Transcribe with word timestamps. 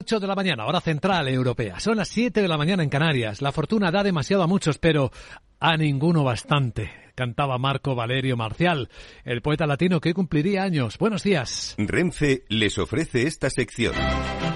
8 0.00 0.20
de 0.20 0.26
la 0.28 0.36
mañana, 0.36 0.64
hora 0.64 0.80
central 0.80 1.26
europea. 1.26 1.80
Son 1.80 1.96
las 1.96 2.06
7 2.08 2.40
de 2.40 2.46
la 2.46 2.56
mañana 2.56 2.84
en 2.84 2.88
Canarias. 2.88 3.42
La 3.42 3.50
fortuna 3.50 3.90
da 3.90 4.04
demasiado 4.04 4.44
a 4.44 4.46
muchos, 4.46 4.78
pero 4.78 5.10
a 5.58 5.76
ninguno 5.76 6.22
bastante. 6.22 7.07
Cantaba 7.18 7.58
Marco 7.58 7.96
Valerio 7.96 8.36
Marcial, 8.36 8.88
el 9.24 9.42
poeta 9.42 9.66
latino 9.66 10.00
que 10.00 10.14
cumpliría 10.14 10.62
años. 10.62 10.98
Buenos 10.98 11.24
días. 11.24 11.74
Renfe 11.76 12.44
les 12.48 12.78
ofrece 12.78 13.26
esta 13.26 13.50
sección. 13.50 13.92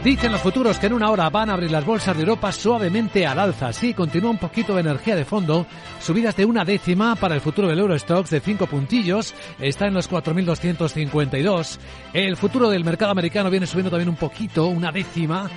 Dicen 0.05 0.31
los 0.31 0.41
futuros 0.41 0.79
que 0.79 0.87
en 0.87 0.93
una 0.93 1.11
hora 1.11 1.29
van 1.29 1.51
a 1.51 1.55
abrir 1.55 1.73
las 1.73 1.85
bolsas 1.85 2.15
de 2.15 2.23
Europa 2.23 2.53
suavemente 2.53 3.27
al 3.27 3.41
alza. 3.41 3.73
Sí, 3.73 3.95
continúa 3.95 4.31
un 4.31 4.39
poquito 4.39 4.75
de 4.75 4.83
energía 4.83 5.17
de 5.17 5.25
fondo. 5.25 5.67
Subidas 6.01 6.37
de 6.37 6.45
una 6.45 6.65
décima 6.65 7.17
para 7.17 7.35
el 7.35 7.41
futuro 7.41 7.67
del 7.67 7.81
Eurostox 7.81 8.31
de 8.31 8.39
cinco 8.39 8.69
puntillos. 8.69 9.35
Está 9.59 9.89
en 9.89 9.95
los 9.95 10.09
4.252. 10.09 11.79
El 12.13 12.37
futuro 12.37 12.71
del 12.71 12.85
mercado 12.85 13.11
americano 13.11 13.51
viene 13.51 13.67
subiendo 13.67 13.91
también 13.91 14.09
un 14.09 14.17
poquito, 14.17 14.67
una 14.67 14.93
décima. 14.93 15.51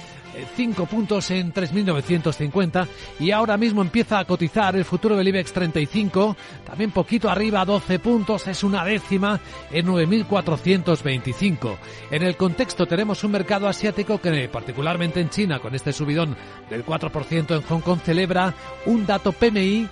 5 0.56 0.86
puntos 0.86 1.32
en 1.32 1.54
3.950 1.54 2.88
y 3.20 3.32
ahora 3.32 3.58
mismo 3.58 3.82
empieza 3.82 4.20
a 4.20 4.26
cotizar 4.26 4.76
el 4.76 4.86
futuro 4.86 5.16
del 5.16 5.28
IBEX 5.28 5.54
35, 5.54 6.36
también 6.66 6.92
poquito 6.92 7.30
arriba, 7.30 7.66
12 7.66 8.00
puntos, 8.00 8.48
es 8.48 8.64
una 8.64 8.84
décima 8.84 9.40
en 9.72 9.88
9.425. 9.88 11.78
En 12.12 12.24
el 12.24 12.36
contexto 12.36 12.86
tenemos 12.86 13.24
un 13.24 13.32
mercado 13.32 13.68
asiático 13.68 14.20
que 14.20 14.50
particularmente 14.50 15.20
en 15.20 15.30
China, 15.30 15.60
con 15.60 15.76
este 15.76 15.94
subidón 15.94 16.36
del 16.70 16.86
4% 16.86 17.56
en 17.56 17.62
Hong 17.62 17.82
Kong, 17.82 18.00
celebra 18.04 18.54
un 18.86 19.06
dato 19.06 19.32
PMI 19.32 19.88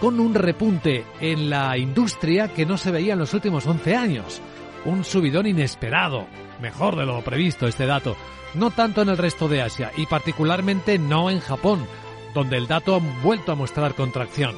con 0.00 0.20
un 0.20 0.34
repunte 0.34 1.04
en 1.20 1.50
la 1.50 1.76
industria 1.76 2.48
que 2.48 2.66
no 2.66 2.76
se 2.76 2.90
veía 2.90 3.14
en 3.14 3.18
los 3.18 3.34
últimos 3.34 3.66
11 3.66 3.96
años. 3.96 4.40
Un 4.84 5.04
subidón 5.04 5.46
inesperado, 5.46 6.26
mejor 6.60 6.96
de 6.96 7.06
lo 7.06 7.22
previsto 7.22 7.66
este 7.66 7.86
dato 7.86 8.16
no 8.54 8.70
tanto 8.70 9.02
en 9.02 9.08
el 9.08 9.18
resto 9.18 9.48
de 9.48 9.62
Asia 9.62 9.92
y 9.96 10.06
particularmente 10.06 10.98
no 10.98 11.30
en 11.30 11.40
Japón, 11.40 11.86
donde 12.34 12.56
el 12.56 12.66
dato 12.66 12.96
ha 12.96 13.22
vuelto 13.22 13.52
a 13.52 13.56
mostrar 13.56 13.94
contracción. 13.94 14.54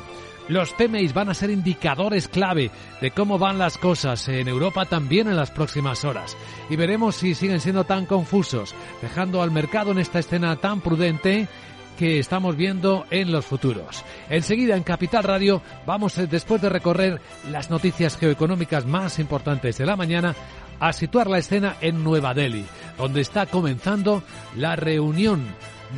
Los 0.47 0.73
PMIs 0.73 1.15
van 1.15 1.31
a 1.31 1.35
ser 1.35 1.49
indicadores 1.49 2.29
clave 2.29 2.71
de 3.01 3.11
cómo 3.11 3.39
van 3.39 3.57
las 3.57 3.79
cosas 3.79 4.29
en 4.29 4.47
Europa 4.47 4.85
también 4.85 5.27
en 5.27 5.37
las 5.37 5.51
próximas 5.51 6.05
horas. 6.05 6.37
Y 6.69 6.77
veremos 6.77 7.17
si 7.17 7.35
siguen 7.35 7.61
siendo 7.61 7.85
tan 7.85 8.05
confusos, 8.05 8.75
dejando 9.01 9.41
al 9.43 9.51
mercado 9.51 9.93
en 9.93 9.99
esta 9.99 10.19
escena 10.19 10.57
tan 10.57 10.83
prudente 10.83 11.49
que 11.99 12.19
estamos 12.19 12.57
viendo 12.57 13.07
en 13.11 13.33
los 13.33 13.47
futuros. 13.47 14.05
Enseguida 14.29 14.77
en 14.77 14.83
Capital 14.83 15.25
Radio 15.25 15.63
vamos, 15.87 16.19
eh, 16.19 16.27
después 16.27 16.61
de 16.61 16.69
recorrer 16.69 17.21
las 17.51 17.71
noticias 17.71 18.19
geoeconómicas 18.19 18.85
más 18.85 19.19
importantes 19.19 19.79
de 19.79 19.87
la 19.87 19.97
mañana, 19.97 20.35
a 20.89 20.93
situar 20.93 21.29
la 21.29 21.39
escena 21.39 21.77
en 21.81 22.05
Nueva 22.05 22.35
Delhi, 22.35 22.67
donde 22.99 23.23
está 23.23 23.47
comenzando 23.47 24.23
la 24.55 24.77
reunión 24.77 25.47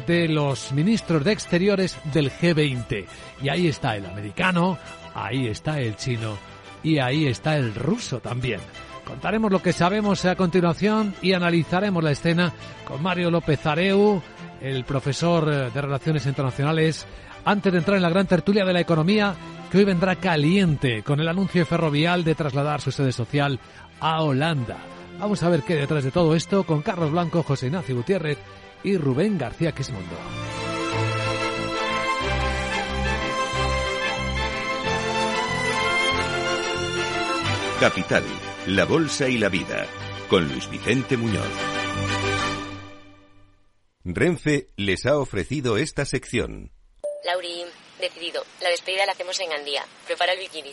de 0.06 0.29
los 0.29 0.70
ministros 0.70 1.25
de 1.25 1.33
Exteriores 1.33 1.98
del 2.12 2.31
G20. 2.31 3.05
Y 3.42 3.48
ahí 3.48 3.67
está 3.67 3.97
el 3.97 4.07
americano, 4.07 4.79
ahí 5.12 5.48
está 5.48 5.81
el 5.81 5.97
chino 5.97 6.39
y 6.84 6.98
ahí 6.98 7.27
está 7.27 7.57
el 7.57 7.75
ruso 7.75 8.20
también. 8.20 8.61
Contaremos 9.05 9.51
lo 9.51 9.61
que 9.61 9.73
sabemos 9.73 10.25
a 10.25 10.37
continuación 10.37 11.17
y 11.20 11.33
analizaremos 11.33 12.05
la 12.05 12.12
escena 12.12 12.53
con 12.87 13.03
Mario 13.03 13.33
López 13.33 13.67
Areu, 13.67 14.23
el 14.61 14.84
profesor 14.84 15.73
de 15.73 15.81
Relaciones 15.81 16.27
Internacionales, 16.27 17.07
antes 17.45 17.73
de 17.73 17.79
entrar 17.79 17.97
en 17.97 18.03
la 18.03 18.11
gran 18.11 18.27
tertulia 18.27 18.64
de 18.64 18.73
la 18.73 18.81
economía, 18.81 19.34
que 19.70 19.79
hoy 19.79 19.84
vendrá 19.84 20.17
caliente 20.17 21.03
con 21.03 21.20
el 21.20 21.29
anuncio 21.29 21.67
ferrovial 21.67 22.23
de 22.25 22.34
trasladar 22.34 22.81
su 22.81 22.92
sede 22.92 23.12
social 23.12 23.59
a 24.00 24.22
Holanda. 24.22 24.78
Vamos 25.19 25.42
a 25.42 25.48
ver 25.48 25.62
qué 25.62 25.75
detrás 25.75 26.05
de 26.05 26.11
todo 26.11 26.34
esto 26.34 26.64
con 26.64 26.83
Carlos 26.83 27.11
Blanco, 27.11 27.42
José 27.42 27.66
Ignacio 27.66 27.97
Gutiérrez 27.97 28.39
y 28.83 28.97
Rubén 28.97 29.39
García 29.39 29.72
Quismondo. 29.72 30.16
Capital, 37.80 38.24
la 38.68 38.86
Bolsa 38.86 39.29
y 39.29 39.36
la 39.36 39.51
Vida, 39.51 39.86
con 40.30 40.48
Luis 40.48 40.68
Vicente 40.70 41.17
Muñoz. 41.17 41.77
Renfe 44.05 44.68
les 44.77 45.05
ha 45.05 45.18
ofrecido 45.18 45.77
esta 45.77 46.05
sección. 46.05 46.70
Lauri, 47.24 47.64
decidido. 48.01 48.42
La 48.62 48.70
despedida 48.70 49.05
la 49.05 49.12
hacemos 49.12 49.39
en 49.40 49.51
Gandía. 49.51 49.85
Prepara 50.06 50.33
el 50.33 50.39
bikini. 50.39 50.73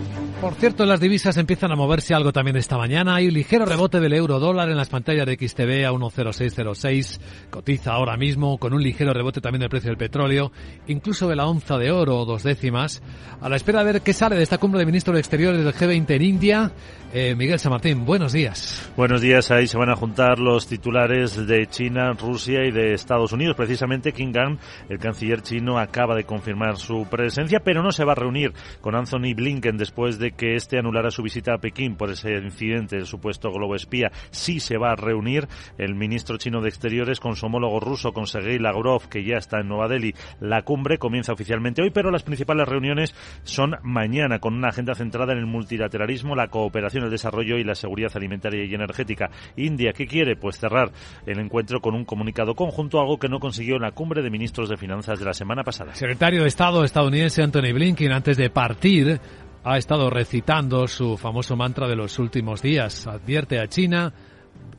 Por 0.41 0.55
cierto, 0.55 0.87
las 0.87 0.99
divisas 0.99 1.37
empiezan 1.37 1.71
a 1.71 1.75
moverse 1.75 2.15
algo 2.15 2.33
también 2.33 2.57
esta 2.57 2.75
mañana. 2.75 3.13
Hay 3.13 3.27
un 3.27 3.33
ligero 3.35 3.63
rebote 3.63 3.99
del 3.99 4.13
euro 4.13 4.39
dólar 4.39 4.69
en 4.69 4.75
las 4.75 4.89
pantallas 4.89 5.27
de 5.27 5.35
XTV 5.35 5.85
a 5.85 5.91
10606. 5.91 7.21
Cotiza 7.51 7.91
ahora 7.93 8.17
mismo 8.17 8.57
con 8.57 8.73
un 8.73 8.81
ligero 8.81 9.13
rebote 9.13 9.39
también 9.39 9.59
del 9.59 9.69
precio 9.69 9.91
del 9.91 9.97
petróleo, 9.97 10.51
incluso 10.87 11.27
de 11.27 11.35
la 11.35 11.45
onza 11.45 11.77
de 11.77 11.91
oro, 11.91 12.25
dos 12.25 12.41
décimas. 12.41 13.03
A 13.39 13.49
la 13.49 13.55
espera 13.55 13.83
de 13.83 13.93
ver 13.93 14.01
qué 14.01 14.13
sale 14.13 14.35
de 14.35 14.41
esta 14.41 14.57
cumbre 14.57 14.79
de 14.79 14.87
ministros 14.87 15.13
de 15.13 15.19
Exteriores 15.19 15.63
del 15.63 15.75
G20 15.75 16.09
en 16.09 16.21
India. 16.23 16.71
Eh, 17.13 17.35
Miguel 17.35 17.59
San 17.59 17.71
Martín, 17.71 18.05
buenos 18.05 18.31
días. 18.31 18.89
Buenos 18.95 19.21
días. 19.21 19.51
Ahí 19.51 19.67
se 19.67 19.77
van 19.77 19.89
a 19.89 19.95
juntar 19.95 20.39
los 20.39 20.65
titulares 20.65 21.45
de 21.45 21.67
China, 21.67 22.13
Rusia 22.13 22.65
y 22.65 22.71
de 22.71 22.93
Estados 22.93 23.33
Unidos. 23.33 23.55
Precisamente 23.57 24.13
King 24.13 24.31
Gang, 24.31 24.57
el 24.89 24.97
canciller 24.97 25.41
chino, 25.41 25.77
acaba 25.77 26.15
de 26.15 26.23
confirmar 26.23 26.77
su 26.77 27.05
presencia, 27.11 27.59
pero 27.59 27.83
no 27.83 27.91
se 27.91 28.05
va 28.05 28.13
a 28.13 28.15
reunir 28.15 28.53
con 28.79 28.95
Anthony 28.95 29.35
Blinken 29.35 29.77
después 29.77 30.19
de 30.19 30.30
que 30.31 30.55
este 30.55 30.77
anulara 30.77 31.11
su 31.11 31.23
visita 31.23 31.53
a 31.53 31.57
Pekín 31.57 31.95
por 31.95 32.09
ese 32.09 32.31
incidente 32.37 32.95
del 32.95 33.05
supuesto 33.05 33.51
globo 33.51 33.75
espía. 33.75 34.11
Sí 34.31 34.59
se 34.59 34.77
va 34.77 34.91
a 34.91 34.95
reunir 34.95 35.47
el 35.77 35.95
ministro 35.95 36.37
chino 36.37 36.61
de 36.61 36.69
Exteriores 36.69 37.19
con 37.19 37.35
su 37.35 37.45
homólogo 37.45 37.79
ruso, 37.79 38.13
con 38.13 38.27
Sergei 38.27 38.59
Lavrov, 38.59 39.09
que 39.09 39.23
ya 39.23 39.37
está 39.37 39.59
en 39.59 39.67
Nueva 39.67 39.87
Delhi. 39.87 40.13
La 40.39 40.63
cumbre 40.63 40.97
comienza 40.97 41.33
oficialmente 41.33 41.81
hoy, 41.81 41.91
pero 41.91 42.11
las 42.11 42.23
principales 42.23 42.67
reuniones 42.67 43.15
son 43.43 43.75
mañana, 43.83 44.39
con 44.39 44.53
una 44.53 44.69
agenda 44.69 44.95
centrada 44.95 45.33
en 45.33 45.39
el 45.39 45.45
multilateralismo, 45.45 46.35
la 46.35 46.47
cooperación, 46.47 47.03
el 47.03 47.11
desarrollo 47.11 47.57
y 47.57 47.63
la 47.63 47.75
seguridad 47.75 48.11
alimentaria 48.15 48.63
y 48.63 48.73
energética. 48.73 49.29
India, 49.55 49.93
¿qué 49.93 50.07
quiere? 50.07 50.35
Pues 50.35 50.57
cerrar 50.57 50.91
el 51.25 51.39
encuentro 51.39 51.81
con 51.81 51.95
un 51.95 52.05
comunicado 52.05 52.55
conjunto, 52.55 52.99
algo 52.99 53.17
que 53.17 53.29
no 53.29 53.39
consiguió 53.39 53.75
en 53.75 53.83
la 53.83 53.91
cumbre 53.91 54.21
de 54.21 54.29
ministros 54.29 54.69
de 54.69 54.77
finanzas 54.77 55.19
de 55.19 55.25
la 55.25 55.33
semana 55.33 55.63
pasada. 55.63 55.93
Secretario 55.95 56.41
de 56.41 56.47
Estado 56.47 56.83
estadounidense 56.83 57.41
Anthony 57.41 57.73
Blinken, 57.73 58.11
antes 58.11 58.37
de 58.37 58.49
partir, 58.49 59.19
ha 59.63 59.77
estado 59.77 60.09
recitando 60.09 60.87
su 60.87 61.17
famoso 61.17 61.55
mantra 61.55 61.87
de 61.87 61.95
los 61.95 62.17
últimos 62.19 62.61
días. 62.61 63.07
Advierte 63.07 63.59
a 63.59 63.67
China 63.67 64.13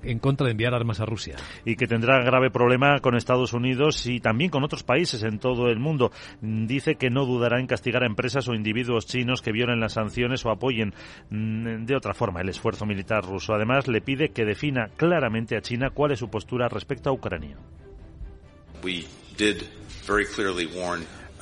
en 0.03 0.19
contra 0.19 0.47
de 0.47 0.53
enviar 0.53 0.75
armas 0.75 1.00
a 1.00 1.06
Rusia. 1.06 1.37
Y 1.65 1.76
que 1.76 1.87
tendrá 1.87 2.22
grave 2.25 2.50
problema 2.50 2.98
con 3.00 3.16
Estados 3.16 3.53
Unidos 3.53 4.06
y 4.06 4.20
también 4.20 4.50
con 4.50 4.65
otros 4.65 4.82
países 4.82 5.22
en 5.22 5.38
todo 5.38 5.69
el 5.69 5.78
mundo. 5.78 6.10
Dice 6.41 6.97
que 6.97 7.10
no 7.10 7.25
dudará 7.25 7.60
en 7.60 7.66
castigar 7.66 8.03
a 8.03 8.06
empresas 8.06 8.48
o 8.48 8.54
individuos 8.54 9.06
chinos 9.06 9.43
que 9.43 9.53
violen 9.53 9.81
las 9.81 9.94
sanciones 9.94 10.44
o 10.44 10.50
apoyen 10.50 10.93
mm, 11.31 11.84
de 11.84 11.97
otra 11.97 12.14
forma 12.14 12.41
el 12.41 12.49
esfuerzo 12.49 12.84
militar 12.84 13.25
ruso. 13.25 13.54
Además, 13.54 13.87
le 13.87 14.00
pide 14.00 14.31
que 14.31 14.44
defina 14.44 14.88
claramente 14.97 15.56
a 15.56 15.62
China 15.62 15.91
cuál 15.91 16.12
es 16.12 16.19
su 16.19 16.28
postura 16.28 16.69
respecto 16.69 17.10
a 17.10 17.12
Ucrania. 17.12 17.56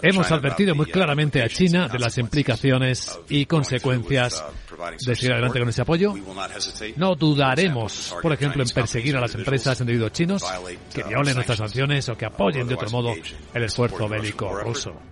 Hemos 0.03 0.31
advertido 0.31 0.75
muy 0.75 0.87
claramente 0.87 1.43
a 1.43 1.49
China 1.49 1.88
de 1.88 1.99
las 1.99 2.19
implicaciones 2.19 3.19
y 3.29 3.47
consecuencias 3.47 4.44
de 5.06 5.14
seguir 5.14 5.32
adelante 5.32 5.58
con 5.58 5.69
ese 5.69 5.82
apoyo. 5.82 6.14
No 6.97 7.14
dudaremos, 7.14 8.14
por 8.23 8.32
ejemplo, 8.32 8.62
en 8.62 8.69
perseguir 8.69 9.17
a 9.17 9.20
las 9.20 9.35
empresas 9.35 9.81
en 9.81 9.85
individuos 9.85 10.12
chinos 10.12 10.44
que 10.93 11.02
violen 11.02 11.35
nuestras 11.35 11.58
sanciones 11.58 12.08
o 12.08 12.17
que 12.17 12.26
apoyen 12.26 12.67
de 12.67 12.75
otro 12.75 12.91
modo 12.91 13.14
el 13.55 13.64
esfuerzo 13.64 14.08
bélico 14.08 14.52
ruso. 14.55 15.09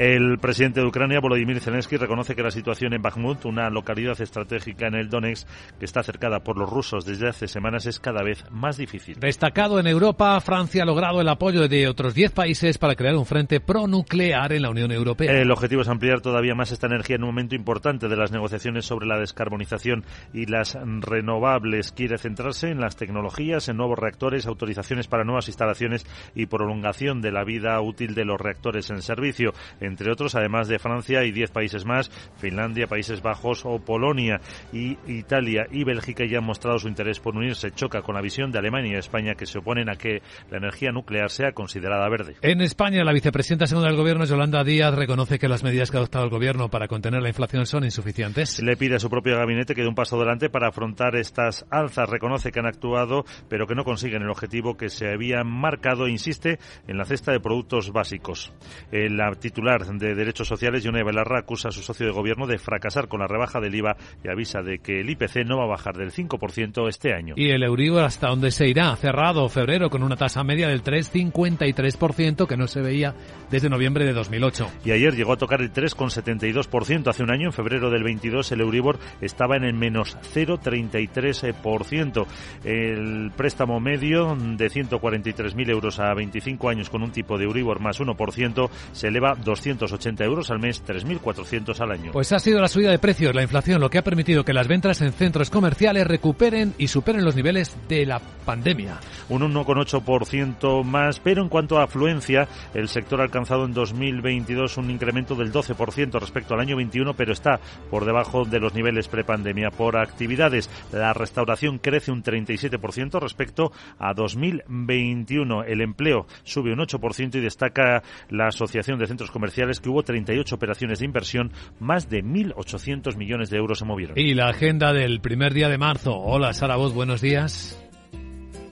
El 0.00 0.38
presidente 0.38 0.80
de 0.80 0.86
Ucrania, 0.86 1.20
Volodymyr 1.20 1.60
Zelensky, 1.60 1.98
reconoce 1.98 2.34
que 2.34 2.42
la 2.42 2.50
situación 2.50 2.94
en 2.94 3.02
Bakhmut, 3.02 3.44
una 3.44 3.68
localidad 3.68 4.18
estratégica 4.18 4.86
en 4.86 4.94
el 4.94 5.10
Donetsk 5.10 5.46
que 5.78 5.84
está 5.84 6.02
cercada 6.02 6.40
por 6.40 6.56
los 6.56 6.70
rusos 6.70 7.04
desde 7.04 7.28
hace 7.28 7.46
semanas, 7.46 7.84
es 7.84 8.00
cada 8.00 8.22
vez 8.22 8.42
más 8.50 8.78
difícil. 8.78 9.20
Destacado 9.20 9.78
en 9.78 9.86
Europa, 9.86 10.40
Francia 10.40 10.84
ha 10.84 10.86
logrado 10.86 11.20
el 11.20 11.28
apoyo 11.28 11.68
de 11.68 11.86
otros 11.86 12.14
10 12.14 12.30
países 12.30 12.78
para 12.78 12.94
crear 12.94 13.14
un 13.14 13.26
frente 13.26 13.60
pronuclear 13.60 14.54
en 14.54 14.62
la 14.62 14.70
Unión 14.70 14.90
Europea. 14.90 15.30
El 15.32 15.50
objetivo 15.50 15.82
es 15.82 15.88
ampliar 15.88 16.22
todavía 16.22 16.54
más 16.54 16.72
esta 16.72 16.86
energía 16.86 17.16
en 17.16 17.24
un 17.24 17.28
momento 17.28 17.54
importante 17.54 18.08
de 18.08 18.16
las 18.16 18.32
negociaciones 18.32 18.86
sobre 18.86 19.06
la 19.06 19.18
descarbonización 19.18 20.04
y 20.32 20.46
las 20.46 20.78
renovables. 20.82 21.92
Quiere 21.92 22.16
centrarse 22.16 22.70
en 22.70 22.80
las 22.80 22.96
tecnologías, 22.96 23.68
en 23.68 23.76
nuevos 23.76 23.98
reactores, 23.98 24.46
autorizaciones 24.46 25.08
para 25.08 25.24
nuevas 25.24 25.48
instalaciones 25.48 26.06
y 26.34 26.46
prolongación 26.46 27.20
de 27.20 27.32
la 27.32 27.44
vida 27.44 27.78
útil 27.82 28.14
de 28.14 28.24
los 28.24 28.40
reactores 28.40 28.88
en 28.88 29.02
servicio 29.02 29.52
entre 29.90 30.10
otros, 30.10 30.34
además 30.34 30.68
de 30.68 30.78
Francia 30.78 31.24
y 31.24 31.32
10 31.32 31.50
países 31.50 31.84
más, 31.84 32.10
Finlandia, 32.38 32.86
Países 32.86 33.22
Bajos 33.22 33.64
o 33.64 33.78
Polonia. 33.78 34.40
Y 34.72 34.96
Italia 35.06 35.66
y 35.70 35.84
Bélgica 35.84 36.24
ya 36.24 36.38
han 36.38 36.44
mostrado 36.44 36.78
su 36.78 36.88
interés 36.88 37.20
por 37.20 37.36
unirse. 37.36 37.72
Choca 37.72 38.02
con 38.02 38.14
la 38.14 38.20
visión 38.20 38.50
de 38.50 38.58
Alemania 38.58 38.94
y 38.94 38.98
España 38.98 39.34
que 39.34 39.46
se 39.46 39.58
oponen 39.58 39.90
a 39.90 39.96
que 39.96 40.22
la 40.50 40.58
energía 40.58 40.92
nuclear 40.92 41.30
sea 41.30 41.52
considerada 41.52 42.08
verde. 42.08 42.36
En 42.42 42.60
España, 42.60 43.04
la 43.04 43.12
vicepresidenta 43.12 43.66
segunda 43.66 43.88
del 43.88 43.98
Gobierno, 43.98 44.24
Yolanda 44.24 44.64
Díaz, 44.64 44.94
reconoce 44.94 45.38
que 45.38 45.48
las 45.48 45.62
medidas 45.62 45.90
que 45.90 45.96
ha 45.96 46.00
adoptado 46.00 46.24
el 46.24 46.30
Gobierno 46.30 46.68
para 46.68 46.88
contener 46.88 47.22
la 47.22 47.28
inflación 47.28 47.66
son 47.66 47.84
insuficientes. 47.84 48.62
Le 48.62 48.76
pide 48.76 48.96
a 48.96 48.98
su 49.00 49.10
propio 49.10 49.36
gabinete 49.36 49.74
que 49.74 49.82
dé 49.82 49.88
un 49.88 49.94
paso 49.94 50.16
adelante 50.16 50.50
para 50.50 50.68
afrontar 50.68 51.16
estas 51.16 51.66
alzas. 51.70 52.08
Reconoce 52.08 52.52
que 52.52 52.60
han 52.60 52.66
actuado, 52.66 53.24
pero 53.48 53.66
que 53.66 53.74
no 53.74 53.84
consiguen 53.84 54.22
el 54.22 54.30
objetivo 54.30 54.76
que 54.76 54.88
se 54.88 55.08
había 55.08 55.42
marcado 55.44 56.06
e 56.06 56.10
insiste 56.10 56.58
en 56.86 56.96
la 56.96 57.04
cesta 57.04 57.32
de 57.32 57.40
productos 57.40 57.92
básicos. 57.92 58.52
La 58.92 59.32
titular 59.32 59.69
de 59.78 60.16
Derechos 60.16 60.48
Sociales, 60.48 60.82
Yone 60.82 61.04
Belarra, 61.04 61.38
acusa 61.38 61.68
a 61.68 61.70
su 61.70 61.80
socio 61.80 62.04
de 62.06 62.12
gobierno 62.12 62.48
de 62.48 62.58
fracasar 62.58 63.06
con 63.06 63.20
la 63.20 63.28
rebaja 63.28 63.60
del 63.60 63.72
IVA 63.76 63.96
y 64.24 64.28
avisa 64.28 64.62
de 64.62 64.80
que 64.80 65.00
el 65.00 65.10
IPC 65.10 65.46
no 65.46 65.58
va 65.58 65.64
a 65.64 65.68
bajar 65.68 65.96
del 65.96 66.10
5% 66.10 66.88
este 66.88 67.14
año. 67.14 67.34
Y 67.36 67.50
el 67.50 67.62
Euribor 67.62 68.02
hasta 68.02 68.26
dónde 68.28 68.50
se 68.50 68.66
irá, 68.66 68.96
cerrado 68.96 69.48
febrero 69.48 69.88
con 69.88 70.02
una 70.02 70.16
tasa 70.16 70.42
media 70.42 70.66
del 70.66 70.82
3,53% 70.82 72.48
que 72.48 72.56
no 72.56 72.66
se 72.66 72.80
veía 72.80 73.14
desde 73.48 73.68
noviembre 73.68 74.04
de 74.04 74.12
2008. 74.12 74.66
Y 74.84 74.90
ayer 74.90 75.14
llegó 75.14 75.34
a 75.34 75.36
tocar 75.36 75.60
el 75.60 75.72
3,72%. 75.72 77.08
Hace 77.08 77.22
un 77.22 77.30
año, 77.30 77.46
en 77.46 77.52
febrero 77.52 77.90
del 77.90 78.02
22, 78.02 78.50
el 78.50 78.62
Euribor 78.62 78.98
estaba 79.20 79.54
en 79.56 79.62
el 79.62 79.74
menos 79.74 80.18
0,33%. 80.34 82.26
El 82.64 83.30
préstamo 83.36 83.78
medio 83.78 84.34
de 84.34 84.68
143.000 84.68 85.70
euros 85.70 86.00
a 86.00 86.12
25 86.12 86.68
años 86.68 86.90
con 86.90 87.04
un 87.04 87.12
tipo 87.12 87.38
de 87.38 87.44
Euribor 87.44 87.78
más 87.78 88.00
1% 88.00 88.68
se 88.92 89.06
eleva 89.08 89.36
200 89.36 89.59
280 89.60 90.24
euros 90.24 90.50
al 90.50 90.58
mes, 90.58 90.82
3.400 90.84 91.78
al 91.80 91.92
año. 91.92 92.12
Pues 92.12 92.32
ha 92.32 92.38
sido 92.38 92.60
la 92.60 92.68
subida 92.68 92.90
de 92.90 92.98
precios, 92.98 93.34
la 93.34 93.42
inflación, 93.42 93.80
lo 93.80 93.90
que 93.90 93.98
ha 93.98 94.04
permitido 94.04 94.44
que 94.44 94.52
las 94.52 94.68
ventas 94.68 95.02
en 95.02 95.12
centros 95.12 95.50
comerciales 95.50 96.06
recuperen 96.06 96.74
y 96.78 96.88
superen 96.88 97.24
los 97.24 97.36
niveles 97.36 97.76
de 97.88 98.06
la 98.06 98.20
pandemia. 98.44 98.98
Un 99.28 99.42
1,8% 99.42 100.82
más, 100.84 101.20
pero 101.20 101.42
en 101.42 101.48
cuanto 101.48 101.78
a 101.78 101.84
afluencia, 101.84 102.48
el 102.74 102.88
sector 102.88 103.20
ha 103.20 103.24
alcanzado 103.24 103.64
en 103.66 103.74
2022 103.74 104.78
un 104.78 104.90
incremento 104.90 105.34
del 105.34 105.52
12% 105.52 106.18
respecto 106.18 106.54
al 106.54 106.60
año 106.60 106.76
21, 106.76 107.14
pero 107.14 107.32
está 107.32 107.60
por 107.90 108.04
debajo 108.04 108.44
de 108.44 108.60
los 108.60 108.74
niveles 108.74 109.08
prepandemia. 109.08 109.70
Por 109.70 109.98
actividades, 109.98 110.70
la 110.92 111.12
restauración 111.12 111.78
crece 111.78 112.10
un 112.10 112.22
37% 112.22 113.20
respecto 113.20 113.72
a 113.98 114.14
2021. 114.14 115.64
El 115.64 115.82
empleo 115.82 116.26
sube 116.44 116.72
un 116.72 116.78
8% 116.78 117.34
y 117.34 117.40
destaca 117.40 118.02
la 118.30 118.48
Asociación 118.48 118.98
de 118.98 119.06
Centros 119.06 119.30
Comerciales 119.30 119.49
que 119.54 119.88
hubo 119.88 120.02
38 120.02 120.54
operaciones 120.54 121.00
de 121.00 121.04
inversión, 121.04 121.52
más 121.78 122.08
de 122.08 122.22
1.800 122.22 123.16
millones 123.16 123.50
de 123.50 123.58
euros 123.58 123.78
se 123.78 123.84
movieron. 123.84 124.18
Y 124.18 124.34
la 124.34 124.48
agenda 124.48 124.92
del 124.92 125.20
primer 125.20 125.54
día 125.54 125.68
de 125.68 125.78
marzo. 125.78 126.12
Hola 126.16 126.52
Sara 126.52 126.76
Voz, 126.76 126.94
buenos 126.94 127.20
días. 127.20 127.76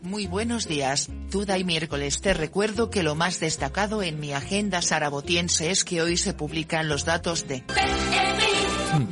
Muy 0.03 0.27
buenos 0.27 0.67
días, 0.67 1.11
Tuda 1.31 1.59
y 1.59 1.65
miércoles 1.65 2.23
te 2.23 2.33
recuerdo 2.33 2.89
que 2.89 3.03
lo 3.03 3.15
más 3.15 3.41
destacado 3.41 4.03
en 4.03 4.19
mi 4.19 4.33
agenda 4.33 4.81
sarabotiense 4.81 5.71
es 5.71 5.85
que 5.85 6.01
hoy 6.01 6.17
se 6.17 6.33
publican 6.33 6.89
los 6.89 7.05
datos 7.05 7.47
de 7.47 7.63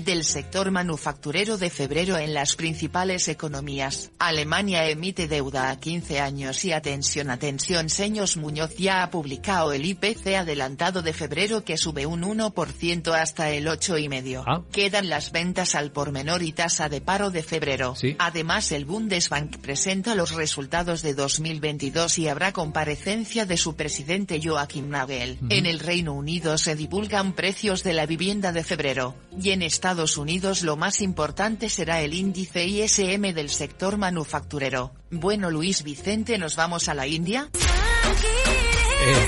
del 0.04 0.24
sector 0.24 0.70
manufacturero 0.70 1.58
de 1.58 1.70
febrero 1.70 2.16
en 2.16 2.34
las 2.34 2.56
principales 2.56 3.28
economías. 3.28 4.10
Alemania 4.18 4.88
emite 4.88 5.28
deuda 5.28 5.70
a 5.70 5.78
15 5.78 6.20
años 6.20 6.64
y 6.64 6.72
atención 6.72 7.30
atención 7.30 7.90
Seños 7.90 8.36
Muñoz 8.36 8.76
ya 8.76 9.02
ha 9.02 9.10
publicado 9.10 9.72
el 9.72 9.84
IPC 9.84 10.34
adelantado 10.36 11.02
de 11.02 11.12
febrero 11.12 11.64
que 11.64 11.76
sube 11.76 12.06
un 12.06 12.22
1% 12.22 13.12
hasta 13.12 13.50
el 13.50 13.66
8,5. 13.66 14.44
Ah. 14.46 14.62
Quedan 14.72 15.08
las 15.08 15.32
ventas 15.32 15.74
al 15.74 15.92
por 15.92 16.12
menor 16.12 16.42
y 16.42 16.52
tasa 16.52 16.88
de 16.88 17.00
paro 17.00 17.30
de 17.30 17.42
febrero. 17.42 17.94
Además 18.18 18.72
el 18.72 18.84
Bundesbank 18.84 19.58
presenta 19.58 20.14
los 20.14 20.32
resultados 20.32 21.02
de 21.02 21.14
2022 21.14 22.18
y 22.18 22.28
habrá 22.28 22.52
comparecencia 22.52 23.46
de 23.46 23.56
su 23.56 23.76
presidente 23.76 24.40
Joachim 24.42 24.88
Nagel. 24.88 25.38
En 25.50 25.66
el 25.66 25.80
Reino 25.80 26.14
Unido 26.14 26.56
se 26.58 26.76
divulgan 26.76 27.34
precios 27.34 27.82
de 27.82 27.92
la 27.92 28.06
vivienda 28.06 28.52
de 28.52 28.64
febrero. 28.64 29.14
Y 29.40 29.50
en 29.50 29.65
Estados 29.66 30.16
Unidos 30.16 30.62
lo 30.62 30.76
más 30.76 31.00
importante 31.00 31.68
será 31.68 32.00
el 32.00 32.14
índice 32.14 32.64
ISM 32.64 33.34
del 33.34 33.50
sector 33.50 33.98
manufacturero. 33.98 34.92
Bueno 35.10 35.50
Luis 35.50 35.82
Vicente, 35.82 36.38
¿nos 36.38 36.56
vamos 36.56 36.88
a 36.88 36.94
la 36.94 37.06
India? 37.06 37.50
Eh. 37.52 39.26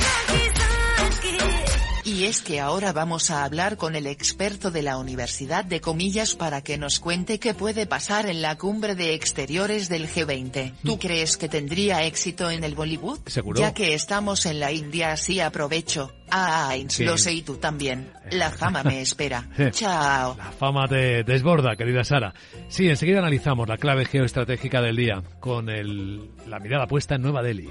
Y 2.09 2.25
es 2.25 2.41
que 2.41 2.59
ahora 2.59 2.95
vamos 2.95 3.31
a 3.31 3.45
hablar 3.45 3.77
con 3.77 3.95
el 3.95 4.07
experto 4.07 4.71
de 4.71 4.81
la 4.81 4.97
Universidad 4.97 5.63
de 5.63 5.83
Comillas 5.83 6.35
para 6.35 6.63
que 6.63 6.79
nos 6.79 7.01
cuente 7.01 7.39
qué 7.39 7.53
puede 7.53 7.85
pasar 7.85 8.25
en 8.31 8.41
la 8.41 8.57
cumbre 8.57 8.95
de 8.95 9.13
exteriores 9.13 9.91
del 9.91 10.09
G20. 10.09 10.73
¿Tú 10.83 10.97
mm. 10.97 10.99
crees 10.99 11.37
que 11.37 11.51
tendría 11.51 12.05
éxito 12.05 12.51
en 12.51 12.65
el 12.65 12.75
Bollywood? 12.75 13.19
Seguro. 13.27 13.61
Ya 13.61 13.75
que 13.75 13.93
estamos 13.93 14.47
en 14.47 14.59
la 14.59 14.73
India, 14.73 15.13
así 15.13 15.41
aprovecho. 15.41 16.11
Ah, 16.31 16.75
lo 17.01 17.19
sé 17.19 17.35
y 17.35 17.43
tú 17.43 17.57
también. 17.57 18.11
La 18.31 18.51
fama 18.53 18.83
me 18.83 19.03
espera. 19.03 19.47
Chao. 19.71 20.35
La 20.39 20.51
fama 20.53 20.89
te 20.89 21.25
desborda, 21.25 21.77
querida 21.77 22.05
Sara. 22.05 22.33
Sí, 22.69 22.89
enseguida 22.89 23.19
analizamos 23.19 23.69
la 23.69 23.77
clave 23.77 24.07
geoestratégica 24.07 24.81
del 24.81 24.97
día 24.97 25.23
con 25.41 25.69
el, 25.69 26.31
la 26.47 26.59
mirada 26.59 26.87
puesta 26.87 27.17
en 27.17 27.23
Nueva 27.23 27.43
Delhi. 27.43 27.69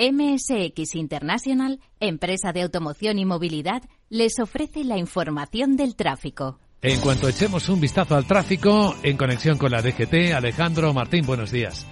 MSX 0.00 0.94
International, 0.94 1.78
empresa 2.00 2.52
de 2.54 2.62
automoción 2.62 3.18
y 3.18 3.26
movilidad, 3.26 3.82
les 4.08 4.38
ofrece 4.38 4.82
la 4.82 4.96
información 4.96 5.76
del 5.76 5.94
tráfico. 5.94 6.58
En 6.80 7.02
cuanto 7.02 7.28
echemos 7.28 7.68
un 7.68 7.82
vistazo 7.82 8.16
al 8.16 8.24
tráfico, 8.24 8.94
en 9.02 9.18
conexión 9.18 9.58
con 9.58 9.70
la 9.70 9.82
DGT, 9.82 10.32
Alejandro 10.34 10.94
Martín, 10.94 11.26
buenos 11.26 11.50
días. 11.50 11.86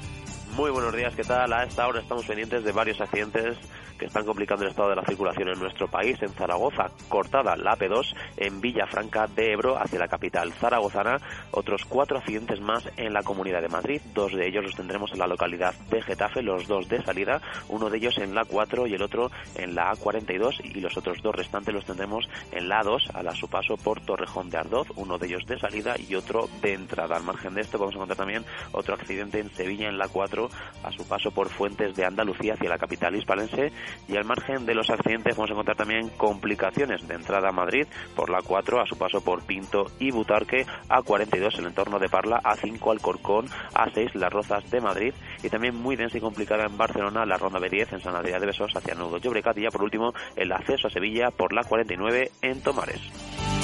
Muy 0.57 0.71
buenos 0.71 0.97
días, 0.97 1.15
¿qué 1.15 1.23
tal? 1.23 1.53
A 1.53 1.65
esta 1.65 1.87
hora 1.87 2.01
estamos 2.01 2.25
pendientes 2.25 2.65
de 2.65 2.73
varios 2.73 2.99
accidentes 2.99 3.59
que 3.99 4.07
están 4.07 4.25
complicando 4.25 4.65
el 4.65 4.71
estado 4.71 4.91
de 4.91 4.97
la 4.97 5.05
circulación 5.05 5.49
en 5.49 5.59
nuestro 5.59 5.89
país. 5.89 6.17
En 6.23 6.31
Zaragoza, 6.31 6.91
cortada 7.09 7.57
la 7.57 7.77
P2, 7.77 8.15
en 8.37 8.61
Villafranca 8.61 9.27
de 9.27 9.53
Ebro, 9.53 9.77
hacia 9.77 9.99
la 9.99 10.09
capital 10.09 10.53
zaragozana. 10.53 11.19
Otros 11.51 11.85
cuatro 11.85 12.19
accidentes 12.19 12.61
más 12.61 12.89
en 12.97 13.13
la 13.13 13.23
Comunidad 13.23 13.63
de 13.63 13.69
Madrid. 13.69 14.01
Dos 14.15 14.33
de 14.33 14.47
ellos 14.47 14.65
los 14.65 14.75
tendremos 14.75 15.13
en 15.13 15.19
la 15.19 15.27
localidad 15.27 15.75
de 15.91 16.03
Getafe, 16.03 16.43
los 16.43 16.67
dos 16.67 16.89
de 16.89 17.03
salida. 17.03 17.41
Uno 17.69 17.91
de 17.91 17.99
ellos 17.99 18.19
en 18.19 18.35
la 18.35 18.45
4 18.45 18.87
y 18.87 18.95
el 18.95 19.03
otro 19.03 19.31
en 19.55 19.75
la 19.75 19.93
A42. 19.93 20.61
Y 20.65 20.81
los 20.81 20.97
otros 20.97 21.21
dos 21.23 21.35
restantes 21.35 21.75
los 21.75 21.85
tendremos 21.85 22.29
en 22.53 22.69
la 22.69 22.83
2 22.83 23.11
a 23.15 23.35
su 23.35 23.49
paso 23.49 23.77
por 23.77 24.01
Torrejón 24.01 24.51
de 24.51 24.59
Ardoz. 24.59 24.89
Uno 24.97 25.19
de 25.19 25.27
ellos 25.27 25.45
de 25.47 25.59
salida 25.59 25.95
y 25.99 26.15
otro 26.15 26.49
de 26.63 26.75
entrada. 26.75 27.17
Al 27.17 27.25
margen 27.25 27.55
de 27.55 27.63
esto, 27.63 27.79
vamos 27.79 27.95
a 27.95 27.99
encontrar 27.99 28.19
también 28.19 28.45
otro 28.73 28.95
accidente 28.95 29.41
en 29.41 29.51
Sevilla, 29.51 29.89
en 29.89 29.99
la 29.99 30.09
4 30.09 30.49
a 30.83 30.93
su 30.93 31.07
paso 31.07 31.31
por 31.31 31.49
Fuentes 31.49 31.95
de 31.95 32.05
Andalucía 32.05 32.55
hacia 32.55 32.69
la 32.69 32.79
capital 32.79 33.17
hispalense 33.17 33.73
y 34.09 34.17
al 34.17 34.25
margen 34.25 34.67
de 34.67 34.75
los 34.75 34.91
accidentes 34.91 35.37
vamos 35.37 35.51
a 35.51 35.53
encontrar 35.53 35.77
también 35.77 36.09
complicaciones 36.11 37.07
de 37.07 37.15
entrada 37.15 37.49
a 37.49 37.53
Madrid 37.53 37.87
por 38.15 38.31
la 38.31 38.41
4 38.43 38.81
a 38.81 38.87
su 38.87 38.97
paso 38.97 39.21
por 39.21 39.43
Pinto 39.45 39.87
y 39.99 40.11
Butarque, 40.11 40.67
a 40.89 41.03
42 41.03 41.55
en 41.55 41.61
el 41.61 41.67
entorno 41.67 41.99
de 41.99 42.09
Parla, 42.09 42.41
a 42.43 42.57
5 42.57 42.91
Alcorcón, 42.91 43.47
a 43.75 43.91
6 43.91 44.15
Las 44.15 44.33
Rozas 44.33 44.71
de 44.71 44.81
Madrid 44.81 45.15
y 45.43 45.49
también 45.49 45.75
muy 45.75 45.97
densa 45.97 46.19
y 46.19 46.21
complicada 46.21 46.67
en 46.67 46.77
Barcelona 46.77 47.27
la 47.27 47.37
ronda 47.37 47.59
B10 47.59 47.93
en 47.93 48.01
San 48.01 48.15
Adrián 48.15 48.41
de 48.41 48.47
Besos 48.47 48.73
hacia 48.75 48.95
Nudo 48.95 49.19
Llobregat 49.19 49.59
y 49.59 49.63
ya 49.63 49.71
por 49.71 49.83
último 49.83 50.13
el 50.37 50.53
acceso 50.53 50.89
a 50.89 50.91
Sevilla 50.91 51.31
por 51.31 51.53
la 51.53 51.65
49 51.65 52.31
en 52.43 52.63
Tomares. 52.63 53.58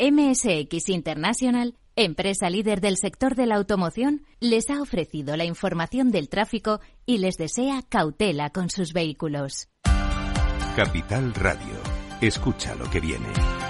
MSX 0.00 0.88
International 0.88 1.74
empresa 2.04 2.50
líder 2.50 2.80
del 2.80 2.96
sector 2.96 3.34
de 3.34 3.46
la 3.46 3.56
automoción, 3.56 4.24
les 4.40 4.70
ha 4.70 4.80
ofrecido 4.80 5.36
la 5.36 5.44
información 5.44 6.10
del 6.10 6.28
tráfico 6.28 6.80
y 7.06 7.18
les 7.18 7.36
desea 7.36 7.82
cautela 7.88 8.50
con 8.50 8.70
sus 8.70 8.92
vehículos. 8.92 9.68
Capital 10.76 11.34
Radio. 11.34 11.74
Escucha 12.20 12.74
lo 12.74 12.88
que 12.90 13.00
viene. 13.00 13.69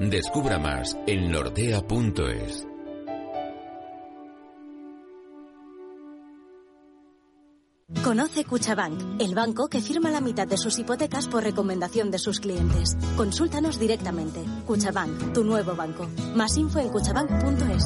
Descubra 0.00 0.58
más 0.58 0.96
en 1.06 1.30
nordea.es. 1.30 2.66
Conoce 8.02 8.46
Cuchabank, 8.46 9.20
el 9.20 9.34
banco 9.34 9.68
que 9.68 9.82
firma 9.82 10.10
la 10.10 10.22
mitad 10.22 10.48
de 10.48 10.56
sus 10.56 10.78
hipotecas 10.78 11.28
por 11.28 11.44
recomendación 11.44 12.10
de 12.10 12.18
sus 12.18 12.40
clientes. 12.40 12.96
Consúltanos 13.14 13.78
directamente. 13.78 14.42
Cuchabank, 14.66 15.34
tu 15.34 15.44
nuevo 15.44 15.76
banco. 15.76 16.08
Más 16.34 16.56
info 16.56 16.78
en 16.78 16.88
cuchabank.es. 16.88 17.84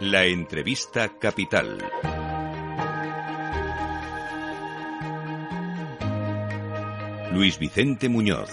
La 0.00 0.24
entrevista 0.24 1.16
capital. 1.20 1.78
Luis 7.32 7.58
Vicente 7.58 8.08
Muñoz. 8.08 8.50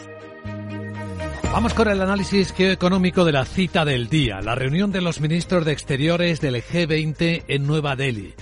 Vamos 1.52 1.74
con 1.74 1.88
el 1.88 2.02
análisis 2.02 2.52
geoeconómico 2.52 3.24
de 3.24 3.32
la 3.32 3.46
cita 3.46 3.86
del 3.86 4.10
día, 4.10 4.42
la 4.42 4.56
reunión 4.56 4.92
de 4.92 5.02
los 5.02 5.22
ministros 5.22 5.64
de 5.64 5.72
Exteriores 5.72 6.42
del 6.42 6.62
G20 6.62 7.46
en 7.48 7.66
Nueva 7.66 7.96
Delhi, 7.96 8.34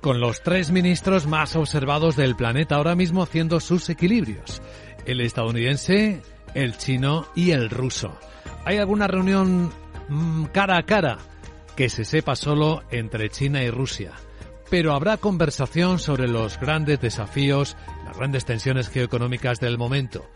con 0.00 0.20
los 0.20 0.42
tres 0.42 0.70
ministros 0.70 1.26
más 1.26 1.56
observados 1.56 2.14
del 2.14 2.36
planeta 2.36 2.76
ahora 2.76 2.94
mismo 2.94 3.22
haciendo 3.22 3.58
sus 3.58 3.88
equilibrios, 3.88 4.62
el 5.04 5.20
estadounidense, 5.20 6.22
el 6.54 6.76
chino 6.78 7.26
y 7.34 7.50
el 7.50 7.70
ruso. 7.70 8.16
¿Hay 8.64 8.78
alguna 8.78 9.08
reunión 9.08 9.72
mm, 10.08 10.44
cara 10.46 10.78
a 10.78 10.84
cara 10.84 11.18
que 11.74 11.88
se 11.88 12.04
sepa 12.04 12.36
solo 12.36 12.84
entre 12.92 13.30
China 13.30 13.64
y 13.64 13.70
Rusia? 13.70 14.12
Pero 14.70 14.94
habrá 14.94 15.16
conversación 15.16 15.98
sobre 15.98 16.28
los 16.28 16.58
grandes 16.60 17.00
desafíos, 17.00 17.76
las 18.04 18.16
grandes 18.16 18.44
tensiones 18.44 18.88
geoeconómicas 18.88 19.58
del 19.58 19.76
momento, 19.76 20.30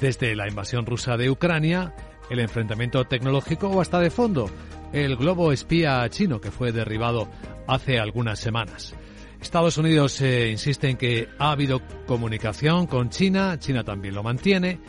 desde 0.00 0.34
la 0.34 0.48
invasión 0.48 0.86
rusa 0.86 1.18
de 1.18 1.30
Ucrania, 1.30 1.94
el 2.30 2.40
enfrentamiento 2.40 3.04
tecnológico 3.04 3.68
o 3.68 3.82
hasta 3.82 4.00
de 4.00 4.10
fondo, 4.10 4.50
el 4.92 5.16
globo 5.16 5.52
espía 5.52 6.08
chino 6.08 6.40
que 6.40 6.50
fue 6.50 6.72
derribado 6.72 7.28
hace 7.66 7.98
algunas 7.98 8.38
semanas. 8.38 8.94
Estados 9.40 9.76
Unidos 9.76 10.18
eh, 10.22 10.50
insiste 10.50 10.88
en 10.88 10.96
que 10.96 11.28
ha 11.38 11.50
habido 11.50 11.82
comunicación 12.06 12.86
con 12.86 13.10
China, 13.10 13.58
China 13.58 13.84
también 13.84 14.14
lo 14.14 14.22
mantiene, 14.22 14.80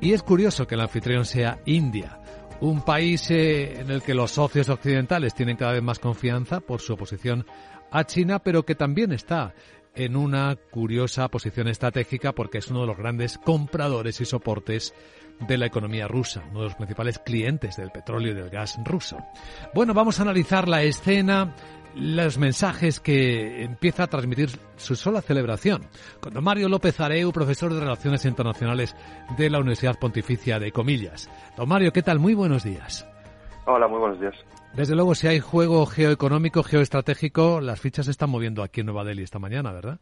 y 0.00 0.12
es 0.12 0.24
curioso 0.24 0.66
que 0.66 0.74
el 0.74 0.80
anfitrión 0.80 1.24
sea 1.24 1.60
India, 1.66 2.18
un 2.60 2.82
país 2.82 3.30
eh, 3.30 3.80
en 3.80 3.90
el 3.90 4.02
que 4.02 4.14
los 4.14 4.32
socios 4.32 4.68
occidentales 4.68 5.34
tienen 5.34 5.56
cada 5.56 5.72
vez 5.72 5.82
más 5.82 6.00
confianza 6.00 6.60
por 6.60 6.80
su 6.80 6.94
oposición 6.94 7.46
a 7.90 8.04
China, 8.04 8.38
pero 8.38 8.64
que 8.64 8.74
también 8.74 9.12
está 9.12 9.54
en 9.94 10.16
una 10.16 10.56
curiosa 10.70 11.28
posición 11.28 11.68
estratégica 11.68 12.32
porque 12.32 12.58
es 12.58 12.68
uno 12.68 12.82
de 12.82 12.86
los 12.86 12.96
grandes 12.96 13.38
compradores 13.38 14.20
y 14.20 14.24
soportes 14.24 14.94
de 15.40 15.58
la 15.58 15.66
economía 15.66 16.06
rusa, 16.06 16.44
uno 16.50 16.60
de 16.60 16.64
los 16.66 16.74
principales 16.74 17.18
clientes 17.18 17.76
del 17.76 17.90
petróleo 17.90 18.32
y 18.32 18.34
del 18.34 18.50
gas 18.50 18.78
ruso. 18.84 19.18
Bueno, 19.74 19.94
vamos 19.94 20.18
a 20.18 20.22
analizar 20.22 20.68
la 20.68 20.82
escena, 20.82 21.54
los 21.94 22.38
mensajes 22.38 23.00
que 23.00 23.62
empieza 23.64 24.04
a 24.04 24.06
transmitir 24.06 24.50
su 24.76 24.94
sola 24.96 25.22
celebración. 25.22 25.86
Con 26.20 26.34
don 26.34 26.44
Mario 26.44 26.68
López 26.68 27.00
Areu, 27.00 27.32
profesor 27.32 27.72
de 27.72 27.80
Relaciones 27.80 28.24
Internacionales 28.24 28.94
de 29.36 29.50
la 29.50 29.58
Universidad 29.58 29.98
Pontificia 29.98 30.58
de 30.58 30.72
Comillas. 30.72 31.30
Don 31.56 31.68
Mario, 31.68 31.92
¿qué 31.92 32.02
tal? 32.02 32.18
Muy 32.18 32.34
buenos 32.34 32.62
días. 32.62 33.06
Hola, 33.66 33.88
muy 33.88 33.98
buenos 33.98 34.20
días. 34.20 34.34
Desde 34.74 34.94
luego, 34.94 35.14
si 35.14 35.26
hay 35.26 35.40
juego 35.40 35.84
geoeconómico, 35.84 36.62
geoestratégico, 36.62 37.60
las 37.60 37.80
fichas 37.80 38.04
se 38.06 38.12
están 38.12 38.30
moviendo 38.30 38.62
aquí 38.62 38.80
en 38.80 38.86
Nueva 38.86 39.04
Delhi 39.04 39.24
esta 39.24 39.40
mañana, 39.40 39.72
¿verdad? 39.72 39.98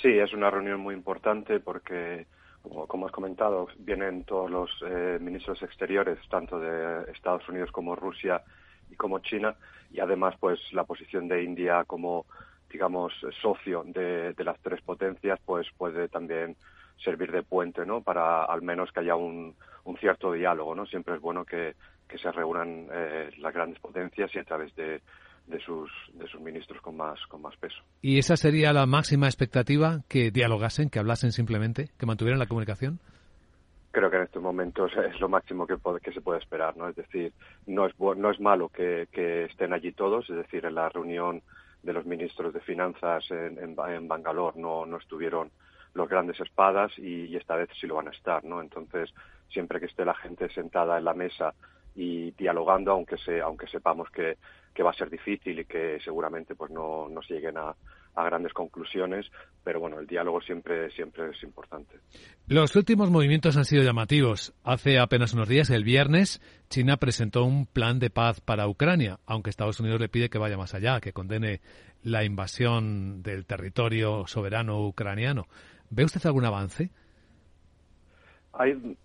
Sí, 0.00 0.08
es 0.08 0.32
una 0.34 0.50
reunión 0.50 0.80
muy 0.80 0.94
importante 0.94 1.58
porque, 1.58 2.26
como, 2.62 3.06
has 3.06 3.12
comentado, 3.12 3.68
vienen 3.78 4.24
todos 4.24 4.50
los 4.50 4.70
eh, 4.86 5.18
ministros 5.20 5.62
exteriores, 5.62 6.18
tanto 6.28 6.60
de 6.60 7.10
Estados 7.12 7.48
Unidos 7.48 7.72
como 7.72 7.96
Rusia 7.96 8.42
y 8.90 8.94
como 8.94 9.20
China, 9.20 9.54
y 9.90 10.00
además, 10.00 10.34
pues, 10.38 10.60
la 10.72 10.84
posición 10.84 11.26
de 11.26 11.42
India 11.42 11.84
como, 11.84 12.26
digamos, 12.70 13.14
socio 13.40 13.84
de, 13.86 14.34
de 14.34 14.44
las 14.44 14.60
tres 14.60 14.82
potencias, 14.82 15.40
pues, 15.46 15.66
puede 15.78 16.08
también 16.08 16.56
servir 17.02 17.32
de 17.32 17.42
puente, 17.42 17.86
¿no? 17.86 18.02
Para 18.02 18.44
al 18.44 18.62
menos 18.62 18.92
que 18.92 19.00
haya 19.00 19.16
un, 19.16 19.54
un 19.84 19.96
cierto 19.98 20.32
diálogo, 20.32 20.74
¿no? 20.74 20.86
Siempre 20.86 21.14
es 21.14 21.20
bueno 21.20 21.44
que 21.44 21.74
que 22.08 22.18
se 22.18 22.30
reúnan 22.30 22.88
eh, 22.92 23.30
las 23.38 23.52
grandes 23.52 23.80
potencias 23.80 24.34
y 24.34 24.38
a 24.38 24.44
través 24.44 24.74
de, 24.76 25.00
de 25.46 25.60
sus, 25.60 25.90
de 26.14 26.26
sus 26.26 26.40
ministros 26.40 26.80
con 26.80 26.96
más, 26.96 27.18
con 27.28 27.42
más 27.42 27.56
peso. 27.56 27.76
¿Y 28.02 28.18
esa 28.18 28.36
sería 28.36 28.72
la 28.72 28.86
máxima 28.86 29.26
expectativa, 29.26 30.00
que 30.08 30.30
dialogasen, 30.30 30.90
que 30.90 30.98
hablasen 30.98 31.32
simplemente, 31.32 31.90
que 31.98 32.06
mantuvieran 32.06 32.38
la 32.38 32.46
comunicación? 32.46 32.98
Creo 33.92 34.10
que 34.10 34.16
en 34.16 34.22
estos 34.24 34.42
momentos 34.42 34.92
es 35.12 35.20
lo 35.20 35.28
máximo 35.28 35.66
que, 35.66 35.76
que 36.02 36.12
se 36.12 36.20
puede 36.20 36.40
esperar, 36.40 36.76
¿no? 36.76 36.88
Es 36.88 36.96
decir, 36.96 37.32
no 37.66 37.86
es, 37.86 37.98
no 37.98 38.30
es 38.30 38.40
malo 38.40 38.68
que, 38.68 39.08
que 39.12 39.44
estén 39.44 39.72
allí 39.72 39.92
todos, 39.92 40.28
es 40.28 40.36
decir, 40.36 40.64
en 40.64 40.74
la 40.74 40.88
reunión 40.88 41.42
de 41.82 41.92
los 41.92 42.04
ministros 42.04 42.52
de 42.52 42.60
finanzas 42.60 43.24
en, 43.30 43.58
en, 43.58 44.08
Bangalore 44.08 44.60
no, 44.60 44.84
no 44.86 44.96
estuvieron 44.96 45.50
los 45.94 46.08
grandes 46.08 46.38
espadas 46.40 46.92
y, 46.98 47.26
y, 47.26 47.36
esta 47.36 47.54
vez 47.54 47.70
sí 47.80 47.86
lo 47.86 47.94
van 47.94 48.08
a 48.08 48.10
estar, 48.10 48.44
¿no? 48.44 48.60
Entonces, 48.60 49.14
siempre 49.48 49.78
que 49.78 49.86
esté 49.86 50.04
la 50.04 50.14
gente 50.14 50.48
sentada 50.50 50.98
en 50.98 51.04
la 51.04 51.14
mesa 51.14 51.54
y 51.96 52.30
dialogando, 52.32 52.92
aunque 52.92 53.16
se, 53.16 53.40
aunque 53.40 53.66
sepamos 53.66 54.08
que, 54.10 54.36
que 54.74 54.82
va 54.82 54.90
a 54.90 54.94
ser 54.94 55.10
difícil 55.10 55.58
y 55.58 55.64
que 55.64 55.98
seguramente 56.04 56.54
pues 56.54 56.70
no, 56.70 57.08
no 57.08 57.22
se 57.22 57.34
lleguen 57.34 57.56
a, 57.56 57.74
a 58.16 58.24
grandes 58.24 58.52
conclusiones, 58.52 59.26
pero 59.62 59.78
bueno, 59.78 59.98
el 59.98 60.06
diálogo 60.06 60.40
siempre, 60.40 60.90
siempre 60.90 61.30
es 61.30 61.42
importante. 61.42 61.98
Los 62.46 62.74
últimos 62.74 63.10
movimientos 63.10 63.56
han 63.56 63.64
sido 63.64 63.82
llamativos. 63.82 64.54
Hace 64.64 64.98
apenas 64.98 65.34
unos 65.34 65.48
días, 65.48 65.70
el 65.70 65.84
viernes, 65.84 66.40
China 66.68 66.96
presentó 66.96 67.44
un 67.44 67.66
plan 67.66 67.98
de 67.98 68.10
paz 68.10 68.40
para 68.40 68.68
Ucrania, 68.68 69.18
aunque 69.26 69.50
Estados 69.50 69.80
Unidos 69.80 70.00
le 70.00 70.08
pide 70.08 70.30
que 70.30 70.38
vaya 70.38 70.56
más 70.56 70.74
allá, 70.74 71.00
que 71.00 71.12
condene 71.12 71.60
la 72.02 72.24
invasión 72.24 73.22
del 73.22 73.44
territorio 73.44 74.26
soberano 74.26 74.86
ucraniano. 74.86 75.46
¿Ve 75.90 76.04
usted 76.04 76.24
algún 76.24 76.44
avance? 76.44 76.90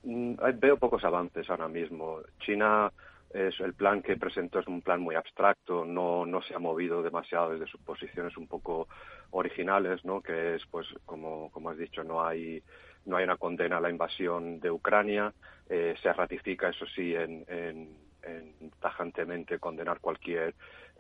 Mm, 0.03 0.33
hay, 0.41 0.53
veo 0.53 0.77
pocos 0.77 1.03
avances 1.03 1.49
ahora 1.49 1.67
mismo. 1.67 2.19
China 2.39 2.91
es 3.33 3.59
el 3.59 3.73
plan 3.73 4.01
que 4.01 4.17
presentó 4.17 4.59
es 4.59 4.67
un 4.67 4.81
plan 4.81 5.01
muy 5.01 5.15
abstracto, 5.15 5.85
no, 5.85 6.25
no 6.25 6.41
se 6.41 6.53
ha 6.53 6.59
movido 6.59 7.01
demasiado 7.01 7.51
desde 7.51 7.67
sus 7.67 7.79
posiciones 7.81 8.35
un 8.37 8.47
poco 8.47 8.87
originales, 9.31 10.03
¿no? 10.03 10.21
Que 10.21 10.55
es, 10.55 10.65
pues, 10.69 10.87
como, 11.05 11.49
como 11.51 11.69
has 11.69 11.77
dicho, 11.77 12.03
no 12.03 12.25
hay 12.25 12.61
no 13.03 13.17
hay 13.17 13.23
una 13.23 13.37
condena 13.37 13.77
a 13.77 13.81
la 13.81 13.89
invasión 13.89 14.59
de 14.59 14.69
Ucrania, 14.69 15.33
eh, 15.67 15.95
se 16.03 16.13
ratifica, 16.13 16.69
eso 16.69 16.85
sí, 16.85 17.15
en, 17.15 17.43
en, 17.47 17.97
en 18.21 18.71
tajantemente 18.79 19.57
condenar 19.57 19.99
cualquier 19.99 20.53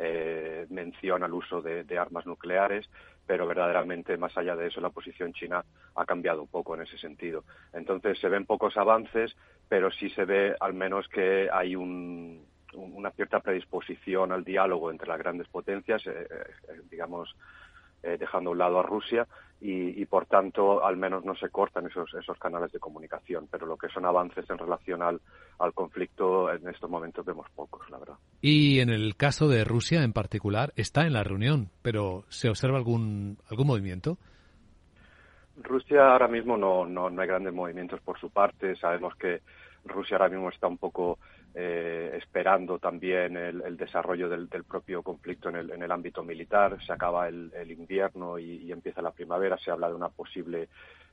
eh, 0.03 0.65
menciona 0.71 1.27
el 1.27 1.33
uso 1.33 1.61
de, 1.61 1.85
armas 1.99 2.25
nucleares, 2.25 2.89
pero 3.27 3.45
verdaderamente 3.45 4.17
más 4.17 4.35
allá 4.35 4.55
de 4.55 4.67
eso 4.67 4.81
la 4.81 4.89
posición 4.89 5.31
china 5.31 5.63
ha 5.93 6.05
cambiado 6.05 6.41
un 6.41 6.47
poco 6.47 6.73
en 6.73 6.81
ese 6.81 6.97
sentido. 6.97 7.43
Entonces 7.71 8.19
se 8.19 8.27
ven 8.27 8.47
pocos 8.47 8.77
avances, 8.77 9.35
pero 9.69 9.91
sí 9.91 10.09
se 10.09 10.25
ve 10.25 10.55
al 10.59 10.73
menos 10.73 11.07
que 11.07 11.49
hay 11.53 11.75
una 11.75 13.11
cierta 13.11 13.41
predisposición 13.41 14.31
al 14.31 14.43
diálogo 14.43 14.89
entre 14.89 15.07
las 15.07 15.19
grandes 15.19 15.47
potencias, 15.49 16.05
eh, 16.07 16.27
eh, 16.31 16.81
digamos, 16.89 17.35
dejando 18.01 18.49
a 18.49 18.53
un 18.53 18.57
lado 18.57 18.79
a 18.79 18.83
Rusia, 18.83 19.27
y, 19.63 20.03
por 20.07 20.25
tanto 20.25 20.83
al 20.83 20.97
menos 20.97 21.23
no 21.23 21.35
se 21.35 21.49
cortan 21.49 21.85
esos, 21.85 22.11
esos 22.15 22.37
canales 22.39 22.71
de 22.71 22.79
comunicación, 22.79 23.47
pero 23.49 23.67
lo 23.67 23.77
que 23.77 23.89
son 23.89 24.05
avances 24.05 24.49
en 24.49 24.57
relación 24.57 25.03
al, 25.03 25.21
al 25.59 25.73
conflicto 25.73 26.51
en 26.51 26.67
estos 26.67 26.89
momentos 26.89 27.23
vemos 27.23 27.47
pocos, 27.55 27.87
la 27.91 27.99
verdad. 27.99 28.15
Y 28.41 28.79
en 28.79 28.89
el 28.89 29.15
caso 29.15 29.47
de 29.47 29.63
Rusia 29.63 30.03
en 30.03 30.13
particular, 30.13 30.73
está 30.75 31.05
en 31.05 31.13
la 31.13 31.23
reunión, 31.23 31.69
pero 31.83 32.23
¿se 32.29 32.49
observa 32.49 32.77
algún, 32.77 33.37
algún 33.51 33.67
movimiento? 33.67 34.17
Rusia 35.57 36.11
ahora 36.11 36.27
mismo 36.27 36.57
no, 36.57 36.87
no, 36.87 37.11
no 37.11 37.21
hay 37.21 37.27
grandes 37.27 37.53
movimientos 37.53 38.01
por 38.01 38.19
su 38.19 38.31
parte. 38.31 38.75
Sabemos 38.77 39.15
que 39.15 39.41
Rusia 39.85 40.17
ahora 40.17 40.29
mismo 40.29 40.49
está 40.49 40.67
un 40.67 40.79
poco 40.79 41.19
eh, 41.53 42.11
esperando 42.17 42.79
también 42.79 43.35
el, 43.35 43.75
desarrollo 43.75 44.29
del, 44.29 44.47
propio 44.47 45.03
conflicto 45.03 45.49
en 45.49 45.57
el, 45.57 45.71
en 45.71 45.83
el, 45.83 45.91
ámbito 45.91 46.23
militar. 46.23 46.77
Se 46.85 46.93
acaba 46.93 47.27
el, 47.27 47.51
invierno 47.69 48.39
y, 48.39 48.71
empieza 48.71 49.01
la 49.01 49.11
primavera. 49.11 49.57
Se 49.57 49.71
habla 49.71 49.89
de 49.89 49.95
una 49.95 50.09
posible 50.09 50.69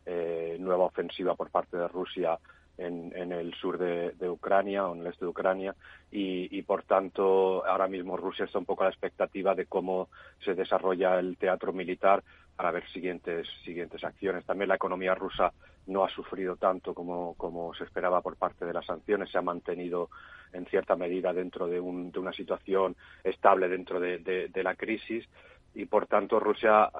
eh, 0.06 0.56
nueva 0.60 0.84
ofensiva 0.84 1.34
por 1.34 1.50
parte 1.50 1.76
de 1.76 1.88
Rusia 1.88 2.38
en, 2.78 3.32
el 3.32 3.52
sur 3.54 3.76
de, 3.78 4.30
Ucrania 4.30 4.86
o 4.86 4.94
en 4.94 5.00
el 5.00 5.08
este 5.08 5.24
de 5.24 5.30
Ucrania 5.30 5.74
y, 6.10 6.62
por 6.62 6.84
tanto 6.84 7.66
ahora 7.66 7.88
mismo 7.88 8.16
Rusia 8.16 8.44
está 8.44 8.58
un 8.58 8.64
poco 8.64 8.82
a 8.82 8.86
la 8.86 8.90
expectativa 8.90 9.54
de 9.54 9.66
cómo 9.66 10.08
se 10.44 10.54
desarrolla 10.54 11.18
el 11.18 11.36
teatro 11.36 11.72
militar 11.72 12.22
para 12.58 12.72
ver 12.72 12.88
siguientes 12.88 13.46
siguientes 13.64 14.02
acciones. 14.02 14.44
También 14.44 14.68
la 14.68 14.74
economía 14.74 15.14
rusa 15.14 15.52
no 15.86 16.04
ha 16.04 16.08
sufrido 16.08 16.56
tanto 16.56 16.92
como, 16.92 17.34
como 17.34 17.72
se 17.74 17.84
esperaba 17.84 18.20
por 18.20 18.34
parte 18.34 18.64
de 18.64 18.72
las 18.72 18.84
sanciones, 18.84 19.30
se 19.30 19.38
ha 19.38 19.42
mantenido 19.42 20.10
en 20.52 20.66
cierta 20.66 20.96
medida 20.96 21.32
dentro 21.32 21.68
de, 21.68 21.78
una 21.78 22.32
situación 22.32 22.96
estable 23.22 23.68
dentro 23.68 24.00
de, 24.00 24.50
la 24.56 24.74
crisis 24.74 25.24
y 25.72 25.84
por 25.84 26.08
tanto 26.08 26.40
Rusia, 26.40 26.90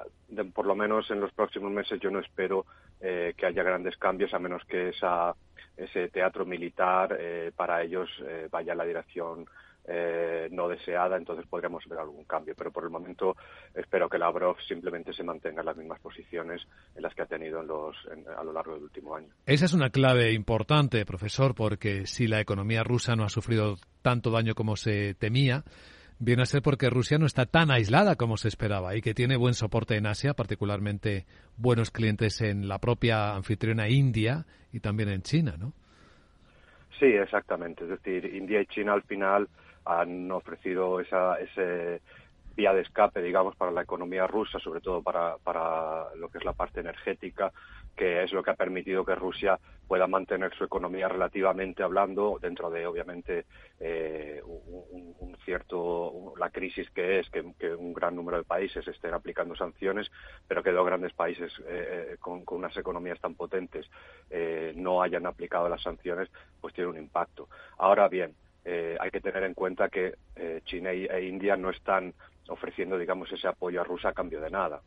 por 0.53 0.65
lo 0.65 0.75
menos 0.75 1.11
en 1.11 1.19
los 1.19 1.33
próximos 1.33 1.71
meses, 1.71 1.99
yo 1.99 2.09
no 2.09 2.19
espero 2.19 2.65
eh, 3.01 3.33
que 3.35 3.45
haya 3.45 3.61
grandes 3.61 3.97
cambios 3.97 4.33
a 4.33 4.39
menos 4.39 4.63
que 4.63 4.89
esa, 4.89 5.35
ese 5.75 6.07
teatro 6.07 6.45
militar 6.45 7.17
eh, 7.19 7.51
para 7.53 7.83
ellos 7.83 8.09
eh, 8.25 8.47
vaya 8.49 8.71
en 8.71 8.77
la 8.77 8.85
dirección 8.85 9.45
eh, 9.91 10.47
no 10.51 10.67
deseada, 10.67 11.17
entonces 11.17 11.47
podríamos 11.47 11.83
ver 11.87 11.97
algún 11.97 12.23
cambio. 12.25 12.53
Pero 12.55 12.71
por 12.71 12.83
el 12.83 12.91
momento 12.91 13.35
espero 13.73 14.07
que 14.07 14.19
Lavrov 14.19 14.57
simplemente 14.67 15.13
se 15.13 15.23
mantenga 15.23 15.61
en 15.61 15.65
las 15.65 15.77
mismas 15.77 15.99
posiciones 15.99 16.61
en 16.95 17.01
las 17.01 17.15
que 17.15 17.23
ha 17.23 17.25
tenido 17.25 17.63
los, 17.63 17.95
a 18.37 18.43
lo 18.43 18.53
largo 18.53 18.75
del 18.75 18.83
último 18.83 19.15
año. 19.15 19.29
Esa 19.47 19.65
es 19.65 19.73
una 19.73 19.89
clave 19.89 20.33
importante, 20.33 21.03
profesor, 21.05 21.55
porque 21.55 22.05
si 22.05 22.27
la 22.27 22.39
economía 22.39 22.83
rusa 22.83 23.15
no 23.15 23.23
ha 23.23 23.29
sufrido 23.29 23.77
tanto 24.03 24.29
daño 24.29 24.53
como 24.53 24.75
se 24.75 25.15
temía, 25.15 25.63
viene 26.19 26.43
a 26.43 26.45
ser 26.45 26.61
porque 26.61 26.91
Rusia 26.91 27.17
no 27.17 27.25
está 27.25 27.47
tan 27.47 27.71
aislada 27.71 28.15
como 28.15 28.37
se 28.37 28.47
esperaba 28.47 28.95
y 28.95 29.01
que 29.01 29.15
tiene 29.15 29.37
buen 29.37 29.55
soporte 29.55 29.95
en 29.95 30.05
Asia, 30.05 30.35
particularmente 30.35 31.25
buenos 31.57 31.89
clientes 31.89 32.41
en 32.41 32.67
la 32.67 32.77
propia 32.77 33.33
anfitriona 33.33 33.89
India 33.89 34.45
y 34.71 34.81
también 34.81 35.09
en 35.09 35.23
China, 35.23 35.55
¿no? 35.57 35.73
Sí, 36.99 37.05
exactamente. 37.05 37.85
Es 37.85 37.89
decir, 37.89 38.25
India 38.35 38.61
y 38.61 38.65
China 38.67 38.93
al 38.93 39.03
final 39.03 39.47
han 39.85 40.31
ofrecido 40.31 40.99
esa 40.99 41.39
ese 41.39 42.01
vía 42.59 42.73
de 42.73 42.81
escape, 42.81 43.21
digamos, 43.21 43.55
para 43.55 43.71
la 43.71 43.83
economía 43.83 44.27
rusa, 44.27 44.59
sobre 44.59 44.81
todo 44.81 45.01
para, 45.01 46.13
lo 46.15 46.27
que 46.27 46.39
es 46.39 46.43
la 46.43 46.51
parte 46.51 46.81
energética, 46.81 47.53
que 47.95 48.23
es 48.23 48.33
lo 48.33 48.43
que 48.43 48.51
ha 48.51 48.55
permitido 48.55 49.05
que 49.05 49.15
Rusia 49.15 49.57
pueda 49.87 50.07
mantener 50.07 50.53
su 50.55 50.65
economía 50.65 51.07
relativamente 51.07 51.83
hablando 51.83 52.37
dentro 52.41 52.69
de, 52.69 52.85
obviamente, 52.85 53.45
eh, 53.79 54.41
un, 54.45 55.37
cierto 55.45 56.33
la 56.37 56.49
crisis 56.49 56.89
que 56.91 57.19
es 57.19 57.29
que, 57.29 57.41
un 57.73 57.93
gran 57.93 58.13
número 58.15 58.37
de 58.37 58.43
países 58.43 58.85
estén 58.87 59.13
aplicando 59.13 59.55
sanciones, 59.55 60.11
pero 60.45 60.61
que 60.61 60.71
dos 60.71 60.85
grandes 60.85 61.13
países 61.13 61.53
eh, 61.65 62.17
con, 62.19 62.43
con, 62.43 62.57
unas 62.57 62.75
economías 62.75 63.21
tan 63.21 63.35
potentes 63.35 63.89
eh, 64.29 64.73
no 64.75 65.01
hayan 65.01 65.25
aplicado 65.25 65.69
las 65.69 65.81
sanciones, 65.81 66.29
pues 66.59 66.73
tiene 66.73 66.89
un 66.89 66.97
impacto. 66.97 67.47
Ahora 67.77 68.09
bien, 68.09 68.35
eh, 68.65 68.97
hay 68.99 69.11
que 69.11 69.21
tener 69.21 69.43
en 69.43 69.53
cuenta 69.53 69.89
que 69.89 70.15
eh, 70.35 70.61
China 70.65 70.91
e 70.91 71.25
India 71.25 71.55
no 71.55 71.69
están 71.69 72.13
ofreciendo, 72.47 72.97
digamos, 72.97 73.31
ese 73.31 73.47
apoyo 73.47 73.81
a 73.81 73.83
Rusia 73.83 74.09
a 74.09 74.13
cambio 74.13 74.41
de 74.41 74.49
nada. 74.49 74.81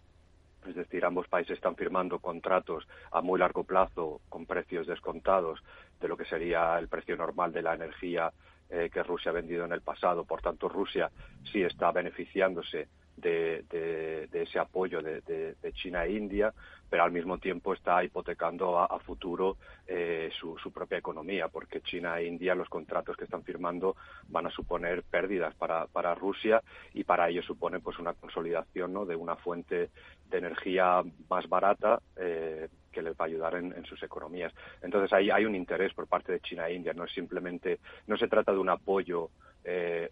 Es 0.67 0.77
decir, 0.77 1.05
ambos 1.05 1.27
países 1.29 1.57
están 1.57 1.75
firmando 1.75 2.21
contratos 2.21 2.87
a 3.11 3.21
muy 3.21 3.39
largo 3.39 3.65
plazo 3.65 4.21
con 4.29 4.47
precios 4.47 4.87
descontados 4.87 5.61
de 6.01 6.09
lo 6.09 6.17
que 6.17 6.25
sería 6.25 6.79
el 6.79 6.89
precio 6.89 7.17
normal 7.17 7.53
de 7.53 7.63
la 7.63 7.75
energía 7.75 8.33
eh, 8.71 8.89
que 8.93 9.03
Rusia 9.03 9.31
ha 9.31 9.35
vendido 9.35 9.65
en 9.65 9.73
el 9.73 9.81
pasado. 9.81 10.25
Por 10.25 10.41
tanto, 10.41 10.69
Rusia 10.69 11.11
sí 11.51 11.63
está 11.63 11.91
beneficiándose 11.91 12.89
de, 13.17 14.29
ese 14.33 14.59
apoyo 14.59 15.01
de, 15.03 15.55
China 15.75 16.05
e 16.05 16.13
India, 16.13 16.53
pero 16.89 17.05
al 17.05 17.13
mismo 17.13 17.39
tiempo 17.39 17.73
está 17.73 18.05
hipotecando 18.05 18.79
a, 18.79 18.99
futuro 19.01 19.57
eh, 19.87 20.31
su, 20.39 20.57
propia 20.73 20.99
economía, 20.99 21.49
porque 21.49 21.81
China 21.81 22.19
e 22.21 22.27
India 22.27 22.55
los 22.55 22.69
contratos 22.69 23.17
que 23.17 23.25
están 23.25 23.43
firmando 23.43 23.97
van 24.29 24.47
a 24.47 24.51
suponer 24.51 25.03
pérdidas 25.03 25.55
para, 25.55 25.87
para 25.87 26.15
Rusia 26.15 26.63
y 26.93 27.05
para 27.05 27.29
ello 27.29 27.43
supone 27.43 27.81
pues 27.81 27.99
una 27.99 28.13
consolidación 28.13 28.93
¿no? 28.93 29.07
de 29.07 29.17
una 29.17 29.37
fuente 29.37 29.91
de 30.31 30.39
energía 30.39 31.03
más 31.29 31.49
barata 31.49 32.01
eh, 32.17 32.69
que 32.91 33.03
les 33.03 33.15
va 33.15 33.25
a 33.25 33.29
ayudar 33.29 33.55
en, 33.55 33.73
en, 33.73 33.85
sus 33.87 34.03
economías. 34.03 34.53
Entonces 34.83 35.13
ahí 35.13 35.31
hay 35.31 35.47
un 35.47 35.55
interés 35.55 35.95
por 35.95 36.07
parte 36.07 36.33
de 36.33 36.41
China 36.41 36.69
e 36.69 36.75
India, 36.75 36.93
no 36.93 37.05
es 37.05 37.13
simplemente, 37.13 37.81
no 38.07 38.17
se 38.17 38.29
trata 38.29 38.53
de 38.53 38.59
un 38.59 38.69
apoyo 38.69 39.31
eh, 39.65 40.11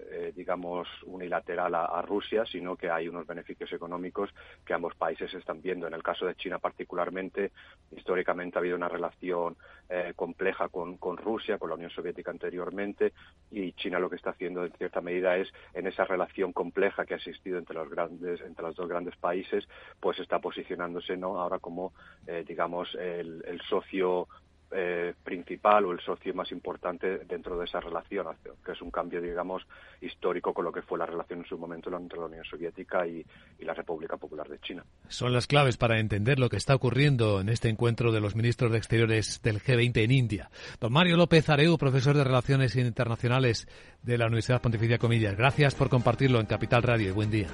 digamos, 0.51 0.89
unilateral 1.05 1.77
a, 1.77 2.03
Rusia, 2.03 2.45
sino 2.45 2.75
que 2.75 2.91
hay 2.91 3.07
unos 3.07 3.25
beneficios 3.25 3.73
económicos 3.73 4.31
que 4.67 4.75
ambos 4.75 4.97
países 4.97 5.33
están 5.33 5.63
viendo. 5.63 5.87
En 5.87 5.95
el 5.95 6.03
caso 6.03 6.27
de 6.27 6.35
China 6.35 6.59
particularmente, 6.59 7.53
históricamente 7.93 8.59
ha 8.59 8.61
habido 8.61 8.75
una 8.75 8.89
relación 8.89 9.57
eh, 9.89 10.13
compleja 10.17 10.69
con, 10.69 10.99
Rusia, 11.17 11.57
con 11.57 11.69
la 11.69 11.77
Unión 11.77 11.91
Soviética 11.91 12.33
anteriormente, 12.33 13.13
y 13.53 13.75
China 13.75 14.01
lo 14.01 14.11
que 14.11 14.17
está 14.17 14.31
haciendo 14.31 14.65
en 14.65 14.73
cierta 14.73 15.01
medida 15.01 15.37
es, 15.37 15.47
en 15.73 15.87
esa 15.87 16.05
relación 16.05 16.53
compleja 16.53 17.05
que 17.05 17.15
ha 17.15 17.19
existido 17.19 17.57
entre 17.57 17.77
los 17.77 17.89
grandes, 17.89 18.41
entre 18.41 18.65
los 18.67 18.75
dos 18.75 18.89
grandes 18.89 19.15
países, 19.19 19.69
pues 20.01 20.19
está 20.19 20.41
posicionándose 20.41 21.17
¿no? 21.17 21.41
ahora 21.41 21.61
como, 21.61 21.93
eh, 22.27 22.43
digamos, 22.45 22.93
el 22.97 23.61
socio 23.69 24.27
eh, 24.73 25.15
principal 25.25 25.85
o 25.85 25.93
el 25.93 26.01
socio 26.01 26.33
más 26.33 26.51
importante 26.53 27.19
dentro 27.27 27.59
de 27.59 27.65
esa 27.65 27.81
relación, 27.81 28.27
que 28.65 28.73
es 28.73 28.81
un 28.81 28.91
cambio, 28.91 29.21
digamos, 29.21 29.67
histórico 30.01 30.55
con 30.55 30.65
lo 30.65 30.73
que 30.73 30.83
fue 30.83 30.99
la 30.99 31.07
relación 31.07 31.41
en 31.41 31.47
su 31.47 31.59
momento 31.59 31.95
entre 31.97 32.19
la 32.19 32.27
Unión 32.27 32.45
Soviética 32.45 33.07
y, 33.07 33.25
la 33.61 33.75
República 33.75 34.17
Popular 34.17 34.49
de 34.49 34.59
China. 34.61 34.85
Son 35.09 35.33
las 35.33 35.47
claves 35.47 35.77
para 35.77 36.01
entender 36.01 36.39
lo 36.39 36.49
que 36.49 36.57
está 36.57 36.75
ocurriendo 36.75 37.41
en 37.41 37.49
este 37.49 37.69
encuentro 37.69 38.11
de 38.11 38.21
los 38.21 38.35
ministros 38.35 38.73
de 38.73 38.79
Exteriores 38.79 39.43
del 39.43 39.61
G20 39.61 40.05
en 40.05 40.11
India. 40.11 40.51
Don 40.81 40.93
Mario 40.93 41.17
López 41.17 41.49
Areu, 41.51 41.77
profesor 41.77 42.17
de 42.17 42.25
Relaciones 42.25 42.75
Internacionales 42.77 43.69
de 44.03 44.19
la 44.19 44.27
Universidad 44.27 44.63
Pontificia 44.63 44.99
Comillas, 44.99 45.37
gracias 45.37 45.75
por 45.75 45.89
compartirlo 45.89 46.41
en 46.41 46.47
Capital 46.47 46.83
Radio 46.83 47.09
y 47.09 47.13
buen 47.13 47.31
día. 47.31 47.49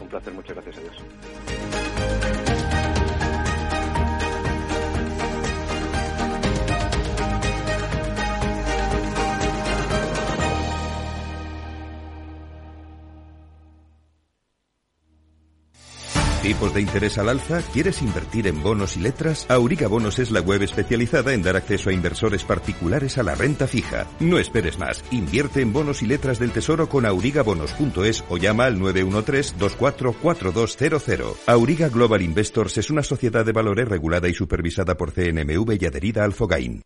Un 0.00 0.08
placer, 0.08 0.32
muchas 0.32 0.54
gracias 0.54 0.78
a 0.78 0.80
Dios. 0.80 1.55
¿Tipos 16.46 16.72
de 16.72 16.80
interés 16.80 17.18
al 17.18 17.28
alza? 17.28 17.60
¿Quieres 17.72 18.00
invertir 18.02 18.46
en 18.46 18.62
bonos 18.62 18.96
y 18.96 19.00
letras? 19.00 19.46
Auriga 19.48 19.88
Bonos 19.88 20.20
es 20.20 20.30
la 20.30 20.40
web 20.40 20.62
especializada 20.62 21.34
en 21.34 21.42
dar 21.42 21.56
acceso 21.56 21.90
a 21.90 21.92
inversores 21.92 22.44
particulares 22.44 23.18
a 23.18 23.24
la 23.24 23.34
renta 23.34 23.66
fija. 23.66 24.06
No 24.20 24.38
esperes 24.38 24.78
más. 24.78 25.02
Invierte 25.10 25.60
en 25.60 25.72
bonos 25.72 26.04
y 26.04 26.06
letras 26.06 26.38
del 26.38 26.52
tesoro 26.52 26.88
con 26.88 27.04
aurigabonos.es 27.04 28.22
o 28.28 28.36
llama 28.36 28.66
al 28.66 28.78
913-244200. 28.78 31.34
Auriga 31.48 31.88
Global 31.88 32.22
Investors 32.22 32.78
es 32.78 32.90
una 32.90 33.02
sociedad 33.02 33.44
de 33.44 33.50
valores 33.50 33.88
regulada 33.88 34.28
y 34.28 34.32
supervisada 34.32 34.96
por 34.96 35.10
CNMV 35.10 35.78
y 35.80 35.86
adherida 35.86 36.22
al 36.22 36.32
Fogain. 36.32 36.82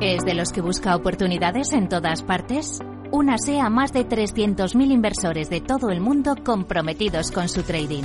¿Es 0.00 0.22
de 0.22 0.34
los 0.34 0.52
que 0.52 0.60
busca 0.60 0.94
oportunidades 0.94 1.72
en 1.72 1.88
todas 1.88 2.22
partes? 2.22 2.78
Una 3.10 3.34
a 3.34 3.68
más 3.68 3.92
de 3.92 4.06
300.000 4.06 4.92
inversores 4.92 5.50
de 5.50 5.60
todo 5.60 5.90
el 5.90 6.00
mundo 6.00 6.36
comprometidos 6.44 7.32
con 7.32 7.48
su 7.48 7.64
trading. 7.64 8.04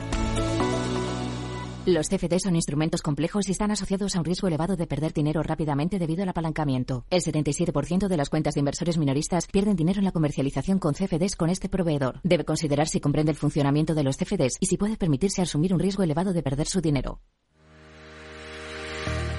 Los 1.87 2.09
CFD 2.09 2.37
son 2.37 2.55
instrumentos 2.55 3.01
complejos 3.01 3.49
y 3.49 3.53
están 3.53 3.71
asociados 3.71 4.15
a 4.15 4.19
un 4.19 4.25
riesgo 4.25 4.47
elevado 4.47 4.75
de 4.75 4.85
perder 4.85 5.13
dinero 5.13 5.41
rápidamente 5.41 5.97
debido 5.97 6.21
al 6.21 6.29
apalancamiento. 6.29 7.05
El 7.09 7.23
77% 7.23 8.07
de 8.07 8.17
las 8.17 8.29
cuentas 8.29 8.53
de 8.53 8.59
inversores 8.59 8.99
minoristas 8.99 9.47
pierden 9.47 9.75
dinero 9.75 9.97
en 9.97 10.05
la 10.05 10.11
comercialización 10.11 10.77
con 10.77 10.93
CFDs 10.93 11.35
con 11.35 11.49
este 11.49 11.69
proveedor. 11.69 12.19
Debe 12.23 12.45
considerar 12.45 12.87
si 12.87 12.99
comprende 12.99 13.31
el 13.31 13.37
funcionamiento 13.37 13.95
de 13.95 14.03
los 14.03 14.17
CFDs 14.17 14.57
y 14.59 14.67
si 14.67 14.77
puede 14.77 14.95
permitirse 14.95 15.41
asumir 15.41 15.73
un 15.73 15.79
riesgo 15.79 16.03
elevado 16.03 16.33
de 16.33 16.43
perder 16.43 16.67
su 16.67 16.81
dinero. 16.81 17.19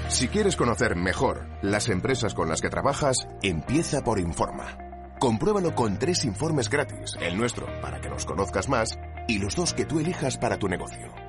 Si 0.09 0.27
quieres 0.27 0.57
conocer 0.57 0.97
mejor 0.97 1.47
las 1.63 1.89
empresas 1.89 2.35
con 2.35 2.49
las 2.49 2.61
que 2.61 2.71
trabajas, 2.71 3.29
empieza 3.45 4.03
por 4.03 4.19
Informa. 4.19 4.79
Compruébalo 5.21 5.77
con 5.77 5.97
tres 5.97 6.25
informes 6.25 6.69
gratis, 6.69 7.17
el 7.21 7.39
nuestro 7.39 7.67
para 7.81 8.01
que 8.01 8.11
nos 8.11 8.25
conozcas 8.25 8.69
más 8.69 8.99
y 9.29 9.39
los 9.39 9.55
dos 9.55 9.73
que 9.75 9.85
tú 9.85 10.01
elijas 10.01 10.39
para 10.39 10.59
tu 10.59 10.67
negocio. 10.67 11.22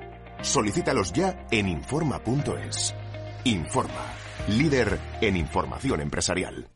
Solicítalos 0.44 1.12
ya 1.12 1.46
en 1.50 1.68
Informa.es. 1.68 2.94
Informa, 3.44 4.12
líder 4.48 5.00
en 5.22 5.36
información 5.36 6.02
empresarial. 6.02 6.68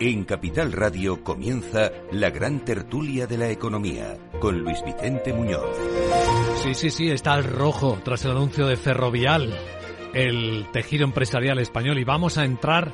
En 0.00 0.24
Capital 0.24 0.72
Radio 0.72 1.22
comienza 1.22 1.92
la 2.10 2.30
gran 2.30 2.64
tertulia 2.64 3.28
de 3.28 3.38
la 3.38 3.48
economía 3.48 4.18
con 4.40 4.58
Luis 4.58 4.82
Vicente 4.84 5.32
Muñoz. 5.32 5.70
Sí, 6.56 6.74
sí, 6.74 6.90
sí, 6.90 7.10
está 7.10 7.34
el 7.36 7.44
rojo 7.44 7.98
tras 8.04 8.24
el 8.24 8.32
anuncio 8.32 8.66
de 8.66 8.76
Ferrovial, 8.76 9.54
el 10.12 10.66
tejido 10.72 11.04
empresarial 11.04 11.60
español, 11.60 11.98
y 11.98 12.04
vamos 12.04 12.38
a 12.38 12.44
entrar 12.44 12.92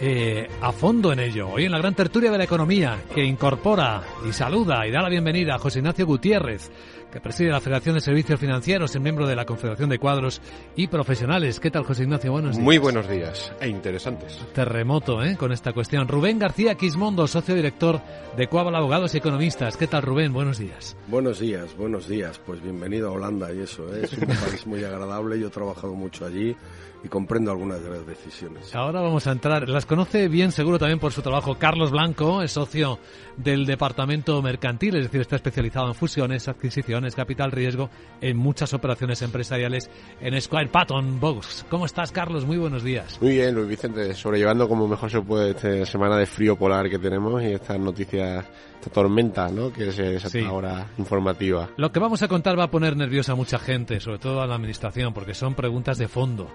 eh, 0.00 0.48
a 0.60 0.72
fondo 0.72 1.12
en 1.12 1.20
ello. 1.20 1.48
Hoy 1.48 1.66
en 1.66 1.70
la 1.70 1.78
gran 1.78 1.94
tertulia 1.94 2.32
de 2.32 2.38
la 2.38 2.44
economía, 2.44 2.98
que 3.14 3.24
incorpora 3.24 4.02
y 4.28 4.32
saluda 4.32 4.84
y 4.84 4.90
da 4.90 5.00
la 5.00 5.08
bienvenida 5.08 5.54
a 5.54 5.58
José 5.60 5.78
Ignacio 5.78 6.06
Gutiérrez, 6.06 6.72
que 7.12 7.20
preside 7.20 7.50
la 7.50 7.60
Federación 7.60 7.94
de 7.94 8.00
Servicios 8.00 8.40
Financieros, 8.40 8.94
es 8.94 9.00
miembro 9.00 9.26
de 9.26 9.36
la 9.36 9.44
Confederación 9.44 9.90
de 9.90 9.98
Cuadros 9.98 10.40
y 10.74 10.86
Profesionales. 10.86 11.60
¿Qué 11.60 11.70
tal, 11.70 11.84
José 11.84 12.04
Ignacio? 12.04 12.32
Buenos 12.32 12.56
días. 12.56 12.64
Muy 12.64 12.78
buenos 12.78 13.08
días 13.08 13.52
e 13.60 13.68
interesantes. 13.68 14.40
Terremoto, 14.54 15.22
¿eh? 15.22 15.36
Con 15.36 15.52
esta 15.52 15.74
cuestión. 15.74 16.08
Rubén 16.08 16.38
García 16.38 16.74
Quismondo, 16.74 17.26
socio 17.26 17.54
director 17.54 18.00
de 18.36 18.46
Cuabal 18.46 18.74
Abogados 18.74 19.14
y 19.14 19.18
Economistas. 19.18 19.76
¿Qué 19.76 19.86
tal, 19.86 20.02
Rubén? 20.02 20.32
Buenos 20.32 20.58
días. 20.58 20.96
Buenos 21.06 21.38
días, 21.38 21.76
buenos 21.76 22.08
días. 22.08 22.40
Pues 22.44 22.62
bienvenido 22.62 23.10
a 23.10 23.12
Holanda 23.12 23.52
y 23.52 23.60
eso, 23.60 23.94
¿eh? 23.94 24.04
es 24.04 24.12
un 24.14 24.26
país 24.26 24.66
muy 24.66 24.82
agradable. 24.82 25.38
Yo 25.38 25.48
he 25.48 25.50
trabajado 25.50 25.94
mucho 25.94 26.24
allí 26.24 26.56
y 27.04 27.08
comprendo 27.08 27.50
algunas 27.50 27.82
de 27.82 27.90
las 27.90 28.06
decisiones. 28.06 28.74
Ahora 28.74 29.00
vamos 29.00 29.26
a 29.26 29.32
entrar, 29.32 29.68
las 29.68 29.86
conoce 29.86 30.28
bien 30.28 30.52
seguro 30.52 30.78
también 30.78 30.98
por 30.98 31.12
su 31.12 31.22
trabajo 31.22 31.56
Carlos 31.58 31.90
Blanco, 31.90 32.42
es 32.42 32.52
socio 32.52 32.98
del 33.36 33.66
departamento 33.66 34.40
mercantil, 34.42 34.96
es 34.96 35.04
decir, 35.04 35.20
está 35.22 35.36
especializado 35.36 35.88
en 35.88 35.94
fusiones, 35.94 36.48
adquisiciones, 36.48 37.14
capital 37.14 37.50
riesgo, 37.50 37.90
en 38.20 38.36
muchas 38.36 38.72
operaciones 38.74 39.22
empresariales 39.22 39.90
en 40.20 40.40
Square 40.40 40.68
Patton 40.68 41.18
Box. 41.18 41.66
¿Cómo 41.68 41.86
estás, 41.86 42.12
Carlos? 42.12 42.44
Muy 42.44 42.58
buenos 42.58 42.84
días. 42.84 43.18
Muy 43.20 43.32
bien, 43.32 43.54
Luis 43.54 43.68
Vicente, 43.68 44.14
sobrellevando 44.14 44.68
como 44.68 44.86
mejor 44.86 45.10
se 45.10 45.20
puede 45.20 45.50
esta 45.50 45.86
semana 45.86 46.16
de 46.16 46.26
frío 46.26 46.56
polar 46.56 46.88
que 46.88 46.98
tenemos 46.98 47.42
y 47.42 47.46
estas 47.46 47.78
noticias 47.78 48.44
esta 48.82 48.90
tormenta, 48.90 49.48
¿no? 49.48 49.72
Que 49.72 49.88
es 49.88 49.98
esa 49.98 50.52
hora 50.52 50.88
informativa. 50.98 51.70
Lo 51.76 51.92
que 51.92 52.00
vamos 52.00 52.22
a 52.22 52.28
contar 52.28 52.58
va 52.58 52.64
a 52.64 52.70
poner 52.70 52.96
nerviosa 52.96 53.32
a 53.32 53.34
mucha 53.36 53.58
gente, 53.58 54.00
sobre 54.00 54.18
todo 54.18 54.42
a 54.42 54.46
la 54.46 54.56
administración, 54.56 55.14
porque 55.14 55.34
son 55.34 55.54
preguntas 55.54 55.98
de 55.98 56.08
fondo 56.08 56.48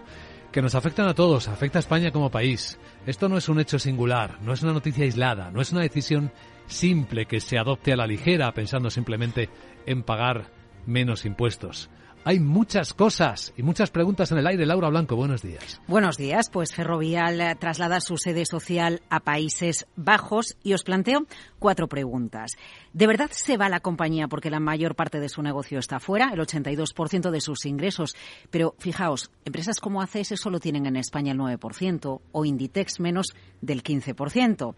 que 0.51 0.61
nos 0.61 0.75
afectan 0.75 1.07
a 1.07 1.13
todos, 1.13 1.47
afecta 1.47 1.79
a 1.79 1.81
España 1.81 2.11
como 2.11 2.31
país. 2.31 2.79
Esto 3.05 3.29
no 3.29 3.37
es 3.37 3.49
un 3.49 3.59
hecho 3.59 3.79
singular, 3.79 4.39
no 4.41 4.53
es 4.53 4.63
una 4.63 4.73
noticia 4.73 5.03
aislada, 5.03 5.51
no 5.51 5.61
es 5.61 5.71
una 5.71 5.81
decisión 5.81 6.31
simple 6.67 7.25
que 7.25 7.39
se 7.39 7.57
adopte 7.57 7.93
a 7.93 7.97
la 7.97 8.07
ligera 8.07 8.51
pensando 8.53 8.89
simplemente 8.89 9.49
en 9.85 10.03
pagar 10.03 10.51
menos 10.85 11.25
impuestos. 11.25 11.89
Hay 12.27 12.41
muchas 12.41 12.93
cosas 12.93 13.53
y 13.55 13.63
muchas 13.63 13.89
preguntas 13.89 14.33
en 14.33 14.37
el 14.37 14.47
aire. 14.47 14.65
Laura 14.65 14.89
Blanco, 14.89 15.15
buenos 15.15 15.41
días. 15.41 15.79
Buenos 15.87 16.17
días. 16.17 16.49
Pues 16.49 16.75
Ferrovial 16.75 17.39
eh, 17.39 17.55
traslada 17.57 18.01
su 18.01 18.17
sede 18.17 18.45
social 18.45 19.01
a 19.09 19.21
Países 19.21 19.87
Bajos 19.95 20.57
y 20.61 20.73
os 20.73 20.83
planteo 20.83 21.25
cuatro 21.57 21.87
preguntas. 21.87 22.51
¿De 22.91 23.07
verdad 23.07 23.29
se 23.31 23.55
va 23.55 23.69
la 23.69 23.79
compañía 23.79 24.27
porque 24.27 24.49
la 24.49 24.59
mayor 24.59 24.93
parte 24.93 25.21
de 25.21 25.29
su 25.29 25.41
negocio 25.41 25.79
está 25.79 26.01
fuera, 26.01 26.31
el 26.33 26.41
82% 26.41 27.31
de 27.31 27.39
sus 27.39 27.65
ingresos? 27.65 28.13
Pero 28.51 28.75
fijaos, 28.77 29.31
empresas 29.45 29.79
como 29.79 30.01
ACS 30.01 30.33
solo 30.35 30.59
tienen 30.59 30.85
en 30.85 30.97
España 30.97 31.31
el 31.31 31.39
9% 31.39 32.19
o 32.29 32.43
Inditex 32.43 32.99
menos 32.99 33.27
del 33.61 33.83
15%. 33.83 34.75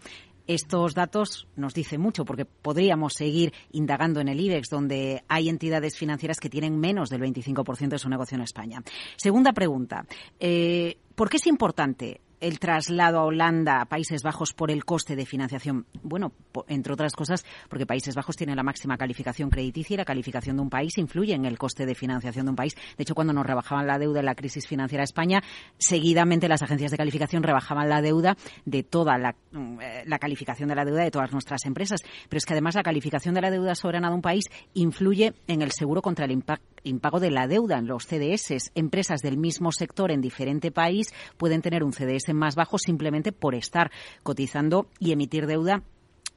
Estos 0.50 0.96
datos 0.96 1.46
nos 1.54 1.74
dicen 1.74 2.00
mucho 2.00 2.24
porque 2.24 2.44
podríamos 2.44 3.12
seguir 3.12 3.52
indagando 3.70 4.18
en 4.18 4.26
el 4.26 4.40
IBEX, 4.40 4.68
donde 4.68 5.22
hay 5.28 5.48
entidades 5.48 5.96
financieras 5.96 6.40
que 6.40 6.50
tienen 6.50 6.76
menos 6.76 7.08
del 7.08 7.22
25% 7.22 7.90
de 7.90 7.98
su 8.00 8.08
negocio 8.08 8.34
en 8.34 8.42
España. 8.42 8.82
Segunda 9.16 9.52
pregunta. 9.52 10.04
Eh, 10.40 10.98
¿Por 11.14 11.30
qué 11.30 11.36
es 11.36 11.46
importante 11.46 12.20
el 12.40 12.58
traslado 12.58 13.18
a 13.18 13.24
Holanda, 13.24 13.80
a 13.80 13.84
Países 13.84 14.22
Bajos, 14.22 14.52
por 14.52 14.70
el 14.70 14.84
coste 14.84 15.16
de 15.16 15.26
financiación? 15.26 15.86
Bueno, 16.02 16.32
entre 16.68 16.92
otras 16.92 17.14
cosas, 17.14 17.44
porque 17.68 17.86
Países 17.86 18.14
Bajos 18.14 18.36
tiene 18.36 18.54
la 18.56 18.62
máxima 18.62 18.96
calificación 18.96 19.50
crediticia 19.50 19.94
y 19.94 19.96
la 19.98 20.04
calificación 20.04 20.56
de 20.56 20.62
un 20.62 20.70
país 20.70 20.96
influye 20.98 21.34
en 21.34 21.44
el 21.44 21.58
coste 21.58 21.86
de 21.86 21.94
financiación 21.94 22.46
de 22.46 22.50
un 22.50 22.56
país. 22.56 22.74
De 22.96 23.02
hecho, 23.02 23.14
cuando 23.14 23.32
nos 23.32 23.46
rebajaban 23.46 23.86
la 23.86 23.98
deuda 23.98 24.20
en 24.20 24.26
la 24.26 24.34
crisis 24.34 24.66
financiera 24.66 25.02
a 25.02 25.04
España, 25.04 25.42
seguidamente 25.78 26.48
las 26.48 26.62
agencias 26.62 26.90
de 26.90 26.96
calificación 26.96 27.42
rebajaban 27.42 27.88
la 27.88 28.02
deuda 28.02 28.36
de 28.64 28.82
toda 28.82 29.18
la, 29.18 29.34
mm, 29.52 29.80
eh, 29.80 30.02
la 30.06 30.18
calificación 30.18 30.68
de 30.68 30.74
la 30.74 30.84
deuda 30.84 31.02
de 31.02 31.10
todas 31.10 31.32
nuestras 31.32 31.64
empresas. 31.66 32.00
Pero 32.28 32.38
es 32.38 32.46
que 32.46 32.54
además 32.54 32.74
la 32.74 32.82
calificación 32.82 33.34
de 33.34 33.40
la 33.40 33.50
deuda 33.50 33.74
soberana 33.74 34.08
de 34.08 34.14
un 34.14 34.22
país 34.22 34.46
influye 34.74 35.34
en 35.46 35.62
el 35.62 35.72
seguro 35.72 36.02
contra 36.02 36.24
el 36.24 36.42
impago 36.84 37.20
de 37.20 37.30
la 37.30 37.46
deuda 37.46 37.78
en 37.78 37.86
los 37.86 38.06
CDS. 38.06 38.70
Empresas 38.74 39.20
del 39.20 39.36
mismo 39.36 39.72
sector 39.72 40.10
en 40.10 40.20
diferente 40.20 40.70
país 40.70 41.12
pueden 41.36 41.62
tener 41.62 41.84
un 41.84 41.92
CDS 41.92 42.29
más 42.34 42.54
bajo 42.54 42.78
simplemente 42.78 43.32
por 43.32 43.54
estar 43.54 43.90
cotizando 44.22 44.86
y 44.98 45.12
emitir 45.12 45.46
deuda 45.46 45.82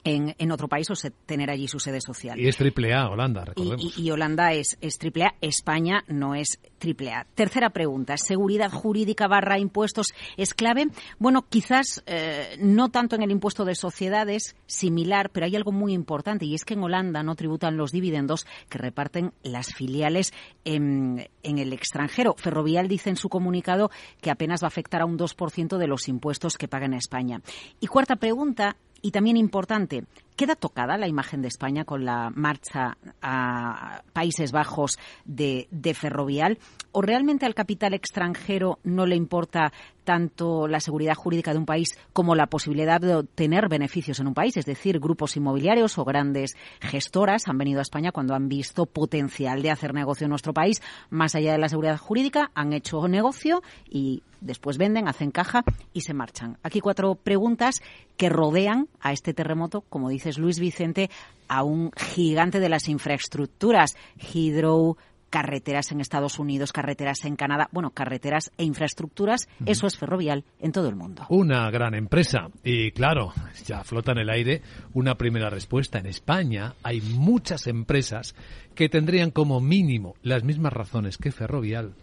en, 0.03 0.35
en, 0.37 0.51
otro 0.51 0.67
país 0.67 0.89
o 0.89 0.93
tener 1.25 1.49
allí 1.49 1.67
su 1.67 1.79
sede 1.79 2.01
social. 2.01 2.39
Y 2.39 2.47
es 2.47 2.57
triple 2.57 2.93
A, 2.93 3.09
Holanda, 3.09 3.45
recordemos. 3.45 3.97
Y, 3.97 4.11
Holanda 4.11 4.53
es, 4.53 4.77
es 4.81 4.97
triple 4.97 5.25
A, 5.25 5.35
España 5.41 6.03
no 6.07 6.35
es 6.35 6.59
triple 6.77 7.13
A. 7.13 7.25
Tercera 7.35 7.69
pregunta, 7.69 8.17
¿seguridad 8.17 8.71
jurídica 8.71 9.27
barra 9.27 9.59
impuestos 9.59 10.13
es 10.37 10.53
clave? 10.53 10.87
Bueno, 11.19 11.45
quizás 11.47 12.03
eh, 12.05 12.57
no 12.59 12.89
tanto 12.89 13.15
en 13.15 13.23
el 13.23 13.31
impuesto 13.31 13.65
de 13.65 13.75
sociedades, 13.75 14.55
similar, 14.65 15.29
pero 15.29 15.45
hay 15.45 15.55
algo 15.55 15.71
muy 15.71 15.93
importante 15.93 16.45
y 16.45 16.55
es 16.55 16.65
que 16.65 16.73
en 16.73 16.83
Holanda 16.83 17.23
no 17.23 17.35
tributan 17.35 17.77
los 17.77 17.91
dividendos 17.91 18.45
que 18.69 18.77
reparten 18.77 19.33
las 19.43 19.73
filiales 19.73 20.33
en, 20.65 21.27
en 21.43 21.57
el 21.59 21.71
extranjero. 21.73 22.35
Ferrovial 22.37 22.87
dice 22.87 23.09
en 23.09 23.15
su 23.15 23.29
comunicado 23.29 23.89
que 24.21 24.31
apenas 24.31 24.61
va 24.61 24.67
a 24.67 24.73
afectar 24.73 25.01
a 25.01 25.05
un 25.05 25.17
2% 25.17 25.77
de 25.77 25.87
los 25.87 26.07
impuestos 26.07 26.57
que 26.57 26.67
pagan 26.67 26.93
a 26.93 26.97
España. 26.97 27.41
Y 27.79 27.87
cuarta 27.87 28.15
pregunta, 28.15 28.75
y 29.03 29.11
también 29.11 29.35
importante, 29.35 30.05
¿queda 30.37 30.55
tocada 30.55 30.97
la 30.97 31.09
imagen 31.09 31.41
de 31.41 31.49
España 31.49 31.83
con 31.83 32.05
la 32.05 32.31
marcha 32.33 32.97
a 33.21 34.01
Países 34.13 34.53
Bajos 34.53 34.97
de, 35.25 35.67
Ferrovial? 35.93 36.57
¿O 36.93 37.01
realmente 37.01 37.45
al 37.45 37.53
capital 37.53 37.93
extranjero 37.93 38.79
no 38.85 39.05
le 39.05 39.17
importa 39.17 39.73
tanto 40.05 40.69
la 40.69 40.79
seguridad 40.79 41.15
jurídica 41.15 41.51
de 41.51 41.59
un 41.59 41.65
país 41.65 41.89
como 42.13 42.33
la 42.33 42.47
posibilidad 42.47 43.01
de 43.01 43.15
obtener 43.15 43.67
beneficios 43.67 44.21
en 44.21 44.27
un 44.27 44.33
país? 44.33 44.55
Es 44.55 44.65
decir, 44.65 45.01
grupos 45.01 45.35
inmobiliarios 45.35 45.97
o 45.97 46.05
grandes 46.05 46.55
gestoras 46.79 47.49
han 47.49 47.57
venido 47.57 47.79
a 47.79 47.83
España 47.83 48.13
cuando 48.13 48.35
han 48.35 48.47
visto 48.47 48.85
potencial 48.85 49.61
de 49.61 49.71
hacer 49.71 49.93
negocio 49.93 50.23
en 50.25 50.29
nuestro 50.29 50.53
país. 50.53 50.81
Más 51.09 51.35
allá 51.35 51.51
de 51.51 51.59
la 51.59 51.67
seguridad 51.67 51.97
jurídica, 51.97 52.51
han 52.55 52.71
hecho 52.71 53.05
negocio 53.09 53.61
y 53.85 54.23
después 54.43 54.77
venden, 54.77 55.08
hacen 55.08 55.32
caja 55.32 55.63
y 55.93 56.01
se 56.01 56.13
marchan. 56.13 56.58
Aquí 56.63 56.79
cuatro 56.79 57.15
preguntas 57.15 57.75
que 58.17 58.29
rodean 58.29 58.88
a 58.99 59.12
este 59.12 59.34
terremoto, 59.34 59.82
como 59.89 60.10
dices 60.10 60.38
Luis 60.38 60.60
Vicente, 60.60 61.10
a 61.47 61.63
un 61.63 61.91
gigante 61.95 62.60
de 62.60 62.69
las 62.69 62.88
infraestructuras, 62.88 63.95
Hydro, 64.34 64.97
carreteras 65.34 65.91
en 65.91 65.99
Estados 65.99 66.38
Unidos, 66.38 66.71
carreteras 66.71 67.25
en 67.25 67.36
Canadá, 67.36 67.67
bueno, 67.71 67.89
carreteras 67.89 68.51
e 68.56 68.65
infraestructuras, 68.65 69.49
eso 69.65 69.88
es 69.88 69.97
ferrovial 69.97 70.43
en 70.60 70.71
todo 70.71 70.89
el 70.89 70.95
mundo. 70.95 71.25
Una 71.29 71.71
gran 71.71 71.95
empresa. 71.95 72.49
Y 72.63 72.91
claro, 72.91 73.34
ya 73.65 73.84
flota 73.84 74.12
en 74.12 74.19
el 74.19 74.29
aire 74.29 74.62
una 74.93 75.15
primera 75.15 75.49
respuesta. 75.49 75.97
En 75.97 76.06
España 76.06 76.75
hay 76.84 77.01
muchas 77.01 77.65
empresas 77.65 78.36
que 78.75 78.89
tendrían 78.89 79.32
como 79.32 79.60
mínimo 79.60 80.13
las 80.21 80.43
mismas 80.43 80.71
razones 80.71 81.17
que 81.17 81.32
Ferrovial 81.32 81.95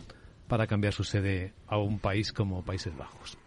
para 0.50 0.66
cambiar 0.66 0.92
su 0.92 1.04
sede 1.04 1.54
a 1.68 1.78
un 1.78 2.00
país 2.00 2.32
como 2.32 2.64
Países 2.64 2.94
Bajos. 2.96 3.38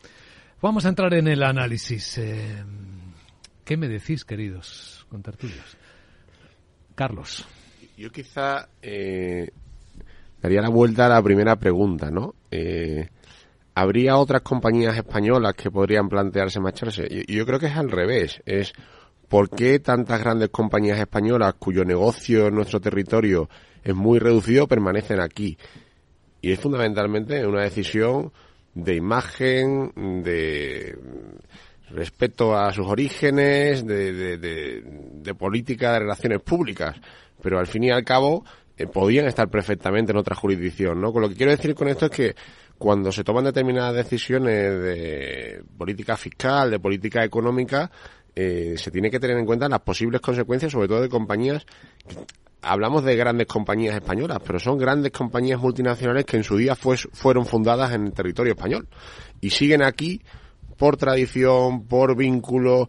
Vamos 0.62 0.86
a 0.86 0.90
entrar 0.90 1.14
en 1.14 1.28
el 1.28 1.44
análisis. 1.44 2.18
Eh, 2.18 2.64
¿Qué 3.66 3.76
me 3.76 3.90
decís, 3.90 4.24
queridos 4.24 5.06
contertulios? 5.10 5.78
Carlos. 6.96 7.46
Yo 7.98 8.10
quizá 8.10 8.70
eh, 8.82 9.50
daría 10.42 10.62
la 10.62 10.70
vuelta 10.70 11.08
a 11.08 11.10
la 11.10 11.22
primera 11.22 11.58
pregunta, 11.58 12.10
¿no? 12.10 12.36
Eh, 12.50 13.10
¿Habría 13.76 14.16
otras 14.16 14.42
compañías 14.42 14.96
españolas 14.96 15.56
que 15.56 15.70
podrían 15.70 16.08
plantearse 16.08 16.62
marcharse? 16.62 17.10
Yo, 17.10 17.22
yo 17.28 17.46
creo 17.46 17.60
que 17.60 17.66
es 17.66 17.76
al 17.76 17.92
revés. 17.92 18.42
Es 18.46 18.72
¿por 19.28 19.50
qué 19.50 19.80
tantas 19.80 20.22
grandes 20.22 20.50
compañías 20.50 21.00
españolas 21.00 21.56
cuyo 21.56 21.84
negocio 21.84 22.48
en 22.48 22.56
nuestro 22.56 22.80
territorio 22.80 23.50
es 23.84 23.94
muy 23.94 24.20
reducido 24.20 24.70
permanecen 24.70 25.20
aquí? 25.20 25.58
Y 26.44 26.52
es 26.52 26.60
fundamentalmente 26.60 27.48
una 27.48 27.62
decisión 27.62 28.34
de 28.74 28.96
imagen, 28.96 29.94
de 30.24 30.94
respeto 31.90 32.54
a 32.54 32.74
sus 32.74 32.86
orígenes, 32.86 33.88
de, 33.88 35.36
política 35.40 35.94
de 35.94 36.00
relaciones 36.00 36.42
públicas. 36.42 36.98
Pero 37.42 37.60
al 37.60 37.68
fin 37.68 37.86
y 37.86 37.92
al 37.92 38.04
cabo, 38.04 38.44
eh, 38.76 38.88
podían 38.88 39.26
estar 39.26 39.50
perfectamente 39.50 40.12
en 40.12 40.18
otra 40.18 40.36
jurisdicción, 40.36 41.00
¿no? 41.00 41.14
Con 41.14 41.22
lo 41.22 41.30
que 41.30 41.36
quiero 41.36 41.54
decir 41.54 41.74
con 41.76 41.88
esto 41.88 42.08
es 42.08 42.12
que 42.12 42.36
cuando 42.78 43.14
se 43.14 43.24
toman 43.24 43.46
determinadas 43.46 43.96
decisiones 43.96 44.82
de 44.82 45.64
política 45.78 46.18
fiscal, 46.18 46.72
de 46.72 46.80
política 46.80 47.24
económica, 47.24 47.90
eh, 48.36 48.76
se 48.78 48.92
tiene 48.92 49.10
que 49.10 49.20
tener 49.20 49.38
en 49.38 49.46
cuenta 49.46 49.70
las 49.70 49.82
posibles 49.82 50.22
consecuencias, 50.22 50.72
sobre 50.72 50.88
todo 50.88 51.02
de 51.02 51.10
compañías. 51.10 51.66
Hablamos 52.62 53.04
de 53.04 53.16
grandes 53.16 53.48
compañías 53.48 53.96
españolas, 53.96 54.40
pero 54.46 54.60
son 54.60 54.78
grandes 54.78 55.12
compañías 55.12 55.60
multinacionales 55.60 56.26
que 56.26 56.38
en 56.38 56.44
su 56.44 56.58
día 56.58 56.76
fueron 56.76 57.46
fundadas 57.46 57.92
en 57.94 58.06
el 58.06 58.14
territorio 58.14 58.54
español 58.54 58.88
y 59.42 59.50
siguen 59.50 59.84
aquí 59.84 60.22
por 60.78 60.96
tradición, 60.96 61.86
por 61.88 62.16
vínculo, 62.16 62.88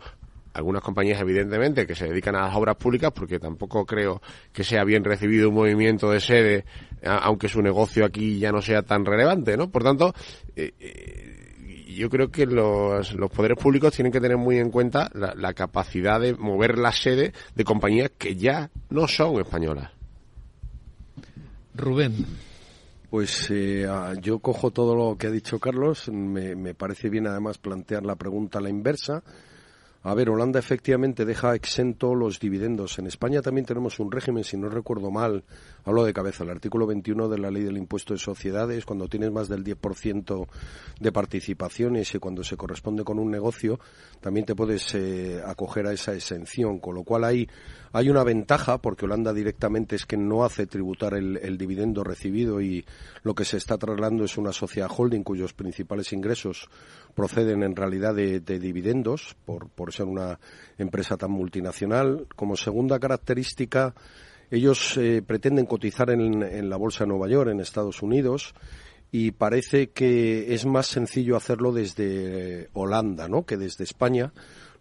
algunas 0.55 0.83
compañías 0.83 1.21
evidentemente 1.21 1.87
que 1.87 1.97
se 1.97 2.07
dedican 2.07 2.37
a 2.37 2.47
las 2.47 2.55
obras 2.55 2.77
públicas 2.77 3.11
porque 3.13 3.41
tampoco 3.41 3.85
creo 3.85 4.23
que 4.53 4.63
sea 4.63 4.85
bien 4.85 5.03
recibido 5.03 5.49
un 5.49 5.57
movimiento 5.57 6.11
de 6.11 6.21
sede 6.21 6.65
aunque 7.05 7.49
su 7.49 7.61
negocio 7.61 8.05
aquí 8.05 8.39
ya 8.39 8.51
no 8.51 8.63
sea 8.63 8.83
tan 8.83 9.05
relevante, 9.05 9.57
¿no? 9.57 9.71
Por 9.71 9.83
tanto, 9.83 10.15
eh, 10.57 10.73
eh, 10.81 11.44
yo 11.95 12.11
creo 12.11 12.31
que 12.31 12.47
los, 12.47 13.15
los, 13.15 13.31
poderes 13.31 13.59
públicos 13.59 13.95
tienen 13.95 14.13
que 14.13 14.21
tener 14.21 14.37
muy 14.37 14.59
en 14.59 14.71
cuenta 14.71 15.11
la, 15.15 15.35
la, 15.35 15.55
capacidad 15.55 16.21
de 16.21 16.35
mover 16.35 16.79
la 16.79 16.93
sede 16.93 17.33
de 17.55 17.65
compañías 17.65 18.11
que 18.19 18.37
ya 18.37 18.71
no 18.91 19.09
son 19.09 19.41
españolas. 19.41 19.91
Rubén. 21.75 22.15
Pues 23.11 23.49
eh, 23.51 23.87
yo 24.21 24.41
cojo 24.41 24.71
todo 24.73 24.97
lo 24.97 25.17
que 25.17 25.29
ha 25.29 25.31
dicho 25.31 25.59
Carlos. 25.61 26.09
Me, 26.09 26.57
me 26.57 26.75
parece 26.75 27.09
bien 27.09 27.27
además 27.27 27.59
plantear 27.59 28.05
la 28.05 28.17
pregunta 28.17 28.59
a 28.59 28.63
la 28.63 28.71
inversa. 28.71 29.23
A 30.03 30.15
ver, 30.15 30.29
Holanda 30.29 30.59
efectivamente 30.59 31.25
deja 31.25 31.55
exento 31.55 32.15
los 32.15 32.39
dividendos. 32.39 32.99
En 32.99 33.07
España 33.07 33.41
también 33.41 33.65
tenemos 33.65 33.99
un 34.01 34.13
régimen, 34.13 34.45
si 34.45 34.57
no 34.57 34.69
recuerdo 34.69 35.11
mal, 35.11 35.45
hablo 35.85 36.05
de 36.05 36.13
cabeza, 36.13 36.45
el 36.45 36.51
artículo 36.51 36.87
21 36.87 37.29
de 37.29 37.39
la 37.39 37.51
ley 37.51 37.63
del 37.63 37.77
impuesto 37.77 38.15
de 38.15 38.19
sociedades, 38.19 38.85
cuando 38.85 39.09
tienes 39.09 39.31
más 39.31 39.49
del 39.49 39.63
10% 39.63 40.47
de 40.99 41.13
participaciones 41.13 42.15
y 42.15 42.19
cuando 42.19 42.43
se 42.43 42.57
corresponde 42.57 43.05
con 43.05 43.19
un 43.19 43.31
negocio, 43.31 43.79
también 44.21 44.47
te 44.47 44.55
puedes 44.55 44.95
eh, 44.95 45.43
acoger 45.45 45.87
a 45.87 45.93
esa 45.93 46.15
exención, 46.15 46.79
con 46.79 46.95
lo 46.95 47.05
cual 47.05 47.25
hay, 47.25 47.49
hay 47.93 48.09
una 48.09 48.25
ventaja, 48.25 48.79
porque 48.79 49.05
Holanda 49.05 49.33
directamente 49.33 49.97
es 49.97 50.07
que 50.07 50.17
no 50.17 50.45
hace 50.45 50.67
tributar 50.67 51.15
el, 51.15 51.59
dividendo 51.59 52.03
recibido 52.03 52.61
y 52.61 52.85
lo 53.23 53.35
que 53.35 53.45
se 53.45 53.59
está 53.59 53.77
trasladando 53.77 54.25
es 54.25 54.39
una 54.39 54.53
sociedad 54.53 54.91
holding 54.95 55.23
cuyos 55.23 55.53
principales 55.53 56.13
ingresos 56.13 56.69
proceden 57.15 57.63
en 57.63 57.77
realidad 57.77 58.15
de, 58.15 58.41
dividendos 58.41 59.37
por, 59.45 59.69
por 59.69 59.93
ser 59.93 60.07
una 60.07 60.39
empresa 60.79 61.17
tan 61.17 61.31
multinacional. 61.31 62.27
Como 62.35 62.57
segunda 62.57 62.99
característica, 62.99 63.95
ellos 64.51 64.97
eh, 64.97 65.23
pretenden 65.27 65.67
cotizar 65.67 66.11
en, 66.11 66.43
en, 66.43 66.71
la 66.71 66.77
Bolsa 66.77 67.05
de 67.05 67.09
Nueva 67.09 67.29
York, 67.29 67.51
en 67.51 67.61
Estados 67.61 68.03
Unidos, 68.03 68.55
y 69.11 69.31
parece 69.31 69.91
que 69.91 70.55
es 70.55 70.67
más 70.67 70.87
sencillo 70.87 71.37
hacerlo 71.37 71.73
desde 71.73 72.69
Holanda, 72.73 73.29
¿no? 73.29 73.47
Que 73.47 73.57
desde 73.57 73.85
España, 73.85 74.33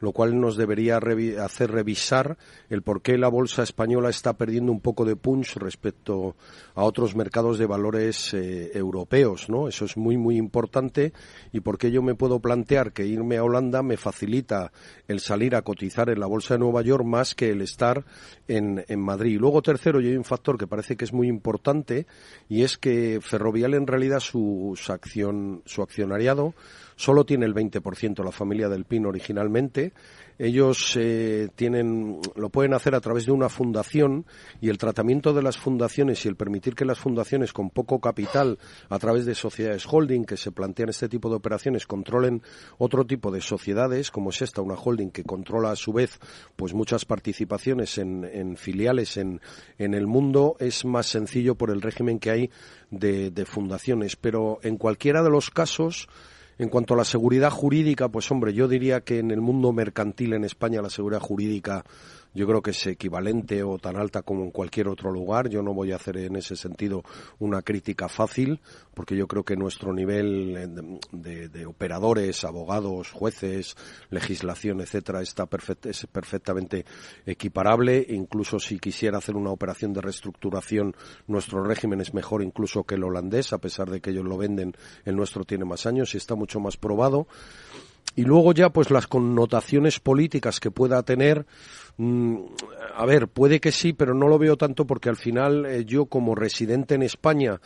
lo 0.04 0.12
cual 0.12 0.38
nos 0.38 0.58
debería 0.58 1.00
hacer 1.42 1.72
revisar 1.72 2.38
el 2.70 2.82
por 2.82 3.02
qué 3.02 3.18
la 3.18 3.30
bolsa 3.30 3.64
española 3.64 4.10
está 4.10 4.34
perdiendo 4.34 4.70
un 4.70 4.82
poco 4.82 5.06
de 5.06 5.16
punch 5.16 5.56
respecto 5.56 6.36
a 6.76 6.84
otros 6.84 7.16
mercados 7.16 7.58
de 7.58 7.66
valores 7.66 8.34
eh, 8.34 8.72
europeos, 8.74 9.50
¿no? 9.50 9.70
Eso 9.70 9.86
es 9.86 9.96
muy 9.96 10.18
muy 10.18 10.36
importante 10.36 11.14
y 11.54 11.62
por 11.62 11.78
qué 11.78 11.90
yo 11.90 12.02
me 12.02 12.16
puedo 12.16 12.42
plantear 12.42 12.92
que 12.92 13.06
irme 13.06 13.38
a 13.38 13.46
Holanda 13.46 13.82
me 13.82 13.96
facilita 13.96 14.74
el 15.08 15.22
salir 15.22 15.56
a 15.56 15.62
cotizar 15.62 16.10
en 16.10 16.20
la 16.20 16.28
bolsa 16.28 16.56
de 16.56 16.60
Nueva 16.60 16.82
York 16.82 17.06
más 17.06 17.34
que 17.34 17.52
el 17.52 17.62
estar 17.62 18.04
en, 18.50 18.84
en 18.90 19.00
Madrid. 19.00 19.40
Luego 19.40 19.62
tercero, 19.62 20.02
y 20.02 20.08
hay 20.08 20.18
un 20.18 20.26
factor 20.26 20.58
que 20.58 20.68
parece 20.68 20.98
que 20.98 21.06
es 21.06 21.14
muy 21.14 21.30
importante 21.30 22.08
y 22.50 22.64
es 22.64 22.78
que 22.78 23.20
Ferrovial 23.22 23.74
en 23.74 23.88
realidad 23.88 24.20
su 24.20 24.78
acción 24.90 25.62
su 25.66 25.82
accionariado 25.82 26.54
solo 27.04 27.26
tiene 27.26 27.46
el 27.46 27.54
20% 27.54 28.24
la 28.24 28.32
familia 28.32 28.70
del 28.70 28.86
Pino 28.86 29.10
originalmente 29.10 29.92
ellos 30.40 30.98
eh, 31.00 31.50
tienen, 31.56 32.20
lo 32.36 32.50
pueden 32.50 32.74
hacer 32.74 32.96
a 32.96 33.02
través 33.02 33.26
de 33.26 33.34
una 33.34 33.50
fundación 33.50 34.26
y 34.62 34.70
el 34.70 34.78
tratamiento 34.78 35.34
de 35.34 35.44
las 35.44 35.58
fundaciones 35.58 36.26
y 36.26 36.30
el 36.30 36.38
permitir 36.38 36.76
que 36.76 36.86
las 36.86 37.00
fundaciones 37.00 37.52
con 37.52 37.70
poco 37.70 38.00
capital 38.00 38.58
a 38.90 39.00
través 39.00 39.26
de 39.26 39.36
sociedades 39.36 39.86
holding 39.86 40.24
que 40.24 40.38
se 40.38 40.52
plantean 40.52 40.90
este 40.90 41.10
tipo 41.10 41.30
de 41.30 41.36
operaciones 41.36 41.86
controlen 41.86 42.42
otro 42.78 43.06
tipo 43.06 43.32
de 43.32 43.42
sociedades 43.42 44.10
como 44.10 44.30
es 44.30 44.42
esta, 44.42 44.62
una 44.62 44.76
holding 44.76 45.10
que 45.10 45.24
controla 45.24 45.72
a 45.72 45.76
su 45.76 45.92
vez 45.94 46.20
pues 46.56 46.74
muchas 46.74 47.06
participaciones 47.06 47.98
en, 47.98 48.24
en 48.24 48.56
filiales 48.56 49.18
en, 49.18 49.42
en 49.78 49.94
el 49.94 50.08
mundo 50.08 50.56
es 50.60 50.86
más 50.86 51.08
sencillo 51.08 51.56
por 51.56 51.70
el 51.70 51.82
régimen 51.82 52.20
que 52.20 52.32
hay 52.32 52.50
de, 52.90 53.32
de 53.32 53.46
fundaciones. 53.46 54.16
Pero 54.16 54.60
en 54.64 54.78
cualquiera 54.78 55.24
de 55.24 55.30
los 55.30 55.50
casos 55.50 56.08
en 56.64 56.70
cuanto 56.70 56.94
a 56.94 56.98
la 56.98 57.06
seguridad 57.06 57.52
jurídica, 57.52 58.10
pues 58.10 58.32
hombre, 58.32 58.54
yo 58.54 58.68
diría 58.68 59.02
que 59.02 59.20
en 59.20 59.32
el 59.32 59.42
mundo 59.42 59.72
mercantil 59.72 60.34
en 60.34 60.46
España 60.46 60.82
la 60.82 60.90
seguridad 60.90 61.20
jurídica 61.20 61.84
yo 62.34 62.48
creo 62.48 62.62
que 62.62 62.72
es 62.72 62.88
equivalente 62.88 63.64
o 63.64 63.78
tan 63.78 63.96
alta 63.96 64.22
como 64.24 64.44
en 64.44 64.52
cualquier 64.52 64.88
otro 64.88 65.12
lugar. 65.12 65.50
Yo 65.50 65.62
no 65.62 65.74
voy 65.74 65.92
a 65.92 65.98
hacer 65.98 66.18
en 66.18 66.36
ese 66.36 66.56
sentido 66.56 67.04
una 67.40 67.62
crítica 67.62 68.10
fácil, 68.10 68.60
porque 68.94 69.16
yo 69.16 69.28
creo 69.28 69.44
que 69.44 69.56
nuestro 69.56 69.94
nivel 69.94 71.00
de, 71.12 71.66
operadores, 71.66 72.44
abogados, 72.44 73.12
jueces, 73.12 73.76
legislación, 74.10 74.82
etcétera, 74.82 75.22
está 75.22 75.48
es 75.84 76.08
perfectamente 76.08 76.86
equiparable. 77.26 78.06
Incluso 78.10 78.60
si 78.60 78.80
quisiera 78.80 79.20
hacer 79.20 79.36
una 79.36 79.52
operación 79.52 79.94
de 79.94 80.02
reestructuración, 80.02 80.96
nuestro 81.28 81.64
régimen 81.64 82.02
es 82.02 82.14
mejor 82.14 82.44
incluso 82.44 82.84
que 82.84 82.96
el 82.96 83.04
holandés, 83.04 83.54
a 83.54 83.60
pesar 83.60 83.90
de 83.90 84.02
que 84.02 84.10
ellos 84.10 84.26
lo 84.26 84.38
venden, 84.38 84.74
el 85.06 85.16
nuestro 85.16 85.44
tiene 85.44 85.66
más 85.66 85.86
años 85.86 86.14
y 86.14 86.18
está 86.18 86.36
mucho 86.36 86.60
más 86.60 86.78
probado. 86.78 87.28
Y 88.16 88.24
luego 88.24 88.54
ya, 88.54 88.70
pues 88.70 88.92
las 88.92 89.08
connotaciones 89.08 90.00
políticas 90.00 90.60
que 90.60 90.72
pueda 90.72 91.02
tener, 91.04 91.46
mm, 91.98 92.38
a 92.96 93.06
ver, 93.06 93.28
puede 93.28 93.60
que 93.60 93.72
sí, 93.72 93.94
pero 93.94 94.14
no 94.14 94.28
lo 94.28 94.38
veo 94.38 94.56
tanto 94.56 94.86
porque 94.86 95.10
al 95.10 95.18
final 95.18 95.66
eh, 95.66 95.86
yo 95.86 96.06
como 96.06 96.36
residente 96.36 96.96
en 96.96 97.04
España, 97.04 97.60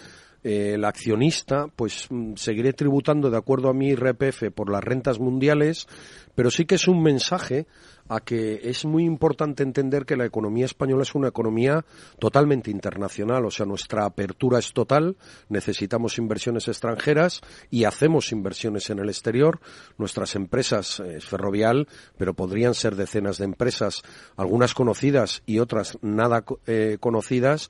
eh, 0.44 0.76
el 0.76 0.86
accionista, 0.86 1.68
pues 1.76 2.08
mm, 2.10 2.36
seguiré 2.36 2.72
tributando 2.72 3.30
de 3.30 3.38
acuerdo 3.38 3.70
a 3.70 3.74
mi 3.74 3.94
RPF 3.94 4.52
por 4.54 4.72
las 4.72 4.84
rentas 4.84 5.20
mundiales, 5.20 5.88
pero 6.36 6.52
sí 6.52 6.66
que 6.66 6.76
es 6.76 6.88
un 6.88 7.04
mensaje 7.04 7.68
a 8.10 8.20
que 8.22 8.62
es 8.64 8.86
muy 8.86 9.04
importante 9.06 9.64
entender 9.64 10.06
que 10.06 10.16
la 10.16 10.26
economía 10.26 10.66
española 10.66 11.04
es 11.04 11.16
una 11.16 11.28
economía 11.28 11.86
totalmente 12.20 12.72
internacional, 12.72 13.46
o 13.46 13.52
sea, 13.52 13.66
nuestra 13.66 14.06
apertura 14.06 14.60
es 14.60 14.74
total, 14.74 15.18
necesitamos 15.50 16.18
inversiones 16.18 16.68
extranjeras 16.68 17.42
y 17.70 17.84
hacemos 17.84 18.32
inversiones 18.32 18.90
en 18.90 19.00
el 19.00 19.10
exterior. 19.10 19.60
Nuestras 19.98 20.36
empresas 20.36 21.00
es 21.00 21.26
ferrovial, 21.26 21.88
pero 22.18 22.34
podrían 22.34 22.74
ser 22.74 22.96
decenas 22.96 23.38
de 23.38 23.46
empresas, 23.46 24.04
algunas 24.36 24.74
conocidas 24.74 25.44
y 25.46 25.60
otras 25.60 25.98
nada 26.02 26.44
eh, 26.66 26.98
conocidas 27.00 27.70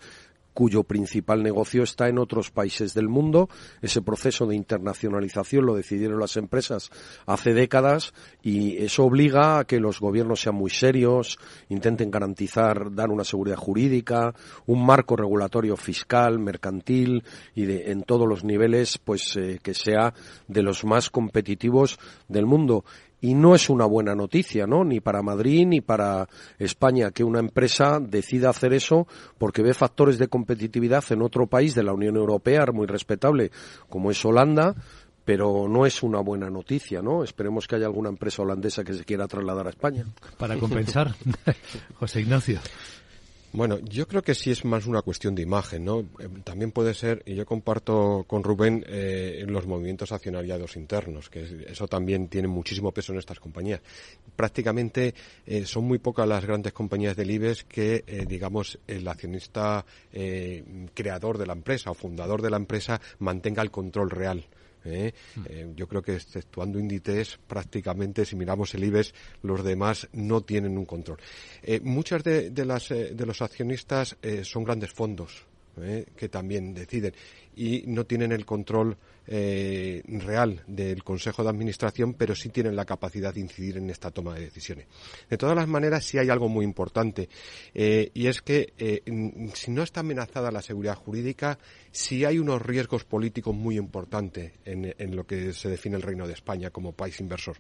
cuyo 0.58 0.84
principal 0.84 1.44
negocio 1.44 1.84
está 1.84 2.10
en 2.10 2.18
otros 2.18 2.50
países 2.50 2.96
del 2.96 3.08
mundo. 3.08 3.48
Ese 3.80 4.02
proceso 4.02 4.48
de 4.48 4.56
internacionalización 4.56 5.68
lo 5.68 5.76
decidieron 5.76 6.20
las 6.20 6.36
empresas 6.36 6.90
hace 7.28 7.54
décadas 7.54 8.12
y 8.42 8.76
eso 8.78 9.04
obliga 9.04 9.60
a 9.60 9.66
que 9.66 9.80
los 9.80 10.00
gobiernos 10.00 10.42
sean 10.42 10.56
muy 10.56 10.72
serios, 10.72 11.38
intenten 11.70 12.10
garantizar, 12.10 12.92
dar 12.92 13.12
una 13.12 13.24
seguridad 13.24 13.56
jurídica, 13.56 14.34
un 14.66 14.84
marco 14.84 15.16
regulatorio 15.16 15.78
fiscal, 15.78 16.40
mercantil 16.40 17.24
y 17.54 17.66
de, 17.66 17.92
en 17.92 18.02
todos 18.02 18.28
los 18.28 18.44
niveles, 18.44 18.98
pues 18.98 19.38
eh, 19.38 19.60
que 19.62 19.76
sea 19.76 20.16
de 20.48 20.64
los 20.64 20.84
más 20.86 21.12
competitivos 21.12 22.00
del 22.30 22.48
mundo 22.48 22.84
y 23.22 23.34
no 23.34 23.56
es 23.56 23.70
una 23.70 23.86
buena 23.86 24.16
noticia, 24.16 24.68
¿no? 24.68 24.84
Ni 24.84 25.00
para 25.00 25.22
Madrid 25.22 25.66
ni 25.66 25.82
para 25.82 26.28
España 26.60 27.12
que 27.12 27.24
una 27.24 27.40
empresa 27.40 28.00
decida 28.00 28.50
hacer 28.50 28.74
eso 28.74 29.08
porque 29.38 29.64
ve 29.64 29.74
factores 29.74 30.18
de 30.18 30.28
competitividad 30.28 31.04
en 31.10 31.22
otro 31.22 31.48
país 31.48 31.74
de 31.76 31.84
la 31.84 31.94
Unión 31.94 32.16
Europea 32.16 32.66
muy 32.74 32.88
respetable 32.88 33.52
como 33.90 34.12
es 34.12 34.24
Holanda, 34.24 34.76
pero 35.26 35.68
no 35.68 35.86
es 35.86 36.04
una 36.04 36.22
buena 36.22 36.50
noticia, 36.50 37.02
¿no? 37.02 37.24
Esperemos 37.24 37.68
que 37.68 37.76
haya 37.76 37.86
alguna 37.86 38.10
empresa 38.10 38.44
holandesa 38.44 38.84
que 38.84 38.94
se 38.94 39.04
quiera 39.04 39.28
trasladar 39.28 39.68
a 39.68 39.72
España. 39.72 40.06
Para 40.38 40.58
compensar, 40.58 41.14
José 42.00 42.22
Ignacio. 42.22 42.60
Bueno, 43.54 43.80
yo 43.80 44.08
creo 44.08 44.22
que 44.22 44.36
sí 44.36 44.52
es 44.52 44.66
más 44.66 44.86
una 44.88 45.02
cuestión 45.02 45.34
de 45.34 45.42
imagen, 45.42 45.86
¿no? 45.86 46.02
Eh, 46.20 46.28
también 46.44 46.72
puede 46.72 46.94
ser, 46.94 47.24
y 47.26 47.34
yo 47.34 47.46
comparto 47.46 48.26
con 48.28 48.44
Rubén, 48.44 48.84
eh, 48.88 49.46
los 49.48 49.66
movimientos 49.66 50.12
accionariados 50.12 50.76
internos, 50.76 51.30
que 51.30 51.66
eso 51.68 51.88
también 51.88 52.28
tiene 52.28 52.50
muchísimo 52.50 52.92
peso 52.92 53.14
en 53.14 53.20
estas 53.20 53.40
compañías. 53.40 53.80
Prácticamente 54.36 55.16
eh, 55.46 55.66
son 55.66 55.86
muy 55.86 55.98
pocas 55.98 56.28
las 56.28 56.46
grandes 56.46 56.74
compañías 56.74 57.16
del 57.16 57.32
IBEX 57.32 57.64
que, 57.64 58.04
eh, 58.06 58.26
digamos, 58.28 58.78
el 58.86 59.08
accionista 59.08 59.86
creador 60.94 61.38
de 61.38 61.46
la 61.46 61.54
empresa 61.54 61.92
o 61.92 61.94
fundador 61.94 62.42
de 62.42 62.50
la 62.50 62.58
empresa 62.58 63.00
mantenga 63.20 63.62
el 63.62 63.72
control 63.72 64.10
real 64.10 64.46
¿eh? 64.88 65.14
Eh, 65.46 65.72
yo 65.76 65.88
creo 65.88 66.02
que 66.02 66.16
exceptuando 66.16 66.80
Inditex, 66.80 67.40
prácticamente, 67.48 68.26
si 68.26 68.36
miramos 68.36 68.74
el 68.76 68.84
IBEX, 68.84 69.14
los 69.44 69.64
demás 69.64 70.08
no 70.14 70.42
tienen 70.42 70.78
un 70.78 70.86
control. 70.86 71.18
Eh, 71.64 71.80
muchas 71.82 72.24
de, 72.24 72.52
las, 72.66 72.90
de 72.90 73.26
los 73.26 73.42
accionistas 73.42 74.18
son 74.44 74.64
grandes 74.64 74.92
fondos 74.92 75.46
que 76.16 76.28
también 76.28 76.74
deciden 76.74 77.14
y 77.56 77.84
no 77.88 78.06
tienen 78.06 78.32
el 78.32 78.46
control 78.46 78.98
eh, 79.26 80.02
real 80.06 80.64
del 80.68 81.04
Consejo 81.04 81.44
de 81.44 81.50
Administración, 81.50 82.14
pero 82.14 82.36
sí 82.36 82.50
tienen 82.50 82.76
la 82.76 82.86
capacidad 82.86 83.34
de 83.34 83.42
incidir 83.42 83.78
en 83.78 83.90
esta 83.90 84.12
toma 84.12 84.36
de 84.36 84.42
decisiones. 84.42 84.86
De 85.30 85.38
todas 85.38 85.56
las 85.56 85.68
maneras, 85.68 86.06
sí 86.06 86.18
hay 86.18 86.30
algo 86.30 86.48
muy 86.48 86.64
importante, 86.64 87.28
eh, 87.74 88.12
y 88.14 88.28
es 88.28 88.42
que 88.42 88.74
eh, 88.78 89.02
si 89.54 89.72
no 89.72 89.84
está 89.84 90.02
amenazada 90.02 90.52
la 90.52 90.62
seguridad 90.62 90.96
jurídica, 90.96 91.58
sí 91.98 92.26
hay 92.26 92.38
unos 92.38 92.62
riesgos 92.62 93.06
políticos 93.06 93.56
muy 93.56 93.78
importantes 93.78 94.54
en, 94.66 95.16
lo 95.16 95.26
que 95.26 95.54
se 95.54 95.70
define 95.70 95.96
el 95.96 96.04
Reino 96.04 96.28
de 96.28 96.34
España 96.34 96.70
como 96.70 96.92
país 96.92 97.20
inversor. 97.20 97.58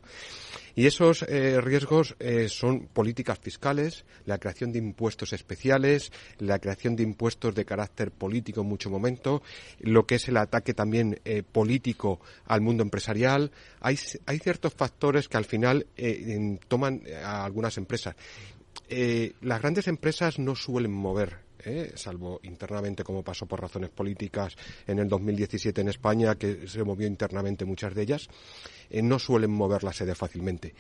Y 0.75 0.85
esos 0.85 1.21
riesgos 1.21 2.15
son 2.49 2.87
políticas 2.93 3.39
fiscales, 3.39 4.05
la 4.25 4.37
creación 4.37 4.71
de 4.71 4.77
impuestos 4.77 5.33
especiales, 5.33 6.11
la 6.37 6.59
creación 6.59 6.95
de 6.95 7.03
impuestos 7.03 7.55
de 7.55 7.65
carácter 7.65 8.11
político 8.11 8.61
en 8.61 8.67
mucho 8.67 8.91
momento, 8.91 9.41
lo 9.79 10.05
que 10.05 10.15
es 10.15 10.27
el 10.27 10.37
ataque 10.37 10.73
también 10.73 11.19
eh, 11.25 11.43
político 11.43 12.19
al 12.45 12.61
mundo 12.61 12.83
empresarial. 12.83 13.51
Hay, 13.81 13.97
hay 14.25 14.39
ciertos 14.39 14.73
factores 14.73 15.27
que 15.27 15.37
al 15.37 15.45
final 15.45 15.87
eh, 15.97 16.59
toman 16.67 17.01
a 17.23 17.43
algunas 17.43 17.77
empresas. 17.77 18.15
Eh, 18.89 19.33
las 19.41 19.61
grandes 19.61 19.87
empresas 19.87 20.39
no 20.39 20.55
suelen 20.55 20.91
mover 20.91 21.46
salvo 21.95 22.39
internamente 22.43 23.03
como 23.03 23.23
pasó 23.23 23.45
por 23.45 23.61
razones 23.61 23.89
políticas 23.89 24.55
en 24.85 24.99
el 24.99 25.07
2017 25.07 25.81
en 25.81 25.89
España, 25.89 26.35
que 26.35 26.67
se 26.67 26.83
movió 26.83 27.07
internamente 27.07 27.65
muchas 27.65 27.93
de 27.95 28.03
ellas, 28.03 28.29
no 28.91 29.19
suelen 29.19 29.51
mover 29.51 29.83
la 29.83 29.93
sede 29.93 30.15
fácilmente. 30.15 30.73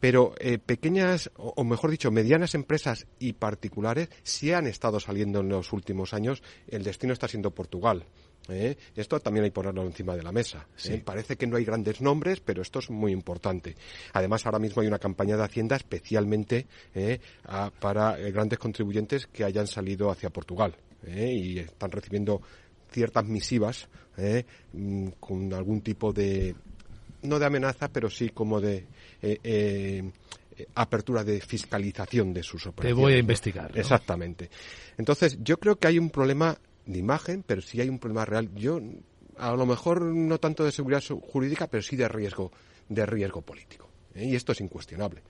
Pero 0.00 0.34
pequeñas, 0.66 1.30
o, 1.36 1.64
mejor 1.64 1.90
dicho, 1.90 2.10
medianas 2.10 2.54
empresas 2.54 3.06
y 3.18 3.32
particulares 3.32 4.10
sí 4.22 4.52
han 4.52 4.66
estado 4.66 5.00
saliendo 5.00 5.40
en 5.40 5.48
los 5.48 5.72
últimos 5.72 6.12
años. 6.12 6.42
El 6.68 6.82
destino 6.82 7.14
está 7.14 7.26
siendo 7.26 7.52
Portugal. 7.52 8.04
¿Eh? 8.48 8.76
Esto 8.94 9.20
también 9.20 9.44
hay 9.44 9.50
que 9.50 9.54
ponerlo 9.54 9.82
encima 9.82 10.16
de 10.16 10.22
la 10.22 10.32
mesa. 10.32 10.66
¿eh? 10.84 11.02
Parece 11.04 11.36
que 11.36 11.46
no 11.46 11.56
hay 11.56 11.64
grandes 11.64 12.00
nombres, 12.00 12.40
pero 12.40 12.62
esto 12.62 12.78
es 12.78 12.90
muy 12.90 13.12
importante. 13.12 13.74
Además, 14.12 14.44
ahora 14.46 14.58
mismo 14.58 14.82
hay 14.82 14.88
una 14.88 14.98
campaña 14.98 15.36
de 15.36 15.44
Hacienda 15.44 15.76
especialmente 15.76 16.66
¿eh? 16.94 17.20
para 17.80 18.16
grandes 18.16 18.58
contribuyentes 18.58 19.26
que 19.26 19.44
hayan 19.44 19.66
salido 19.66 20.10
hacia 20.10 20.30
Portugal 20.30 20.74
y 21.06 21.58
están 21.58 21.90
recibiendo 21.90 22.40
ciertas 22.90 23.26
misivas 23.26 23.88
mm, 24.72 25.08
con 25.20 25.52
algún 25.52 25.82
tipo 25.82 26.12
de, 26.12 26.54
no 27.22 27.38
de 27.38 27.46
amenaza, 27.46 27.88
pero 27.88 28.08
sí 28.08 28.30
como 28.30 28.60
de 28.60 28.86
apertura 30.76 31.24
de 31.24 31.40
fiscalización 31.40 32.32
de 32.32 32.42
sus 32.42 32.66
operaciones. 32.66 32.96
Te 32.96 33.02
voy 33.02 33.14
a 33.14 33.18
investigar. 33.18 33.76
Exactamente. 33.76 34.48
Entonces, 34.96 35.38
yo 35.42 35.58
creo 35.58 35.76
que 35.76 35.88
hay 35.88 35.98
un 35.98 36.10
problema 36.10 36.56
de 36.86 36.98
imagen, 36.98 37.42
pero 37.46 37.62
sí 37.62 37.80
hay 37.80 37.88
un 37.88 37.98
problema 37.98 38.24
real. 38.24 38.50
Yo, 38.54 38.80
a 39.36 39.54
lo 39.54 39.66
mejor 39.66 40.02
no 40.02 40.38
tanto 40.38 40.64
de 40.64 40.72
seguridad 40.72 41.02
jurídica, 41.22 41.66
pero 41.66 41.82
sí 41.82 41.96
de 41.96 42.08
riesgo, 42.08 42.52
de 42.88 43.06
riesgo 43.06 43.42
político. 43.42 43.88
¿eh? 44.14 44.26
Y 44.26 44.34
esto 44.34 44.52
es 44.52 44.60
incuestionable. 44.60 45.22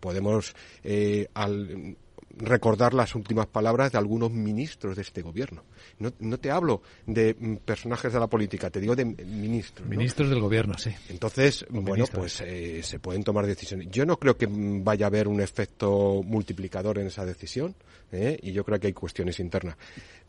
Podemos 0.00 0.54
eh, 0.82 1.28
al, 1.34 1.96
recordar 2.38 2.94
las 2.94 3.14
últimas 3.14 3.46
palabras 3.46 3.92
de 3.92 3.98
algunos 3.98 4.30
ministros 4.30 4.96
de 4.96 5.02
este 5.02 5.22
gobierno. 5.22 5.64
No, 5.98 6.12
no, 6.18 6.38
te 6.38 6.50
hablo 6.50 6.82
de 7.06 7.36
mm, 7.38 7.56
personajes 7.56 8.12
de 8.12 8.20
la 8.20 8.26
política, 8.26 8.70
te 8.70 8.80
digo 8.80 8.96
de 8.96 9.04
ministros. 9.04 9.88
Ministros 9.88 10.30
del 10.30 10.40
gobierno, 10.40 10.76
sí. 10.78 10.90
Entonces, 11.08 11.66
bueno, 11.70 12.06
pues 12.12 12.40
eh, 12.40 12.82
se 12.82 12.98
pueden 12.98 13.22
tomar 13.22 13.46
decisiones. 13.46 13.88
Yo 13.90 14.06
no 14.06 14.18
creo 14.18 14.36
que 14.36 14.48
vaya 14.50 15.06
a 15.06 15.08
haber 15.08 15.28
un 15.28 15.40
efecto 15.40 16.22
multiplicador 16.24 16.98
en 16.98 17.06
esa 17.06 17.24
decisión 17.24 17.74
y 18.12 18.52
yo 18.52 18.64
creo 18.64 18.78
que 18.78 18.88
hay 18.88 18.92
cuestiones 18.92 19.40
internas. 19.40 19.76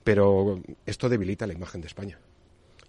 Pero 0.03 0.61
esto 0.85 1.09
debilita 1.09 1.47
la 1.47 1.53
imagen 1.53 1.81
de 1.81 1.87
España. 1.87 2.19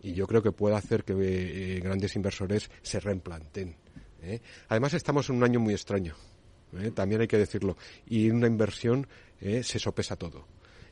Y 0.02 0.12
yo 0.12 0.26
creo 0.26 0.42
que 0.42 0.52
puede 0.52 0.76
hacer 0.76 1.04
que 1.04 1.14
eh, 1.18 1.80
grandes 1.80 2.14
inversores 2.16 2.70
se 2.82 3.00
reimplanten. 3.00 3.76
¿eh? 4.22 4.40
Además, 4.68 4.94
estamos 4.94 5.28
en 5.28 5.36
un 5.36 5.44
año 5.44 5.60
muy 5.60 5.74
extraño. 5.74 6.14
¿Eh? 6.80 6.90
También 6.90 7.20
hay 7.20 7.28
que 7.28 7.38
decirlo. 7.38 7.76
Y 8.06 8.30
una 8.30 8.46
inversión 8.46 9.06
se 9.40 9.78
sopesa 9.78 10.16
todo. 10.16 10.46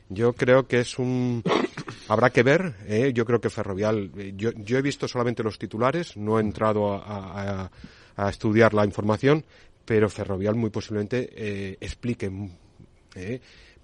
Yo 0.09 0.33
creo 0.33 0.67
que 0.67 0.79
es 0.79 0.99
un. 0.99 1.43
Habrá 2.07 2.29
que 2.29 2.43
ver. 2.43 2.75
Yo 3.13 3.25
creo 3.25 3.41
que 3.41 3.49
Ferrovial. 3.49 4.11
Yo, 4.35 4.51
yo, 4.51 4.77
he 4.77 4.81
visto 4.81 5.07
solamente 5.07 5.41
los 5.41 5.57
titulares, 5.57 6.15
no 6.15 6.37
he 6.37 6.41
entrado 6.41 6.93
a, 6.93 7.71
a, 8.15 8.29
estudiar 8.29 8.75
la 8.75 8.85
información, 8.85 9.43
pero 9.83 10.07
Ferrovial 10.07 10.55
muy 10.55 10.69
posiblemente 10.69 11.77
explique 11.83 12.29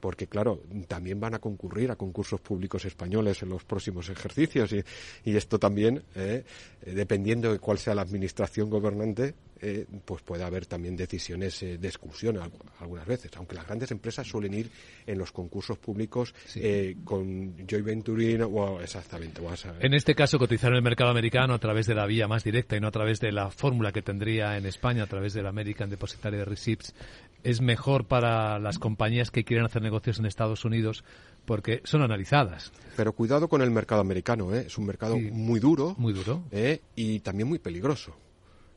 porque 0.01 0.27
claro, 0.27 0.63
también 0.87 1.19
van 1.19 1.35
a 1.35 1.39
concurrir 1.39 1.91
a 1.91 1.95
concursos 1.95 2.41
públicos 2.41 2.83
españoles 2.83 3.41
en 3.43 3.49
los 3.49 3.63
próximos 3.63 4.09
ejercicios 4.09 4.73
y, 4.73 4.83
y 5.23 5.37
esto 5.37 5.59
también, 5.59 6.03
eh, 6.15 6.43
dependiendo 6.85 7.53
de 7.53 7.59
cuál 7.59 7.77
sea 7.77 7.95
la 7.95 8.01
administración 8.01 8.69
gobernante, 8.69 9.35
eh, 9.63 9.85
pues 10.03 10.23
puede 10.23 10.43
haber 10.43 10.65
también 10.65 10.97
decisiones 10.97 11.61
eh, 11.61 11.77
de 11.77 11.87
exclusión 11.87 12.39
algunas 12.79 13.05
veces, 13.05 13.31
aunque 13.35 13.55
las 13.55 13.67
grandes 13.67 13.91
empresas 13.91 14.27
suelen 14.27 14.55
ir 14.55 14.71
en 15.05 15.19
los 15.19 15.31
concursos 15.31 15.77
públicos 15.77 16.33
con 17.03 17.55
joint 17.69 17.85
venturing 17.85 18.41
o 18.41 18.81
exactamente. 18.81 19.39
en 19.79 19.93
este 19.93 20.15
caso, 20.15 20.39
cotizar 20.39 20.71
en 20.71 20.77
el 20.77 20.81
mercado 20.81 21.11
americano 21.11 21.53
a 21.53 21.59
través 21.59 21.85
de 21.85 21.93
la 21.93 22.07
vía 22.07 22.27
más 22.27 22.43
directa 22.43 22.75
y 22.75 22.79
no 22.79 22.87
a 22.87 22.91
través 22.91 23.19
de 23.19 23.31
la 23.31 23.51
fórmula 23.51 23.91
que 23.91 24.01
tendría 24.01 24.57
en 24.57 24.65
España, 24.65 25.03
a 25.03 25.07
través 25.07 25.33
del 25.33 25.45
American 25.45 25.91
Depositary 25.91 26.43
Receipts, 26.43 26.95
es 27.43 27.61
mejor 27.61 28.05
para 28.05 28.59
las 28.59 28.79
compañías 28.79 29.31
que 29.31 29.43
quieren 29.43 29.65
hacer 29.65 29.81
negocios 29.81 30.19
en 30.19 30.25
Estados 30.25 30.65
Unidos 30.65 31.03
porque 31.45 31.81
son 31.83 32.01
analizadas. 32.01 32.71
Pero 32.95 33.13
cuidado 33.13 33.47
con 33.47 33.61
el 33.61 33.71
mercado 33.71 34.01
americano, 34.01 34.53
¿eh? 34.53 34.65
es 34.67 34.77
un 34.77 34.85
mercado 34.85 35.17
muy 35.17 35.59
duro, 35.59 35.95
muy 35.97 36.13
duro 36.13 36.43
¿eh? 36.51 36.81
y 36.95 37.19
también 37.19 37.47
muy 37.49 37.59
peligroso. 37.59 38.15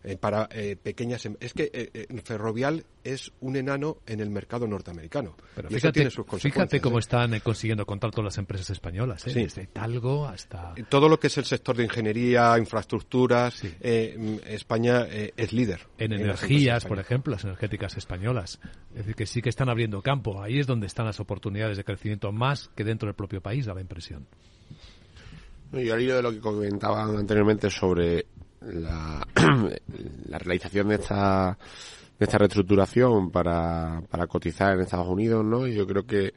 Eh, 0.07 0.19
para 0.19 0.51
eh, 0.53 0.77
pequeñas 0.77 1.25
em, 1.25 1.35
es 1.41 1.55
que 1.55 1.71
eh, 1.73 2.07
Ferrovial 2.23 2.85
es 3.03 3.33
un 3.41 3.57
enano 3.57 3.97
en 4.07 4.21
el 4.21 4.29
mercado 4.29 4.67
norteamericano. 4.67 5.35
Pero 5.57 5.71
fíjate, 5.71 6.11
fíjate 6.11 6.81
cómo 6.83 6.99
están 6.99 7.41
consiguiendo 7.41 7.87
contar 7.87 8.11
todas 8.11 8.25
las 8.25 8.39
empresas 8.39 8.69
españolas 8.69 9.25
desde 9.25 9.67
Talgo 9.67 10.27
hasta 10.27 10.75
todo 10.91 11.09
lo 11.09 11.19
que 11.19 11.29
es 11.29 11.39
el 11.39 11.47
sector 11.47 11.75
de 11.77 11.85
ingeniería 11.85 12.59
infraestructuras 12.59 13.63
mm, 13.63 14.37
España 14.47 15.07
es 15.07 15.53
líder 15.55 15.81
en, 15.97 16.13
energías 16.13 16.85
por 16.85 16.99
ejemplo 16.99 17.33
las 17.33 17.45
energéticas 17.45 17.97
españolas. 17.97 18.61
Es 18.91 18.99
decir 18.99 19.15
que 19.15 19.27
sí 19.27 19.41
que 19.41 19.49
están 19.49 19.71
abriendo 19.71 20.03
campo. 20.03 20.43
Ahí 20.43 20.59
es 20.59 20.67
donde 20.67 20.87
están 20.87 21.07
las 21.07 21.19
oportunidades 21.19 21.79
de 21.79 21.85
crecimiento 21.85 22.31
más 22.31 22.71
que 22.77 22.85
dentro 22.85 23.07
del 23.07 23.15
propio 23.15 23.41
país 23.41 23.65
da 23.65 23.75
la 23.75 23.81
impresión. 23.81 24.27
Y 25.73 25.89
al 25.89 26.01
hilo 26.03 26.17
de 26.17 26.23
lo 26.23 26.31
que 26.31 26.41
comentaban 26.41 27.17
anteriormente 27.17 27.71
sobre 27.71 28.27
la, 28.61 29.27
la 30.29 30.39
realización 30.39 30.89
de 30.89 30.97
esta 30.97 31.59
de 32.19 32.25
esta 32.25 32.39
reestructuración 32.39 33.31
para, 33.31 34.01
para 34.09 34.27
cotizar 34.29 34.75
en 34.75 34.83
Estados 34.83 35.09
Unidos, 35.09 35.45
¿no? 35.45 35.67
Yo 35.67 35.87
creo 35.87 36.07
que 36.07 36.35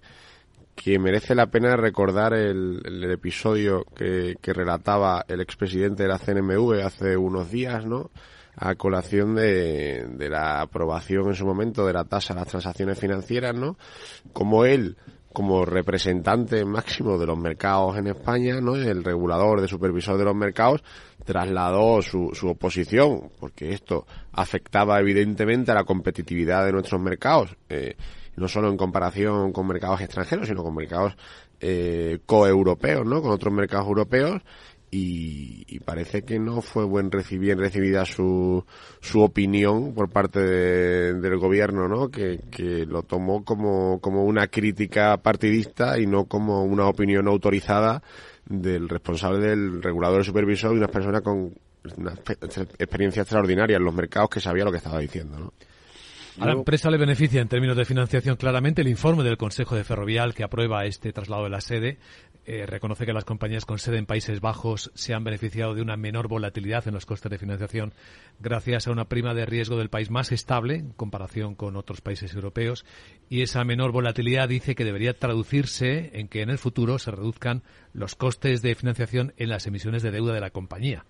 que 0.78 1.00
merece 1.00 1.34
la 1.34 1.48
pena 1.48 1.76
recordar 1.76 2.36
el, 2.36 3.04
episodio 3.12 3.84
que, 3.96 4.36
que, 4.40 4.54
relataba 4.54 5.26
el 5.28 5.42
expresidente 5.42 6.04
de 6.04 6.10
la 6.10 6.20
CNMV 6.20 6.86
hace 6.86 7.18
unos 7.18 7.50
días, 7.50 7.84
¿no? 7.84 8.12
A 8.56 8.76
colación 8.76 9.34
de, 9.34 10.06
de 10.08 10.30
la 10.30 10.62
aprobación 10.62 11.30
en 11.30 11.36
su 11.36 11.48
momento 11.48 11.86
de 11.86 11.94
la 11.94 12.04
tasa 12.04 12.36
de 12.36 12.42
las 12.42 12.50
transacciones 12.50 13.00
financieras, 13.00 13.56
¿no? 13.56 13.76
Como 14.34 14.66
él, 14.66 14.98
como 15.38 15.66
representante 15.66 16.66
máximo 16.66 17.20
de 17.20 17.28
los 17.28 17.38
mercados 17.38 17.96
en 17.96 18.08
España, 18.08 18.60
¿no? 18.60 18.76
El 18.76 19.04
regulador 19.04 19.62
de 19.62 19.68
supervisor 19.68 20.18
de 20.18 20.26
los 20.26 20.36
mercados 20.36 20.84
trasladó 21.26 22.02
su, 22.02 22.32
su 22.34 22.48
oposición, 22.48 23.30
porque 23.40 23.72
esto 23.72 24.08
afectaba 24.32 25.00
evidentemente 25.00 25.70
a 25.70 25.76
la 25.76 25.84
competitividad 25.84 26.66
de 26.66 26.72
nuestros 26.72 27.00
mercados. 27.00 27.56
Eh, 27.70 27.96
no 28.36 28.48
solo 28.48 28.68
en 28.70 28.78
comparación 28.78 29.52
con 29.52 29.68
mercados 29.68 30.02
extranjeros, 30.02 30.48
sino 30.48 30.64
con 30.64 30.74
mercados 30.74 31.16
eh, 31.60 32.18
coeuropeos, 32.26 33.06
¿no? 33.06 33.22
Con 33.22 33.30
otros 33.30 33.54
mercados 33.54 33.86
europeos 33.86 34.42
y, 34.90 35.66
y, 35.68 35.80
parece 35.80 36.24
que 36.24 36.40
no 36.40 36.62
fue 36.62 36.86
buen 36.86 37.10
bien 37.10 37.60
recibida 37.60 38.06
su, 38.06 38.64
su 39.02 39.22
opinión 39.22 39.94
por 39.94 40.10
parte 40.10 40.40
de, 40.40 41.14
del 41.14 41.38
gobierno, 41.38 41.90
¿no? 41.90 42.10
Que, 42.10 42.40
que 42.50 42.86
lo 42.86 43.04
tomó 43.04 43.44
como, 43.44 44.00
como 44.00 44.24
una 44.24 44.48
crítica 44.48 45.18
partidista 45.18 46.00
y 46.00 46.08
no 46.08 46.26
como 46.26 46.64
una 46.64 46.88
opinión 46.88 47.28
autorizada 47.28 48.02
del 48.46 48.88
responsable 48.88 49.50
del 49.50 49.84
regulador 49.84 50.24
supervisor 50.24 50.74
y 50.74 50.78
una 50.78 50.88
persona 50.88 51.20
con 51.22 51.54
una 51.98 52.14
experiencia 52.14 53.24
extraordinaria 53.24 53.78
en 53.78 53.84
los 53.84 53.94
mercados 53.94 54.30
que 54.30 54.40
sabía 54.40 54.64
lo 54.64 54.72
que 54.72 54.78
estaba 54.78 55.00
diciendo, 55.00 55.38
¿no? 55.38 55.54
A 56.40 56.46
la 56.46 56.52
empresa 56.52 56.92
le 56.92 57.00
beneficia 57.00 57.42
en 57.42 57.48
términos 57.48 57.76
de 57.76 57.84
financiación 57.84 58.36
claramente 58.36 58.84
el 58.84 58.88
informe 58.88 59.24
del 59.24 59.38
Consejo 59.38 59.76
de 59.76 59.84
Ferrovial 59.84 60.36
que 60.36 60.44
aprueba 60.44 60.86
este 60.86 61.12
traslado 61.12 61.46
de 61.46 61.50
la 61.50 61.62
sede. 61.62 61.98
Eh, 62.50 62.66
reconoce 62.66 63.06
que 63.06 63.12
las 63.12 63.26
compañías 63.26 63.66
con 63.66 63.78
sede 63.78 63.98
en 63.98 64.06
Países 64.06 64.40
Bajos 64.40 64.90
se 64.96 65.14
han 65.14 65.26
beneficiado 65.26 65.76
de 65.76 65.82
una 65.82 65.98
menor 65.98 66.30
volatilidad 66.30 66.88
en 66.88 66.94
los 66.94 67.06
costes 67.06 67.30
de 67.30 67.38
financiación 67.38 67.94
gracias 68.40 68.88
a 68.88 68.92
una 68.92 69.10
prima 69.10 69.34
de 69.34 69.46
riesgo 69.46 69.76
del 69.76 69.90
país 69.90 70.10
más 70.10 70.32
estable 70.32 70.76
en 70.76 70.92
comparación 70.94 71.56
con 71.56 71.76
otros 71.76 72.00
países 72.00 72.34
europeos 72.34 72.86
y 73.30 73.42
esa 73.42 73.66
menor 73.66 73.92
volatilidad 73.92 74.48
dice 74.48 74.76
que 74.76 74.86
debería 74.86 75.20
traducirse 75.20 76.18
en 76.18 76.30
que 76.30 76.42
en 76.42 76.50
el 76.50 76.58
futuro 76.58 77.00
se 77.00 77.12
reduzcan 77.12 77.64
los 77.92 78.16
costes 78.16 78.62
de 78.62 78.76
financiación 78.76 79.34
en 79.36 79.50
las 79.50 79.68
emisiones 79.68 80.02
de 80.02 80.12
deuda 80.12 80.34
de 80.34 80.40
la 80.40 80.52
compañía 80.52 81.04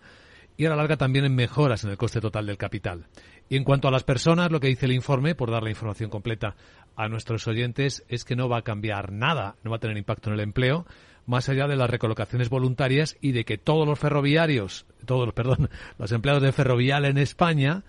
y 0.58 0.66
a 0.66 0.70
la 0.70 0.76
larga 0.76 0.98
también 0.98 1.24
en 1.24 1.36
mejoras 1.36 1.84
en 1.84 1.92
el 1.92 1.98
coste 1.98 2.20
total 2.20 2.48
del 2.48 2.58
capital. 2.58 3.06
Y 3.50 3.56
en 3.56 3.64
cuanto 3.64 3.88
a 3.88 3.92
las 3.92 4.04
personas, 4.04 4.52
lo 4.52 4.60
que 4.60 4.68
dice 4.68 4.86
el 4.86 4.92
informe, 4.92 5.36
por 5.36 5.52
dar 5.52 5.64
la 5.64 5.70
información 5.70 6.10
completa 6.10 6.56
a 6.96 7.08
nuestros 7.08 7.48
oyentes, 7.48 8.04
es 8.10 8.26
que 8.26 8.36
no 8.36 8.50
va 8.50 8.60
a 8.60 8.64
cambiar 8.64 9.12
nada, 9.12 9.56
no 9.64 9.72
va 9.72 9.78
a 9.78 9.80
tener 9.80 9.98
impacto 9.98 10.30
en 10.30 10.36
el 10.36 10.42
empleo, 10.42 10.86
más 11.26 11.50
allá 11.50 11.68
de 11.68 11.76
las 11.76 11.90
recolocaciones 11.90 12.50
voluntarias 12.50 13.18
y 13.22 13.34
de 13.34 13.46
que 13.46 13.58
todos 13.58 13.88
los 13.88 14.00
ferroviarios, 14.00 14.86
todos 15.06 15.26
los, 15.26 15.34
perdón, 15.36 15.70
los 15.98 16.12
empleados 16.12 16.44
de 16.44 16.52
Ferrovial 16.52 17.06
en 17.06 17.18
España 17.18 17.84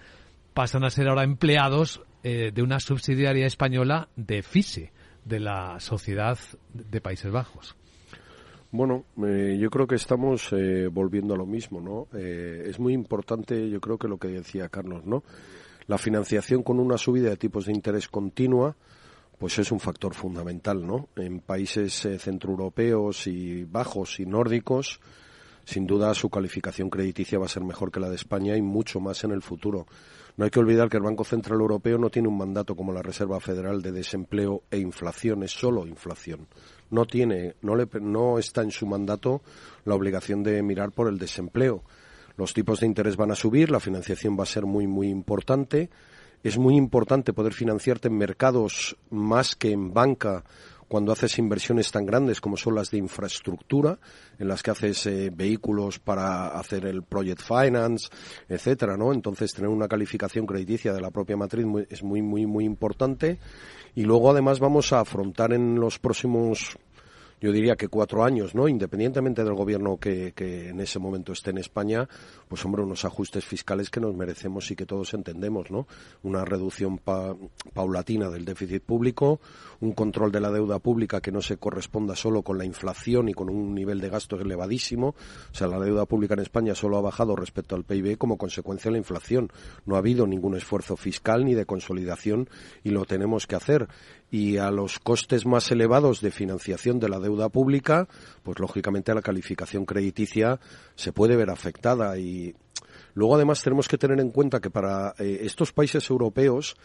pasan 0.55 0.85
a 0.85 0.91
ser 0.91 1.09
ahora 1.09 1.25
empleados 1.25 2.03
eh, 2.25 2.51
de 2.53 2.63
una 2.63 2.81
subsidiaria 2.81 3.47
española 3.47 4.09
de 4.17 4.43
FISE, 4.43 4.93
de 5.25 5.41
la 5.41 5.79
Sociedad 5.79 6.39
de 6.73 7.01
Países 7.01 7.31
Bajos. 7.31 7.77
Bueno, 8.71 9.07
eh, 9.25 9.57
yo 9.59 9.71
creo 9.71 9.87
que 9.87 9.95
estamos 9.95 10.53
eh, 10.53 10.89
volviendo 10.89 11.33
a 11.33 11.39
lo 11.39 11.47
mismo, 11.47 11.81
¿no? 11.81 12.07
Eh, 12.13 12.65
es 12.67 12.79
muy 12.79 12.93
importante, 12.93 13.71
yo 13.71 13.81
creo 13.81 13.97
que 13.97 14.09
lo 14.09 14.19
que 14.19 14.29
decía 14.29 14.69
Carlos, 14.69 15.07
¿no? 15.07 15.25
La 15.87 15.97
financiación 15.97 16.63
con 16.63 16.79
una 16.79 16.99
subida 16.99 17.31
de 17.31 17.39
tipos 17.39 17.65
de 17.65 17.73
interés 17.73 18.09
continua, 18.09 18.77
pues 19.39 19.59
es 19.59 19.73
un 19.73 19.81
factor 19.81 20.13
fundamental, 20.13 20.87
¿no? 20.87 21.09
En 21.17 21.41
países 21.41 22.05
eh, 22.05 22.19
centroeuropeos 22.19 23.27
y 23.27 23.65
bajos 23.65 24.21
y 24.21 24.27
nórdicos, 24.27 25.01
sin 25.65 25.87
duda 25.87 26.13
su 26.13 26.29
calificación 26.29 26.91
crediticia 26.91 27.39
va 27.39 27.47
a 27.47 27.49
ser 27.49 27.65
mejor 27.65 27.91
que 27.91 28.01
la 28.01 28.11
de 28.11 28.17
España 28.17 28.55
y 28.55 28.61
mucho 28.61 29.01
más 29.01 29.25
en 29.25 29.31
el 29.31 29.41
futuro. 29.41 29.87
No 30.37 30.45
hay 30.45 30.51
que 30.51 30.61
olvidar 30.61 30.91
que 30.91 30.99
el 30.99 31.03
Banco 31.03 31.25
Central 31.25 31.61
Europeo 31.61 31.97
no 31.97 32.11
tiene 32.11 32.29
un 32.29 32.37
mandato 32.37 32.77
como 32.77 32.93
la 32.93 33.03
Reserva 33.03 33.41
Federal 33.41 33.81
de 33.81 33.93
desempleo 33.93 34.65
e 34.71 34.77
inflación, 34.77 35.43
es 35.43 35.53
solo 35.53 35.87
inflación 35.87 36.49
no 36.91 37.07
tiene, 37.07 37.55
no, 37.63 37.77
le, 37.77 37.89
no 38.01 38.39
está 38.39 38.63
en 38.63 38.71
su 38.71 38.87
mandato 38.87 39.43
la 39.85 39.95
obligación 39.95 40.43
de 40.43 40.63
mirar 40.63 40.93
por 40.93 41.09
el 41.09 41.19
desempleo. 41.19 41.83
Los 42.37 42.55
tipos 42.55 42.81
de 42.81 42.87
interés 42.87 43.17
van 43.17 43.33
a 43.33 43.35
subir, 43.35 43.71
la 43.71 43.81
financiación 43.81 44.39
va 44.39 44.45
a 44.45 44.47
ser 44.47 44.65
muy, 44.65 44.87
muy 44.87 45.09
importante. 45.09 45.91
Es 46.45 46.57
muy 46.57 46.77
importante 46.77 47.33
poder 47.33 47.53
financiarte 47.53 48.07
en 48.09 48.17
mercados 48.17 48.97
más 49.11 49.57
que 49.57 49.73
en 49.73 49.93
banca 49.93 50.45
cuando 50.89 51.13
haces 51.13 51.39
inversiones 51.39 51.91
tan 51.93 52.07
grandes 52.07 52.41
como 52.41 52.57
son 52.57 52.75
las 52.75 52.91
de 52.91 52.99
infraestructura, 52.99 53.99
en 54.39 54.49
las 54.49 54.63
que 54.63 54.71
haces 54.71 55.07
eh, 55.07 55.31
vehículos 55.33 55.99
para 55.99 56.49
hacer 56.49 56.87
el 56.87 57.03
project 57.03 57.43
finance, 57.43 58.09
etcétera, 58.49 58.97
¿no? 58.97 59.13
Entonces 59.13 59.53
tener 59.53 59.69
una 59.69 59.87
calificación 59.87 60.47
crediticia 60.47 60.93
de 60.93 61.01
la 61.01 61.11
propia 61.11 61.37
matriz 61.37 61.67
es 61.91 62.03
muy 62.03 62.23
muy 62.23 62.47
muy 62.47 62.65
importante 62.65 63.39
y 63.95 64.03
luego 64.03 64.31
además 64.31 64.61
vamos 64.61 64.93
a 64.93 65.01
afrontar 65.01 65.53
en 65.53 65.77
los 65.79 65.99
próximos 65.99 66.79
yo 67.41 67.53
diría 67.53 67.77
que 67.77 67.89
cuatro 67.89 68.25
años, 68.25 68.55
¿no? 68.55 68.69
Independientemente 68.69 69.45
del 69.45 69.55
gobierno 69.55 69.99
que, 69.99 70.33
que, 70.33 70.71
en 70.71 70.81
ese 70.81 70.99
momento 70.99 71.33
esté 71.33 71.51
en 71.51 71.59
España, 71.59 72.09
pues 72.49 72.65
hombre, 72.65 72.83
unos 72.83 73.05
ajustes 73.05 73.45
fiscales 73.45 73.91
que 73.91 74.01
nos 74.01 74.15
merecemos 74.15 74.71
y 74.71 74.77
que 74.77 74.87
todos 74.87 75.15
entendemos, 75.15 75.71
¿no? 75.71 75.87
Una 76.23 76.45
reducción 76.45 76.99
paulatina 77.75 78.29
del 78.31 78.45
déficit 78.45 78.83
público, 78.83 79.41
un 79.81 79.93
control 79.93 80.33
de 80.33 80.41
la 80.41 80.51
deuda 80.51 80.79
pública 80.79 81.21
que 81.21 81.33
no 81.33 81.43
se 81.43 81.57
corresponda 81.57 82.17
solo 82.17 82.43
con 82.43 82.59
la 82.59 82.65
inflación 82.65 83.29
y 83.29 83.35
con 83.35 83.49
un 83.49 83.75
nivel 83.75 84.01
de 84.01 84.09
gasto 84.09 84.37
elevadísimo. 84.37 85.15
O 85.53 85.55
sea, 85.55 85.69
la 85.69 85.79
deuda 85.79 86.07
pública 86.07 86.35
en 86.35 86.41
España 86.41 86.75
solo 86.75 86.97
ha 86.97 87.03
bajado 87.03 87.37
respecto 87.37 87.77
al 87.77 87.85
PIB 87.85 88.19
como 88.19 88.37
consecuencia 88.39 88.89
de 88.89 88.93
la 88.93 88.99
inflación. 88.99 89.51
No 89.87 89.95
ha 89.95 89.99
habido 89.99 90.27
ningún 90.27 90.57
esfuerzo 90.57 90.97
fiscal 90.97 91.45
ni 91.45 91.55
de 91.55 91.67
consolidación 91.67 92.49
y 92.83 92.91
lo 92.91 93.05
tenemos 93.05 93.47
que 93.47 93.57
hacer 93.57 93.89
y 94.31 94.59
a 94.59 94.71
los 94.71 94.99
costes 94.99 95.47
más 95.47 95.71
elevados 95.71 96.21
de 96.21 96.31
financiación 96.31 96.99
de 97.01 97.09
la 97.09 97.19
deuda 97.19 97.49
pública, 97.49 98.09
pues 98.43 98.59
lógicamente 98.59 99.15
la 99.15 99.23
calificación 99.23 99.87
crediticia 99.87 100.61
se 100.95 101.13
puede 101.13 101.37
ver 101.37 101.51
afectada 101.51 102.19
y 102.19 102.55
luego 103.15 103.37
además 103.37 103.63
tenemos 103.63 103.89
que 103.89 103.99
tener 103.99 104.21
en 104.21 104.31
cuenta 104.31 104.61
que 104.61 104.71
para 104.71 105.15
eh, 105.19 105.41
estos 105.43 105.73
países 105.73 106.09
europeos 106.11 106.77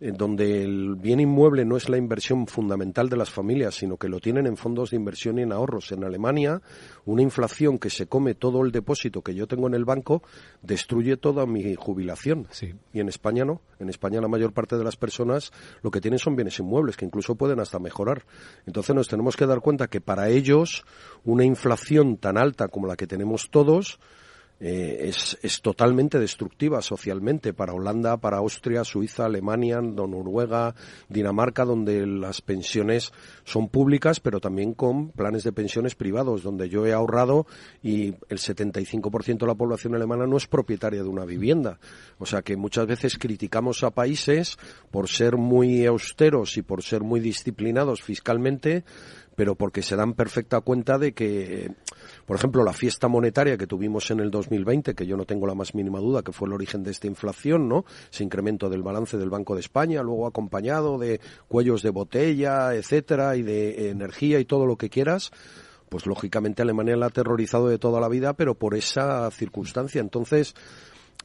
donde 0.00 0.64
el 0.64 0.96
bien 0.96 1.20
inmueble 1.20 1.66
no 1.66 1.76
es 1.76 1.90
la 1.90 1.98
inversión 1.98 2.46
fundamental 2.46 3.10
de 3.10 3.18
las 3.18 3.30
familias, 3.30 3.74
sino 3.74 3.98
que 3.98 4.08
lo 4.08 4.18
tienen 4.18 4.46
en 4.46 4.56
fondos 4.56 4.90
de 4.90 4.96
inversión 4.96 5.38
y 5.38 5.42
en 5.42 5.52
ahorros. 5.52 5.92
En 5.92 6.04
Alemania, 6.04 6.62
una 7.04 7.22
inflación 7.22 7.78
que 7.78 7.90
se 7.90 8.06
come 8.06 8.34
todo 8.34 8.64
el 8.64 8.72
depósito 8.72 9.20
que 9.22 9.34
yo 9.34 9.46
tengo 9.46 9.66
en 9.66 9.74
el 9.74 9.84
banco 9.84 10.22
destruye 10.62 11.18
toda 11.18 11.44
mi 11.44 11.74
jubilación. 11.74 12.48
Y 12.92 13.00
en 13.00 13.08
España 13.08 13.44
no. 13.44 13.60
En 13.78 13.90
España 13.90 14.20
la 14.20 14.28
mayor 14.28 14.52
parte 14.52 14.78
de 14.78 14.84
las 14.84 14.96
personas 14.96 15.52
lo 15.82 15.90
que 15.90 16.00
tienen 16.00 16.18
son 16.18 16.34
bienes 16.34 16.58
inmuebles, 16.58 16.96
que 16.96 17.04
incluso 17.04 17.34
pueden 17.34 17.60
hasta 17.60 17.78
mejorar. 17.78 18.24
Entonces 18.66 18.94
nos 18.94 19.08
tenemos 19.08 19.36
que 19.36 19.46
dar 19.46 19.60
cuenta 19.60 19.88
que 19.88 20.00
para 20.00 20.30
ellos 20.30 20.84
una 21.24 21.44
inflación 21.44 22.16
tan 22.16 22.38
alta 22.38 22.68
como 22.68 22.86
la 22.86 22.96
que 22.96 23.06
tenemos 23.06 23.50
todos, 23.50 23.98
eh, 24.60 25.08
es, 25.08 25.38
es, 25.40 25.62
totalmente 25.62 26.18
destructiva 26.18 26.82
socialmente 26.82 27.54
para 27.54 27.72
Holanda, 27.72 28.18
para 28.18 28.36
Austria, 28.38 28.84
Suiza, 28.84 29.24
Alemania, 29.24 29.80
Noruega, 29.80 30.74
Dinamarca, 31.08 31.64
donde 31.64 32.06
las 32.06 32.42
pensiones 32.42 33.10
son 33.44 33.68
públicas, 33.70 34.20
pero 34.20 34.38
también 34.38 34.74
con 34.74 35.12
planes 35.12 35.44
de 35.44 35.52
pensiones 35.52 35.94
privados, 35.94 36.42
donde 36.42 36.68
yo 36.68 36.86
he 36.86 36.92
ahorrado 36.92 37.46
y 37.82 38.08
el 38.28 38.38
75% 38.38 39.38
de 39.38 39.46
la 39.46 39.54
población 39.54 39.94
alemana 39.94 40.26
no 40.26 40.36
es 40.36 40.46
propietaria 40.46 41.02
de 41.02 41.08
una 41.08 41.24
vivienda. 41.24 41.78
O 42.18 42.26
sea 42.26 42.42
que 42.42 42.56
muchas 42.56 42.86
veces 42.86 43.16
criticamos 43.16 43.82
a 43.82 43.92
países 43.92 44.58
por 44.90 45.08
ser 45.08 45.36
muy 45.38 45.86
austeros 45.86 46.58
y 46.58 46.62
por 46.62 46.82
ser 46.82 47.02
muy 47.02 47.20
disciplinados 47.20 48.02
fiscalmente, 48.02 48.84
pero 49.40 49.54
porque 49.54 49.80
se 49.80 49.96
dan 49.96 50.12
perfecta 50.12 50.60
cuenta 50.60 50.98
de 50.98 51.14
que, 51.14 51.72
por 52.26 52.36
ejemplo, 52.36 52.62
la 52.62 52.74
fiesta 52.74 53.08
monetaria 53.08 53.56
que 53.56 53.66
tuvimos 53.66 54.10
en 54.10 54.20
el 54.20 54.30
2020, 54.30 54.94
que 54.94 55.06
yo 55.06 55.16
no 55.16 55.24
tengo 55.24 55.46
la 55.46 55.54
más 55.54 55.74
mínima 55.74 55.98
duda 55.98 56.22
que 56.22 56.30
fue 56.30 56.46
el 56.46 56.52
origen 56.52 56.82
de 56.82 56.90
esta 56.90 57.06
inflación, 57.06 57.66
¿no? 57.66 57.86
Ese 58.12 58.22
incremento 58.22 58.68
del 58.68 58.82
balance 58.82 59.16
del 59.16 59.30
Banco 59.30 59.54
de 59.54 59.60
España, 59.60 60.02
luego 60.02 60.26
acompañado 60.26 60.98
de 60.98 61.22
cuellos 61.48 61.80
de 61.80 61.88
botella, 61.88 62.74
etcétera, 62.74 63.34
y 63.34 63.42
de 63.42 63.88
energía 63.88 64.40
y 64.40 64.44
todo 64.44 64.66
lo 64.66 64.76
que 64.76 64.90
quieras, 64.90 65.30
pues 65.88 66.04
lógicamente 66.04 66.60
Alemania 66.60 66.96
la 66.96 67.06
ha 67.06 67.08
aterrorizado 67.08 67.68
de 67.68 67.78
toda 67.78 67.98
la 67.98 68.10
vida, 68.10 68.34
pero 68.34 68.56
por 68.56 68.74
esa 68.74 69.30
circunstancia. 69.30 70.02
Entonces, 70.02 70.54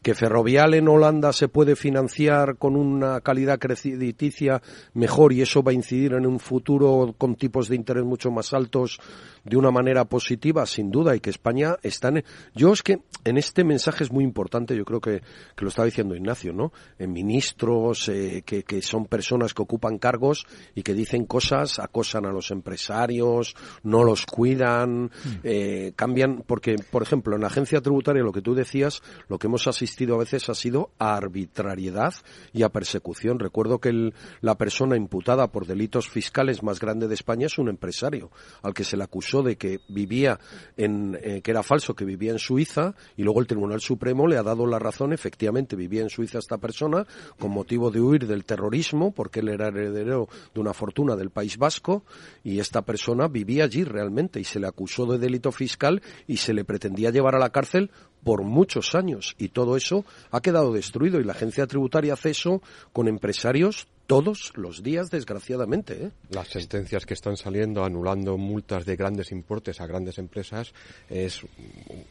que 0.05 0.13
Ferrovial 0.13 0.75
en 0.75 0.87
Holanda 0.87 1.33
se 1.33 1.47
puede 1.47 1.75
financiar 1.75 2.57
con 2.57 2.75
una 2.75 3.21
calidad 3.21 3.57
crediticia 3.57 4.61
mejor 4.93 5.33
y 5.33 5.41
eso 5.41 5.63
va 5.63 5.71
a 5.71 5.73
incidir 5.73 6.13
en 6.13 6.27
un 6.27 6.39
futuro 6.39 7.15
con 7.17 7.33
tipos 7.33 7.69
de 7.69 7.75
interés 7.75 8.03
mucho 8.03 8.29
más 8.29 8.53
altos 8.53 8.99
de 9.43 9.57
una 9.57 9.71
manera 9.71 10.05
positiva, 10.05 10.65
sin 10.67 10.91
duda, 10.91 11.15
y 11.15 11.19
que 11.19 11.31
España 11.31 11.77
está 11.81 12.09
en... 12.09 12.23
Yo 12.53 12.73
es 12.73 12.83
que 12.83 12.99
en 13.23 13.37
este 13.37 13.63
mensaje 13.63 14.03
es 14.03 14.11
muy 14.11 14.23
importante, 14.23 14.75
yo 14.75 14.85
creo 14.85 15.01
que, 15.01 15.21
que 15.55 15.65
lo 15.65 15.69
estaba 15.69 15.87
diciendo 15.87 16.15
Ignacio, 16.15 16.53
¿no? 16.53 16.71
En 16.99 17.11
ministros 17.11 18.07
eh, 18.09 18.43
que, 18.45 18.61
que 18.61 18.83
son 18.83 19.05
personas 19.05 19.55
que 19.55 19.63
ocupan 19.63 19.97
cargos 19.97 20.45
y 20.75 20.83
que 20.83 20.93
dicen 20.93 21.25
cosas, 21.25 21.79
acosan 21.79 22.27
a 22.27 22.31
los 22.31 22.51
empresarios, 22.51 23.55
no 23.83 24.03
los 24.03 24.25
cuidan, 24.27 25.05
mm. 25.05 25.09
eh, 25.43 25.93
cambian, 25.95 26.43
porque, 26.45 26.75
por 26.91 27.01
ejemplo, 27.01 27.35
en 27.35 27.41
la 27.41 27.47
agencia 27.47 27.81
tributaria, 27.81 28.23
lo 28.23 28.31
que 28.31 28.41
tú 28.41 28.53
decías, 28.53 29.01
lo 29.29 29.37
que 29.39 29.47
hemos 29.47 29.67
asistido 29.67 29.94
a 30.03 30.17
veces 30.17 30.49
ha 30.49 30.55
sido 30.55 30.91
a 30.99 31.15
arbitrariedad 31.15 32.13
y 32.53 32.63
a 32.63 32.69
persecución. 32.69 33.39
Recuerdo 33.39 33.79
que 33.79 34.11
la 34.41 34.55
persona 34.55 34.95
imputada 34.97 35.51
por 35.51 35.65
delitos 35.65 36.09
fiscales 36.09 36.63
más 36.63 36.79
grande 36.79 37.07
de 37.07 37.15
España 37.15 37.47
es 37.47 37.57
un 37.57 37.69
empresario, 37.69 38.31
al 38.61 38.73
que 38.73 38.83
se 38.83 38.97
le 38.97 39.03
acusó 39.03 39.41
de 39.41 39.57
que 39.57 39.79
vivía 39.87 40.39
en, 40.77 41.17
eh, 41.21 41.41
que 41.41 41.51
era 41.51 41.63
falso, 41.63 41.95
que 41.95 42.05
vivía 42.05 42.31
en 42.31 42.39
Suiza, 42.39 42.95
y 43.15 43.23
luego 43.23 43.39
el 43.39 43.47
Tribunal 43.47 43.81
Supremo 43.81 44.27
le 44.27 44.37
ha 44.37 44.43
dado 44.43 44.65
la 44.65 44.79
razón, 44.79 45.13
efectivamente 45.13 45.75
vivía 45.75 46.01
en 46.01 46.09
Suiza 46.09 46.39
esta 46.39 46.57
persona, 46.57 47.07
con 47.39 47.51
motivo 47.51 47.91
de 47.91 48.01
huir 48.01 48.27
del 48.27 48.45
terrorismo, 48.45 49.11
porque 49.11 49.39
él 49.39 49.49
era 49.49 49.67
heredero 49.67 50.27
de 50.53 50.59
una 50.59 50.73
fortuna 50.73 51.15
del 51.15 51.29
País 51.29 51.57
Vasco, 51.57 52.03
y 52.43 52.59
esta 52.59 52.83
persona 52.83 53.27
vivía 53.27 53.63
allí 53.63 53.83
realmente, 53.83 54.39
y 54.39 54.43
se 54.43 54.59
le 54.59 54.67
acusó 54.67 55.05
de 55.05 55.17
delito 55.17 55.51
fiscal 55.51 56.01
y 56.27 56.37
se 56.37 56.53
le 56.53 56.65
pretendía 56.65 57.11
llevar 57.11 57.35
a 57.35 57.39
la 57.39 57.51
cárcel 57.51 57.91
por 58.25 58.41
muchos 58.41 58.95
años 58.95 59.35
y 59.37 59.49
todo 59.49 59.77
eso 59.77 60.03
ha 60.31 60.41
quedado 60.41 60.73
destruido 60.73 61.21
y 61.21 61.23
la 61.23 61.33
agencia 61.33 61.67
tributaria 61.67 62.13
hace 62.13 62.31
eso 62.31 62.59
con 62.91 63.07
empresarios 63.07 63.87
todos 64.07 64.51
los 64.55 64.81
días, 64.81 65.11
desgraciadamente. 65.11 66.05
¿eh? 66.05 66.11
Las 66.31 66.47
sentencias 66.47 67.05
que 67.05 67.13
están 67.13 67.37
saliendo 67.37 67.85
anulando 67.85 68.35
multas 68.37 68.83
de 68.85 68.95
grandes 68.95 69.31
importes 69.31 69.79
a 69.79 69.85
grandes 69.85 70.17
empresas 70.17 70.73
es 71.07 71.41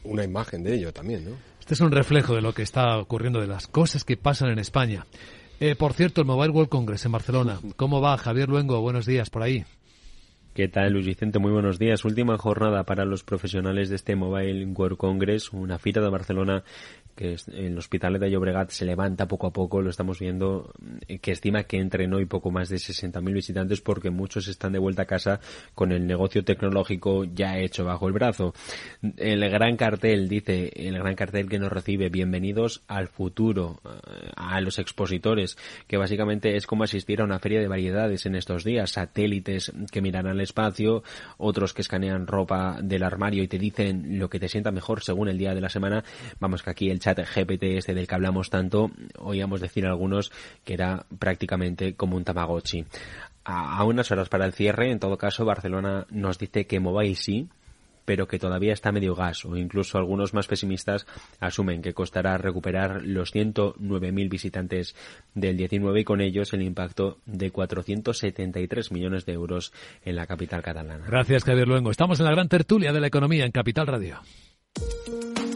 una 0.05 0.23
imagen 0.23 0.63
de 0.63 0.75
ello 0.75 0.93
también. 0.93 1.25
¿no? 1.25 1.31
Este 1.59 1.73
es 1.73 1.81
un 1.81 1.91
reflejo 1.91 2.33
de 2.33 2.41
lo 2.41 2.53
que 2.53 2.63
está 2.63 2.97
ocurriendo, 2.97 3.41
de 3.41 3.47
las 3.47 3.67
cosas 3.67 4.05
que 4.05 4.15
pasan 4.15 4.49
en 4.51 4.59
España. 4.59 5.05
Eh, 5.59 5.75
por 5.75 5.93
cierto, 5.93 6.21
el 6.21 6.27
Mobile 6.27 6.51
World 6.51 6.69
Congress 6.69 7.05
en 7.05 7.11
Barcelona. 7.11 7.59
¿Cómo 7.75 7.99
va, 7.99 8.17
Javier 8.17 8.47
Luengo? 8.47 8.79
Buenos 8.79 9.05
días 9.05 9.29
por 9.29 9.43
ahí. 9.43 9.65
¿Qué 10.55 10.69
tal, 10.69 10.93
Luis 10.93 11.05
Vicente? 11.05 11.37
Muy 11.37 11.51
buenos 11.51 11.79
días. 11.79 12.05
Última 12.05 12.37
jornada 12.37 12.85
para 12.85 13.03
los 13.03 13.25
profesionales 13.25 13.89
de 13.89 13.97
este 13.97 14.15
Mobile 14.15 14.65
World 14.67 14.95
Congress, 14.97 15.51
una 15.51 15.79
fita 15.79 15.99
de 15.99 16.09
Barcelona 16.09 16.63
que 17.15 17.37
el 17.53 17.77
Hospital 17.77 18.19
de 18.19 18.29
Llobregat 18.29 18.69
se 18.71 18.85
levanta 18.85 19.27
poco 19.27 19.47
a 19.47 19.53
poco, 19.53 19.81
lo 19.81 19.89
estamos 19.89 20.19
viendo, 20.19 20.73
eh, 21.07 21.19
que 21.19 21.31
estima 21.31 21.63
que 21.63 21.77
entren 21.77 22.13
hoy 22.13 22.25
poco 22.25 22.51
más 22.51 22.69
de 22.69 22.75
60.000 22.75 23.33
visitantes 23.33 23.81
porque 23.81 24.09
muchos 24.09 24.47
están 24.47 24.73
de 24.73 24.79
vuelta 24.79 25.03
a 25.03 25.05
casa 25.05 25.39
con 25.73 25.91
el 25.91 26.05
negocio 26.05 26.43
tecnológico 26.43 27.23
ya 27.23 27.57
hecho 27.57 27.85
bajo 27.85 28.07
el 28.07 28.13
brazo. 28.13 28.53
El 29.17 29.49
gran 29.49 29.77
cartel, 29.77 30.27
dice, 30.27 30.71
el 30.75 30.97
gran 30.97 31.15
cartel 31.15 31.47
que 31.47 31.57
nos 31.57 31.71
recibe, 31.71 32.09
bienvenidos 32.09 32.83
al 32.87 33.07
futuro, 33.07 33.79
eh, 33.85 34.29
a 34.35 34.59
los 34.59 34.77
expositores, 34.77 35.57
que 35.87 35.97
básicamente 35.97 36.57
es 36.57 36.67
como 36.67 36.83
asistir 36.83 37.21
a 37.21 37.23
una 37.23 37.39
feria 37.39 37.61
de 37.61 37.67
variedades 37.67 38.25
en 38.25 38.35
estos 38.35 38.63
días, 38.65 38.91
satélites 38.91 39.71
que 39.91 40.01
miran 40.01 40.27
al 40.27 40.41
espacio, 40.41 41.03
otros 41.37 41.73
que 41.73 41.81
escanean 41.81 42.27
ropa 42.27 42.79
del 42.81 43.03
armario 43.03 43.41
y 43.41 43.47
te 43.47 43.57
dicen 43.57 44.19
lo 44.19 44.29
que 44.29 44.39
te 44.39 44.49
sienta 44.49 44.71
mejor 44.71 45.01
según 45.01 45.29
el 45.29 45.37
día 45.37 45.55
de 45.55 45.61
la 45.61 45.69
semana. 45.69 46.03
Vamos 46.39 46.61
que 46.61 46.71
aquí 46.71 46.89
el 46.89 46.99
chat 47.05 47.19
GPT 47.19 47.77
este 47.77 47.93
del 47.93 48.07
que 48.07 48.15
hablamos 48.15 48.49
tanto, 48.49 48.89
oíamos 49.19 49.61
decir 49.61 49.85
algunos 49.85 50.31
que 50.63 50.73
era 50.73 51.05
prácticamente 51.19 51.93
como 51.93 52.17
un 52.17 52.23
Tamagotchi. 52.23 52.85
A, 53.43 53.83
unas 53.83 54.09
horas 54.09 54.27
para 54.27 54.45
el 54.47 54.53
cierre, 54.53 54.89
en 54.89 54.99
todo 54.99 55.17
caso, 55.17 55.45
Barcelona 55.45 56.07
nos 56.09 56.39
dice 56.39 56.65
que 56.65 56.79
mobile 56.79 57.13
sí, 57.13 57.47
pero 58.05 58.27
que 58.27 58.39
todavía 58.39 58.73
está 58.73 58.91
medio 58.91 59.13
gas, 59.13 59.45
o 59.45 59.55
incluso 59.55 59.99
algunos 59.99 60.33
más 60.33 60.47
pesimistas 60.47 61.05
asumen 61.39 61.83
que 61.83 61.93
costará 61.93 62.39
recuperar 62.39 63.03
los 63.03 63.35
109.000 63.35 64.29
visitantes 64.29 64.95
del 65.35 65.57
19 65.57 65.99
y 65.99 66.03
con 66.03 66.21
ellos 66.21 66.53
el 66.53 66.63
impacto 66.63 67.19
de 67.27 67.51
473 67.51 68.91
millones 68.91 69.27
de 69.27 69.33
euros 69.33 69.73
en 70.03 70.15
la 70.15 70.25
capital 70.25 70.63
catalana. 70.63 71.05
Gracias, 71.07 71.43
Javier 71.43 71.67
Luengo. 71.67 71.91
Estamos 71.91 72.19
en 72.19 72.25
la 72.25 72.31
gran 72.31 72.49
tertulia 72.49 72.91
de 72.91 72.99
la 72.99 73.07
economía 73.07 73.45
en 73.45 73.51
Capital 73.51 73.85
Radio. 73.85 74.21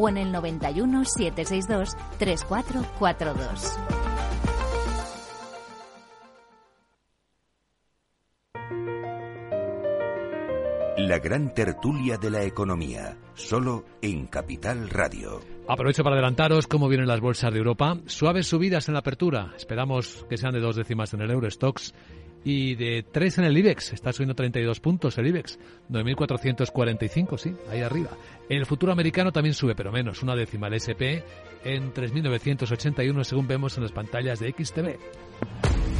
o 0.00 0.08
en 0.08 0.16
el 0.16 0.32
91 0.32 1.04
762 1.04 1.96
3442. 2.18 3.78
La 10.96 11.18
gran 11.18 11.54
tertulia 11.54 12.18
de 12.18 12.30
la 12.30 12.44
economía, 12.44 13.16
solo 13.34 13.84
en 14.02 14.26
Capital 14.26 14.90
Radio. 14.90 15.40
Aprovecho 15.66 16.04
para 16.04 16.16
adelantaros 16.16 16.66
cómo 16.66 16.88
vienen 16.88 17.08
las 17.08 17.20
bolsas 17.20 17.52
de 17.52 17.58
Europa. 17.58 17.96
Suaves 18.06 18.46
subidas 18.46 18.88
en 18.88 18.94
la 18.94 19.00
apertura. 19.00 19.52
Esperamos 19.56 20.26
que 20.28 20.36
sean 20.36 20.52
de 20.52 20.60
dos 20.60 20.76
décimas 20.76 21.14
en 21.14 21.22
el 21.22 21.30
Eurostox 21.30 21.94
y 22.44 22.74
de 22.74 23.04
3 23.10 23.38
en 23.38 23.44
el 23.44 23.58
IBEX. 23.58 23.92
Está 23.92 24.12
subiendo 24.12 24.34
32 24.34 24.80
puntos 24.80 25.18
el 25.18 25.26
IBEX. 25.26 25.58
9.445, 25.90 27.38
sí, 27.38 27.54
ahí 27.70 27.80
arriba. 27.82 28.10
El 28.48 28.66
futuro 28.66 28.92
americano 28.92 29.32
también 29.32 29.54
sube, 29.54 29.74
pero 29.74 29.92
menos, 29.92 30.22
una 30.22 30.34
décima. 30.34 30.68
El 30.68 30.74
SP 30.78 31.22
en 31.64 31.92
3.981 31.92 33.24
según 33.24 33.46
vemos 33.46 33.76
en 33.76 33.82
las 33.82 33.92
pantallas 33.92 34.40
de 34.40 34.52
XTV. 34.52 35.99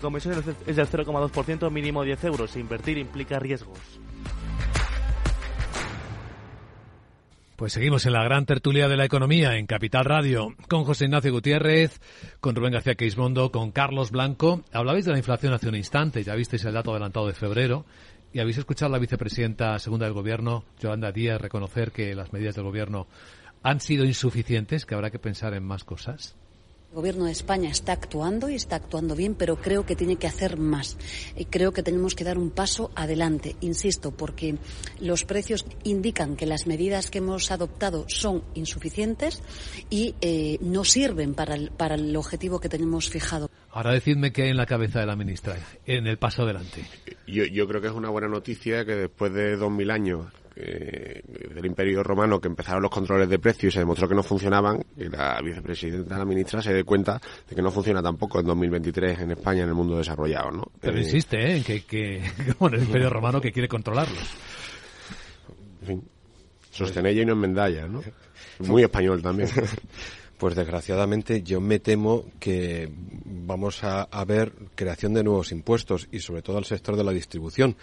comisión 0.00 0.42
es 0.66 0.76
del 0.76 0.88
0,2%, 0.88 1.70
mínimo 1.70 2.02
10 2.02 2.24
euros. 2.24 2.56
Invertir 2.56 2.98
implica 2.98 3.38
riesgos. 3.38 3.78
Pues 7.60 7.74
seguimos 7.74 8.06
en 8.06 8.14
la 8.14 8.24
gran 8.24 8.46
tertulia 8.46 8.88
de 8.88 8.96
la 8.96 9.04
economía 9.04 9.58
en 9.58 9.66
Capital 9.66 10.06
Radio 10.06 10.54
con 10.66 10.84
José 10.84 11.04
Ignacio 11.04 11.30
Gutiérrez, 11.30 12.00
con 12.40 12.56
Rubén 12.56 12.72
García 12.72 12.94
Queismondo, 12.94 13.52
con 13.52 13.70
Carlos 13.70 14.10
Blanco. 14.10 14.62
Hablabais 14.72 15.04
de 15.04 15.12
la 15.12 15.18
inflación 15.18 15.52
hace 15.52 15.68
un 15.68 15.76
instante, 15.76 16.22
ya 16.22 16.34
visteis 16.34 16.64
el 16.64 16.72
dato 16.72 16.92
adelantado 16.92 17.26
de 17.26 17.34
febrero 17.34 17.84
y 18.32 18.38
habéis 18.38 18.56
escuchado 18.56 18.86
a 18.88 18.92
la 18.92 18.98
vicepresidenta 18.98 19.78
segunda 19.78 20.06
del 20.06 20.14
Gobierno, 20.14 20.64
Yolanda 20.80 21.12
Díaz, 21.12 21.38
reconocer 21.38 21.92
que 21.92 22.14
las 22.14 22.32
medidas 22.32 22.54
del 22.54 22.64
Gobierno 22.64 23.08
han 23.62 23.80
sido 23.80 24.06
insuficientes, 24.06 24.86
que 24.86 24.94
habrá 24.94 25.10
que 25.10 25.18
pensar 25.18 25.52
en 25.52 25.64
más 25.64 25.84
cosas. 25.84 26.36
El 26.90 26.96
gobierno 26.96 27.26
de 27.26 27.30
España 27.30 27.70
está 27.70 27.92
actuando 27.92 28.50
y 28.50 28.56
está 28.56 28.74
actuando 28.74 29.14
bien, 29.14 29.36
pero 29.36 29.54
creo 29.54 29.86
que 29.86 29.94
tiene 29.94 30.16
que 30.16 30.26
hacer 30.26 30.58
más. 30.58 30.98
Y 31.36 31.44
creo 31.44 31.72
que 31.72 31.84
tenemos 31.84 32.16
que 32.16 32.24
dar 32.24 32.36
un 32.36 32.50
paso 32.50 32.90
adelante, 32.96 33.54
insisto, 33.60 34.10
porque 34.10 34.56
los 34.98 35.24
precios 35.24 35.64
indican 35.84 36.34
que 36.34 36.46
las 36.46 36.66
medidas 36.66 37.08
que 37.08 37.18
hemos 37.18 37.52
adoptado 37.52 38.06
son 38.08 38.42
insuficientes 38.54 39.40
y 39.88 40.16
eh, 40.20 40.58
no 40.62 40.82
sirven 40.82 41.34
para 41.34 41.54
el, 41.54 41.70
para 41.70 41.94
el 41.94 42.16
objetivo 42.16 42.58
que 42.58 42.68
tenemos 42.68 43.08
fijado. 43.08 43.48
Ahora 43.70 43.92
decidme 43.92 44.32
qué 44.32 44.42
hay 44.42 44.48
en 44.48 44.56
la 44.56 44.66
cabeza 44.66 44.98
de 44.98 45.06
la 45.06 45.14
ministra 45.14 45.58
en 45.86 46.08
el 46.08 46.18
paso 46.18 46.42
adelante. 46.42 46.84
Yo, 47.24 47.44
yo 47.44 47.68
creo 47.68 47.80
que 47.80 47.86
es 47.86 47.94
una 47.94 48.10
buena 48.10 48.26
noticia 48.26 48.84
que 48.84 48.96
después 48.96 49.32
de 49.32 49.54
dos 49.54 49.70
mil 49.70 49.92
años 49.92 50.26
eh, 50.62 51.22
del 51.54 51.66
Imperio 51.66 52.02
Romano 52.02 52.40
que 52.40 52.48
empezaron 52.48 52.82
los 52.82 52.90
controles 52.90 53.28
de 53.28 53.38
precios 53.38 53.72
y 53.72 53.74
se 53.74 53.80
demostró 53.80 54.08
que 54.08 54.14
no 54.14 54.22
funcionaban, 54.22 54.84
y 54.96 55.08
la 55.08 55.40
vicepresidenta, 55.42 56.18
la 56.18 56.24
ministra, 56.24 56.60
se 56.60 56.72
dé 56.72 56.84
cuenta 56.84 57.20
de 57.48 57.56
que 57.56 57.62
no 57.62 57.70
funciona 57.70 58.02
tampoco 58.02 58.40
en 58.40 58.46
2023 58.46 59.20
en 59.20 59.30
España, 59.32 59.62
en 59.62 59.70
el 59.70 59.74
mundo 59.74 59.96
desarrollado, 59.96 60.50
¿no? 60.50 60.64
Pero 60.80 60.96
Eh, 60.96 61.00
insiste, 61.00 61.38
¿eh? 61.38 61.56
En 61.56 61.64
que, 61.64 61.82
que 61.84 62.16
el 62.60 62.82
Imperio 62.82 63.10
Romano 63.10 63.40
que 63.40 63.52
quiere 63.52 63.68
controlarlos. 63.68 64.34
En 65.80 65.86
fin, 65.86 66.04
sostenella 66.70 67.22
y 67.22 67.24
no 67.24 67.32
enmendalla, 67.32 67.86
¿no? 67.86 68.02
Muy 68.60 68.82
español 68.82 69.22
también. 69.22 69.48
Pues 70.40 70.54
desgraciadamente 70.54 71.42
yo 71.42 71.60
me 71.60 71.80
temo 71.80 72.24
que 72.40 72.88
vamos 73.26 73.84
a, 73.84 74.08
ver 74.24 74.54
creación 74.74 75.12
de 75.12 75.22
nuevos 75.22 75.52
impuestos 75.52 76.08
y 76.10 76.20
sobre 76.20 76.40
todo 76.40 76.56
al 76.56 76.64
sector 76.64 76.96
de 76.96 77.04
la 77.04 77.12
distribución. 77.12 77.76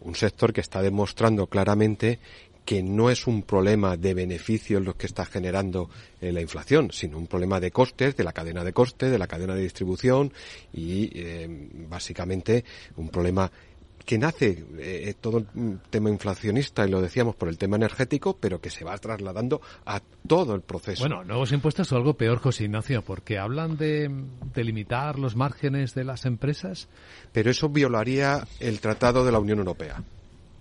Un 0.00 0.14
sector 0.14 0.52
que 0.52 0.60
está 0.60 0.80
demostrando 0.80 1.48
claramente 1.48 2.20
que 2.64 2.84
no 2.84 3.10
es 3.10 3.26
un 3.26 3.42
problema 3.42 3.96
de 3.96 4.14
beneficios 4.14 4.80
lo 4.80 4.96
que 4.96 5.06
está 5.06 5.26
generando 5.26 5.90
eh, 6.20 6.30
la 6.30 6.40
inflación, 6.40 6.92
sino 6.92 7.18
un 7.18 7.26
problema 7.26 7.58
de 7.58 7.72
costes, 7.72 8.16
de 8.16 8.22
la 8.22 8.32
cadena 8.32 8.62
de 8.62 8.72
costes, 8.72 9.10
de 9.10 9.18
la 9.18 9.26
cadena 9.26 9.56
de 9.56 9.62
distribución 9.62 10.32
y 10.72 11.10
eh, 11.14 11.48
básicamente 11.88 12.64
un 12.96 13.08
problema 13.08 13.50
que 14.04 14.18
nace 14.18 14.64
eh, 14.78 15.14
todo 15.20 15.38
el 15.38 15.78
tema 15.90 16.10
inflacionista 16.10 16.86
y 16.86 16.90
lo 16.90 17.00
decíamos 17.00 17.36
por 17.36 17.48
el 17.48 17.58
tema 17.58 17.76
energético, 17.76 18.36
pero 18.38 18.60
que 18.60 18.70
se 18.70 18.84
va 18.84 18.96
trasladando 18.98 19.60
a 19.86 20.00
todo 20.26 20.54
el 20.54 20.60
proceso. 20.60 21.02
Bueno, 21.02 21.24
nuevos 21.24 21.52
impuestos 21.52 21.90
o 21.92 21.96
algo 21.96 22.14
peor, 22.14 22.38
José 22.38 22.64
Ignacio, 22.64 23.02
porque 23.02 23.38
hablan 23.38 23.76
de, 23.76 24.10
de 24.54 24.64
limitar 24.64 25.18
los 25.18 25.36
márgenes 25.36 25.94
de 25.94 26.04
las 26.04 26.26
empresas. 26.26 26.88
Pero 27.32 27.50
eso 27.50 27.68
violaría 27.68 28.46
el 28.60 28.80
Tratado 28.80 29.24
de 29.24 29.32
la 29.32 29.38
Unión 29.38 29.58
Europea. 29.58 30.02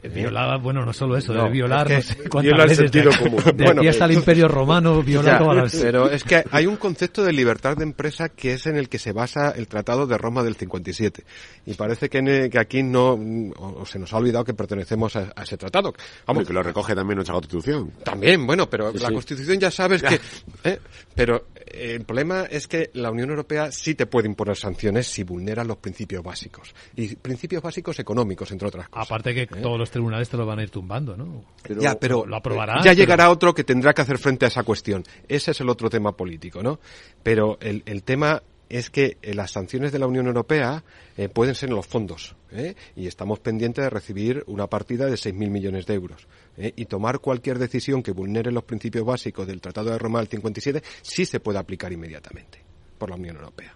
Violaba, 0.10 0.58
bueno, 0.58 0.86
no 0.86 0.93
solo 0.93 1.18
eso, 1.18 1.34
No, 1.34 1.45
de 1.45 1.49
violar, 1.51 1.91
es 1.91 2.10
no 2.10 2.16
que 2.18 2.24
sé 2.24 2.30
cuántas 2.30 2.43
viola 2.43 2.64
el 2.64 2.70
veces, 2.70 2.91
sentido 2.91 3.12
de, 3.12 3.18
común. 3.18 3.43
de 3.56 3.64
Bueno, 3.66 3.82
aquí 3.82 3.88
hasta 3.88 4.06
el 4.06 4.12
eh, 4.12 4.14
Imperio 4.16 4.47
Romano 4.47 5.01
viola 5.04 5.32
Ya, 5.34 5.38
todas 5.39 5.56
las... 5.58 5.76
Pero 5.76 6.10
es 6.10 6.24
que 6.24 6.43
hay 6.51 6.66
un 6.66 6.78
concepto 6.78 7.24
de 7.24 7.34
libertad 7.34 7.78
de 7.78 7.84
empresa 7.84 8.30
que 8.30 8.54
es 8.54 8.66
en 8.68 8.76
el 8.78 8.89
que 8.89 8.99
se 8.99 9.12
basa 9.12 9.51
el 9.51 9.68
Tratado 9.68 10.06
de 10.08 10.18
Roma 10.18 10.43
del 10.43 10.56
57. 10.56 11.24
Y 11.66 11.74
parece 11.76 12.10
que, 12.10 12.18
en- 12.20 12.49
que 12.49 12.60
aquí 12.60 12.84
no, 12.84 13.12
o, 13.14 13.82
o 13.82 13.86
se 13.86 13.99
nos 13.99 14.12
ha 14.14 14.18
olvidado 14.18 14.43
que 14.45 14.54
pertenecemos 14.54 15.16
a, 15.16 15.32
a 15.36 15.43
ese 15.43 15.58
tratado. 15.58 15.93
Hombre, 16.26 16.45
que 16.45 16.54
lo 16.54 16.62
recoge 16.64 16.93
también 16.95 17.16
nuestra 17.16 17.34
Constitución. 17.36 17.91
También, 18.04 18.45
bueno, 18.45 18.70
pero 18.70 18.91
Sí, 18.91 18.99
la 18.99 19.08
sí. 19.10 19.14
Constitución 19.14 19.60
ya 19.60 19.72
sabes 19.72 20.04
que... 20.04 20.20
¿eh? 20.64 20.80
Pero 21.16 21.45
eh, 21.56 21.95
el 21.95 22.04
problema 22.06 22.43
es 22.49 22.68
que 22.68 22.89
la 22.93 23.12
Unión 23.12 23.30
Europea 23.30 23.72
sí 23.72 23.95
te 23.95 24.06
puede 24.06 24.28
imponer 24.28 24.56
sanciones 24.58 25.08
si 25.08 25.24
vulneras 25.24 25.66
los 25.66 25.78
principios 25.78 26.24
básicos. 26.24 26.74
Y 26.95 27.16
principios 27.16 27.62
básicos 27.64 27.99
económicos, 27.99 28.51
entre 28.51 28.68
otras 28.68 28.89
cosas. 28.89 29.06
Aparte 29.08 29.34
que 29.34 29.47
todos 29.47 29.78
los 29.80 29.89
tribunales 29.94 30.28
te 30.28 30.36
lo 30.36 30.46
van 30.46 30.60
a 30.60 30.64
ir 30.64 30.70
tumbando, 30.70 31.16
¿no? 31.16 31.46
ya, 31.80 31.98
pero 31.98 32.26
lo 32.26 32.36
aprobará. 32.36 32.78
ya 32.78 32.82
pero- 32.84 32.96
llegará 32.96 33.30
otro 33.30 33.54
que 33.54 33.64
tendrá 33.64 33.94
que 33.94 34.02
hacer 34.02 34.18
frente 34.18 34.46
a 34.46 34.50
esa 34.50 34.64
cuestión. 34.64 35.04
Ese 35.30 35.52
es 35.52 35.62
el 35.62 35.70
otro 35.70 35.89
tema 35.89 36.12
político, 36.12 36.62
¿no? 36.62 36.80
Pero 37.24 37.58
el, 37.62 37.84
el 37.86 38.04
tema 38.04 38.41
es 38.70 38.89
que 38.89 39.18
eh, 39.22 39.34
las 39.36 39.52
sanciones 39.52 39.91
de 39.91 40.00
la 40.00 40.08
Unión 40.08 40.26
Europea 40.28 40.84
eh, 41.16 41.30
pueden 41.30 41.54
ser 41.54 41.70
en 41.70 41.76
los 41.76 41.86
fondos 41.86 42.36
¿eh? 42.52 42.74
y 42.96 43.06
estamos 43.08 43.39
pendientes 43.39 43.84
de 43.84 43.89
recibir 43.89 44.44
una 44.48 44.68
partida 44.68 45.06
de 45.06 45.14
6.000 45.14 45.50
millones 45.50 45.86
de 45.86 45.94
euros 45.94 46.28
¿eh? 46.58 46.74
y 46.76 46.86
tomar 46.86 47.20
cualquier 47.20 47.60
decisión 47.60 48.02
que 48.02 48.12
vulnere 48.12 48.52
los 48.52 48.64
principios 48.64 49.06
básicos 49.06 49.46
del 49.46 49.62
Tratado 49.62 49.91
de 49.91 50.00
Roma 50.00 50.20
del 50.20 50.28
57 50.28 50.82
sí 51.04 51.26
se 51.26 51.39
puede 51.39 51.60
aplicar 51.60 51.94
inmediatamente 51.94 52.62
por 52.98 53.12
la 53.12 53.16
Unión 53.16 53.36
Europea. 53.36 53.76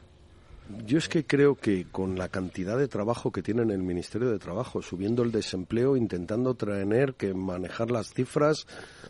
Yo 0.86 0.98
es 0.98 1.08
que 1.08 1.26
creo 1.26 1.56
que 1.56 1.86
con 1.92 2.18
la 2.18 2.30
cantidad 2.30 2.78
de 2.78 2.88
trabajo 2.88 3.32
que 3.32 3.42
tiene 3.42 3.62
en 3.62 3.72
el 3.72 3.84
Ministerio 3.84 4.30
de 4.30 4.40
Trabajo, 4.40 4.82
subiendo 4.82 5.24
el 5.24 5.32
desempleo, 5.32 5.96
intentando 5.96 6.56
traer 6.56 7.14
que 7.14 7.34
manejar 7.34 7.90
las 7.92 8.14
cifras 8.14 8.68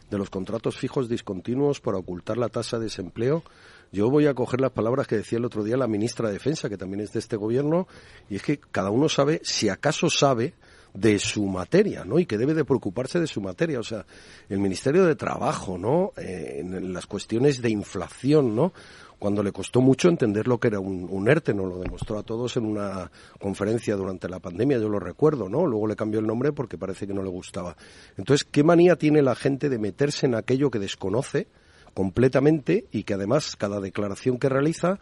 de 0.09 0.17
los 0.17 0.29
contratos 0.29 0.77
fijos 0.77 1.09
discontinuos 1.09 1.79
para 1.79 1.97
ocultar 1.97 2.37
la 2.37 2.49
tasa 2.49 2.77
de 2.77 2.85
desempleo, 2.85 3.43
yo 3.91 4.09
voy 4.09 4.27
a 4.27 4.33
coger 4.33 4.61
las 4.61 4.71
palabras 4.71 5.07
que 5.07 5.17
decía 5.17 5.39
el 5.39 5.45
otro 5.45 5.63
día 5.63 5.77
la 5.77 5.87
ministra 5.87 6.27
de 6.27 6.33
Defensa, 6.33 6.69
que 6.69 6.77
también 6.77 7.01
es 7.01 7.13
de 7.13 7.19
este 7.19 7.37
gobierno, 7.37 7.87
y 8.29 8.35
es 8.35 8.43
que 8.43 8.59
cada 8.59 8.91
uno 8.91 9.09
sabe, 9.09 9.41
si 9.43 9.69
acaso 9.69 10.09
sabe, 10.09 10.53
de 10.93 11.19
su 11.19 11.45
materia, 11.45 12.03
¿no? 12.03 12.17
Y 12.17 12.25
que 12.25 12.37
debe 12.37 12.53
de 12.53 12.65
preocuparse 12.65 13.19
de 13.19 13.27
su 13.27 13.39
materia. 13.39 13.79
O 13.79 13.83
sea, 13.83 14.05
el 14.49 14.59
Ministerio 14.59 15.05
de 15.05 15.15
Trabajo, 15.15 15.77
¿no? 15.77 16.11
Eh, 16.17 16.57
en 16.61 16.91
las 16.91 17.05
cuestiones 17.05 17.61
de 17.61 17.69
inflación, 17.69 18.55
¿no? 18.55 18.73
Cuando 19.19 19.41
le 19.41 19.51
costó 19.51 19.81
mucho 19.81 20.09
entender 20.09 20.47
lo 20.47 20.59
que 20.59 20.67
era 20.67 20.79
un, 20.79 21.07
un 21.09 21.27
ERTE, 21.27 21.53
nos 21.53 21.67
lo 21.67 21.79
demostró 21.79 22.19
a 22.19 22.23
todos 22.23 22.55
en 22.57 22.65
una 22.65 23.11
conferencia 23.39 23.95
durante 23.95 24.29
la 24.29 24.39
pandemia, 24.39 24.77
yo 24.77 24.89
lo 24.89 24.99
recuerdo, 24.99 25.49
¿no? 25.49 25.65
Luego 25.65 25.87
le 25.87 25.95
cambió 25.95 26.19
el 26.19 26.27
nombre 26.27 26.51
porque 26.51 26.77
parece 26.77 27.07
que 27.07 27.13
no 27.13 27.23
le 27.23 27.29
gustaba. 27.29 27.75
Entonces, 28.15 28.47
¿qué 28.49 28.63
manía 28.63 28.95
tiene 28.95 29.21
la 29.23 29.35
gente 29.35 29.69
de 29.69 29.79
meterse 29.79 30.27
en 30.27 30.35
aquello 30.35 30.69
que 30.69 30.79
desconoce 30.79 31.47
completamente 31.95 32.85
y 32.91 33.03
que 33.03 33.15
además 33.15 33.55
cada 33.55 33.79
declaración 33.79 34.37
que 34.37 34.49
realiza 34.49 34.99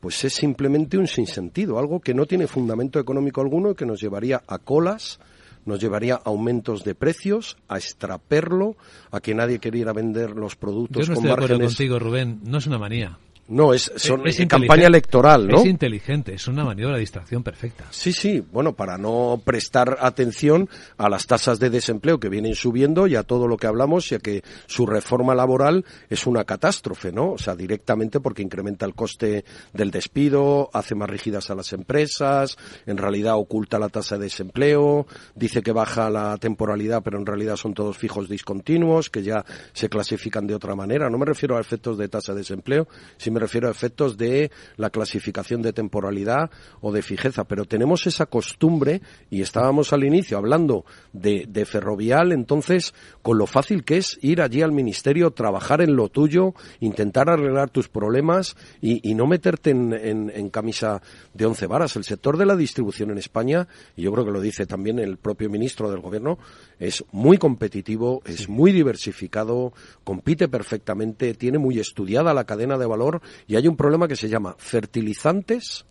pues 0.00 0.24
es 0.24 0.32
simplemente 0.32 0.96
un 0.96 1.06
sinsentido, 1.06 1.78
algo 1.78 2.00
que 2.00 2.14
no 2.14 2.26
tiene 2.26 2.46
fundamento 2.46 2.98
económico 2.98 3.42
alguno 3.42 3.72
y 3.72 3.74
que 3.74 3.84
nos 3.84 4.00
llevaría 4.00 4.42
a 4.46 4.58
colas, 4.58 5.20
nos 5.66 5.78
llevaría 5.78 6.14
a 6.14 6.22
aumentos 6.24 6.84
de 6.84 6.94
precios, 6.94 7.58
a 7.68 7.76
extraperlo, 7.76 8.76
a 9.10 9.20
que 9.20 9.34
nadie 9.34 9.58
queriera 9.58 9.92
vender 9.92 10.30
los 10.30 10.56
productos 10.56 11.06
Yo 11.06 11.12
no 11.12 11.16
con 11.16 11.26
estoy 11.26 11.38
de 11.38 11.44
acuerdo 11.44 11.66
contigo, 11.66 11.98
Rubén. 11.98 12.40
No 12.44 12.58
es 12.58 12.66
una 12.66 12.78
manía. 12.78 13.18
No, 13.50 13.74
es, 13.74 13.90
son, 13.96 14.28
Es 14.28 14.38
eh, 14.38 14.46
campaña 14.46 14.86
electoral, 14.86 15.48
¿no? 15.48 15.58
Es 15.58 15.66
inteligente, 15.66 16.32
es 16.32 16.46
una 16.46 16.64
maniobra 16.64 16.94
de 16.94 17.00
distracción 17.00 17.42
perfecta. 17.42 17.84
Sí, 17.90 18.12
sí, 18.12 18.40
bueno, 18.52 18.74
para 18.74 18.96
no 18.96 19.42
prestar 19.44 19.98
atención 20.00 20.68
a 20.96 21.08
las 21.08 21.26
tasas 21.26 21.58
de 21.58 21.68
desempleo 21.68 22.20
que 22.20 22.28
vienen 22.28 22.54
subiendo 22.54 23.08
y 23.08 23.16
a 23.16 23.24
todo 23.24 23.48
lo 23.48 23.56
que 23.56 23.66
hablamos 23.66 24.12
y 24.12 24.14
a 24.14 24.20
que 24.20 24.44
su 24.66 24.86
reforma 24.86 25.34
laboral 25.34 25.84
es 26.08 26.28
una 26.28 26.44
catástrofe, 26.44 27.10
¿no? 27.10 27.32
O 27.32 27.38
sea, 27.38 27.56
directamente 27.56 28.20
porque 28.20 28.42
incrementa 28.42 28.86
el 28.86 28.94
coste 28.94 29.44
del 29.72 29.90
despido, 29.90 30.70
hace 30.72 30.94
más 30.94 31.10
rígidas 31.10 31.50
a 31.50 31.56
las 31.56 31.72
empresas, 31.72 32.56
en 32.86 32.98
realidad 32.98 33.34
oculta 33.34 33.80
la 33.80 33.88
tasa 33.88 34.16
de 34.16 34.26
desempleo, 34.26 35.08
dice 35.34 35.60
que 35.60 35.72
baja 35.72 36.08
la 36.08 36.36
temporalidad, 36.36 37.02
pero 37.02 37.18
en 37.18 37.26
realidad 37.26 37.56
son 37.56 37.74
todos 37.74 37.98
fijos 37.98 38.28
discontinuos, 38.28 39.10
que 39.10 39.24
ya 39.24 39.44
se 39.72 39.88
clasifican 39.88 40.46
de 40.46 40.54
otra 40.54 40.76
manera. 40.76 41.10
No 41.10 41.18
me 41.18 41.26
refiero 41.26 41.56
a 41.56 41.60
efectos 41.60 41.98
de 41.98 42.08
tasa 42.08 42.32
de 42.32 42.38
desempleo, 42.38 42.86
sí 43.16 43.32
me 43.40 43.46
refiero 43.46 43.68
a 43.68 43.70
efectos 43.70 44.18
de 44.18 44.50
la 44.76 44.90
clasificación 44.90 45.62
de 45.62 45.72
temporalidad 45.72 46.50
o 46.82 46.92
de 46.92 47.00
fijeza, 47.00 47.44
pero 47.44 47.64
tenemos 47.64 48.06
esa 48.06 48.26
costumbre 48.26 49.00
y 49.30 49.40
estábamos 49.40 49.94
al 49.94 50.04
inicio 50.04 50.36
hablando 50.36 50.84
de, 51.14 51.46
de 51.48 51.64
ferrovial, 51.64 52.32
entonces 52.32 52.92
con 53.22 53.38
lo 53.38 53.46
fácil 53.46 53.82
que 53.82 53.96
es 53.96 54.18
ir 54.20 54.42
allí 54.42 54.60
al 54.60 54.72
ministerio, 54.72 55.30
trabajar 55.30 55.80
en 55.80 55.96
lo 55.96 56.10
tuyo, 56.10 56.52
intentar 56.80 57.30
arreglar 57.30 57.70
tus 57.70 57.88
problemas 57.88 58.56
y, 58.82 59.14
no 59.14 59.26
meterte 59.26 59.70
en- 59.70 59.94
en 59.94 60.50
camisa 60.50 61.00
de 61.32 61.46
once 61.46 61.66
varas. 61.66 61.96
El 61.96 62.04
sector 62.04 62.36
de 62.36 62.44
la 62.46 62.56
distribución 62.56 63.10
en 63.10 63.16
España, 63.18 63.68
y 63.96 64.02
yo 64.02 64.12
creo 64.12 64.24
que 64.26 64.32
lo 64.32 64.40
dice 64.42 64.66
también 64.66 64.98
el 64.98 65.16
propio 65.16 65.48
ministro 65.48 65.90
del 65.90 66.00
gobierno, 66.00 66.38
es 66.80 67.04
muy 67.12 67.38
competitivo, 67.38 68.22
es 68.24 68.48
muy 68.48 68.72
diversificado, 68.72 69.72
compite 70.02 70.48
perfectamente, 70.48 71.34
tiene 71.34 71.58
muy 71.58 71.78
estudiada 71.78 72.34
la 72.34 72.44
cadena 72.44 72.78
de 72.78 72.86
valor 72.86 73.20
y 73.46 73.56
hay 73.56 73.68
un 73.68 73.76
problema 73.76 74.08
que 74.08 74.16
se 74.16 74.28
llama 74.28 74.56
fertilizantes 74.58 75.84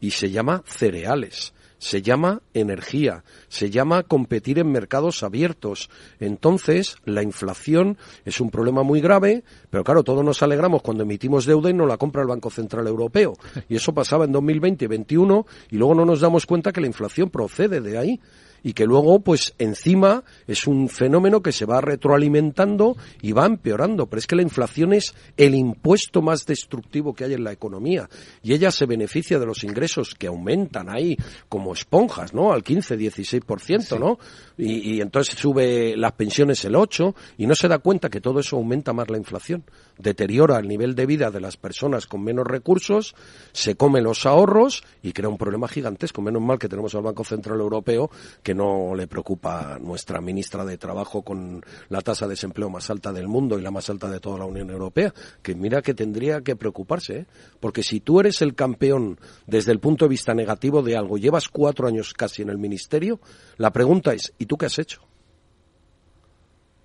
y 0.00 0.10
se 0.10 0.30
llama 0.30 0.62
cereales. 0.66 1.54
Se 1.78 2.00
llama 2.00 2.40
energía, 2.54 3.24
se 3.48 3.68
llama 3.68 4.04
competir 4.04 4.58
en 4.58 4.72
mercados 4.72 5.22
abiertos. 5.22 5.90
Entonces, 6.18 6.96
la 7.04 7.22
inflación 7.22 7.98
es 8.24 8.40
un 8.40 8.50
problema 8.50 8.82
muy 8.82 9.02
grave, 9.02 9.44
pero 9.68 9.84
claro, 9.84 10.02
todos 10.02 10.24
nos 10.24 10.42
alegramos 10.42 10.80
cuando 10.80 11.02
emitimos 11.02 11.44
deuda 11.44 11.68
y 11.68 11.74
no 11.74 11.84
la 11.84 11.98
compra 11.98 12.22
el 12.22 12.28
Banco 12.28 12.48
Central 12.48 12.86
Europeo. 12.86 13.34
Y 13.68 13.76
eso 13.76 13.92
pasaba 13.92 14.24
en 14.24 14.32
2020 14.32 14.84
y 14.84 14.88
2021 14.88 15.46
y 15.70 15.76
luego 15.76 15.94
no 15.94 16.04
nos 16.06 16.20
damos 16.20 16.46
cuenta 16.46 16.72
que 16.72 16.80
la 16.80 16.86
inflación 16.86 17.28
procede 17.28 17.82
de 17.82 17.98
ahí. 17.98 18.20
Y 18.64 18.72
que 18.72 18.86
luego, 18.86 19.20
pues 19.20 19.54
encima, 19.58 20.24
es 20.48 20.66
un 20.66 20.88
fenómeno 20.88 21.42
que 21.42 21.52
se 21.52 21.66
va 21.66 21.82
retroalimentando 21.82 22.96
y 23.22 23.32
va 23.32 23.46
empeorando. 23.46 24.06
Pero 24.06 24.18
es 24.18 24.26
que 24.26 24.36
la 24.36 24.42
inflación 24.42 24.94
es 24.94 25.14
el 25.36 25.54
impuesto 25.54 26.22
más 26.22 26.46
destructivo 26.46 27.14
que 27.14 27.24
hay 27.24 27.34
en 27.34 27.44
la 27.44 27.52
economía 27.52 28.08
y 28.42 28.54
ella 28.54 28.70
se 28.70 28.86
beneficia 28.86 29.38
de 29.38 29.46
los 29.46 29.62
ingresos 29.62 30.14
que 30.14 30.26
aumentan 30.26 30.88
ahí 30.88 31.16
como 31.48 31.74
esponjas, 31.74 32.32
¿no? 32.32 32.52
Al 32.52 32.64
15, 32.64 32.98
16%, 32.98 34.00
¿no? 34.00 34.18
Y, 34.56 34.94
y 34.94 35.00
entonces 35.02 35.38
sube 35.38 35.94
las 35.96 36.12
pensiones 36.12 36.64
el 36.64 36.74
8 36.74 37.14
y 37.36 37.46
no 37.46 37.54
se 37.54 37.68
da 37.68 37.78
cuenta 37.78 38.08
que 38.08 38.22
todo 38.22 38.40
eso 38.40 38.56
aumenta 38.56 38.94
más 38.94 39.10
la 39.10 39.18
inflación 39.18 39.62
deteriora 39.98 40.58
el 40.58 40.68
nivel 40.68 40.94
de 40.94 41.06
vida 41.06 41.30
de 41.30 41.40
las 41.40 41.56
personas 41.56 42.06
con 42.06 42.22
menos 42.22 42.46
recursos, 42.46 43.14
se 43.52 43.76
come 43.76 44.00
los 44.00 44.26
ahorros 44.26 44.84
y 45.02 45.12
crea 45.12 45.28
un 45.28 45.38
problema 45.38 45.68
gigantesco. 45.68 46.22
Menos 46.22 46.42
mal 46.42 46.58
que 46.58 46.68
tenemos 46.68 46.94
al 46.94 47.02
Banco 47.02 47.24
Central 47.24 47.60
Europeo 47.60 48.10
que 48.42 48.53
no 48.54 48.94
le 48.94 49.06
preocupa 49.06 49.78
nuestra 49.80 50.20
ministra 50.20 50.64
de 50.64 50.78
Trabajo 50.78 51.22
con 51.22 51.64
la 51.88 52.00
tasa 52.00 52.26
de 52.26 52.30
desempleo 52.30 52.70
más 52.70 52.88
alta 52.90 53.12
del 53.12 53.28
mundo 53.28 53.58
y 53.58 53.62
la 53.62 53.70
más 53.70 53.90
alta 53.90 54.08
de 54.08 54.20
toda 54.20 54.38
la 54.38 54.46
Unión 54.46 54.70
Europea, 54.70 55.12
que 55.42 55.54
mira 55.54 55.82
que 55.82 55.94
tendría 55.94 56.40
que 56.42 56.56
preocuparse, 56.56 57.16
¿eh? 57.18 57.26
porque 57.60 57.82
si 57.82 58.00
tú 58.00 58.20
eres 58.20 58.40
el 58.42 58.54
campeón 58.54 59.18
desde 59.46 59.72
el 59.72 59.80
punto 59.80 60.04
de 60.04 60.10
vista 60.10 60.34
negativo 60.34 60.82
de 60.82 60.96
algo, 60.96 61.18
llevas 61.18 61.48
cuatro 61.48 61.86
años 61.88 62.12
casi 62.14 62.42
en 62.42 62.50
el 62.50 62.58
ministerio, 62.58 63.20
la 63.56 63.72
pregunta 63.72 64.14
es, 64.14 64.32
¿y 64.38 64.46
tú 64.46 64.56
qué 64.56 64.66
has 64.66 64.78
hecho? 64.78 65.02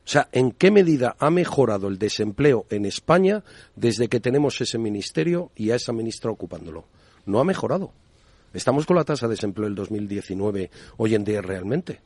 O 0.10 0.12
sea, 0.12 0.28
¿en 0.32 0.52
qué 0.52 0.72
medida 0.72 1.16
ha 1.20 1.30
mejorado 1.30 1.88
el 1.88 2.00
desempleo 2.00 2.66
en 2.72 2.86
España 2.86 3.44
desde 3.76 4.08
que 4.08 4.20
tenemos 4.20 4.60
ese 4.60 4.80
ministerio 4.80 5.52
y 5.56 5.70
a 5.70 5.76
esa 5.76 5.94
ministra 5.94 6.32
ocupándolo? 6.32 6.86
No 7.28 7.40
ha 7.40 7.44
mejorado. 7.44 7.92
Estamos 8.54 8.86
con 8.86 8.96
la 8.98 9.04
tasa 9.04 9.28
de 9.28 9.36
desempleo 9.36 9.66
del 9.66 9.76
2019 9.76 10.72
hoy 10.98 11.16
en 11.16 11.24
día 11.24 11.42
realmente. 11.42 12.02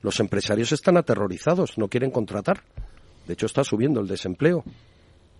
Los 0.00 0.18
empresarios 0.20 0.72
están 0.72 0.96
aterrorizados, 0.96 1.78
no 1.78 1.88
quieren 1.88 2.10
contratar. 2.10 2.62
De 3.26 3.34
hecho, 3.34 3.46
está 3.46 3.62
subiendo 3.64 4.00
el 4.00 4.08
desempleo. 4.08 4.64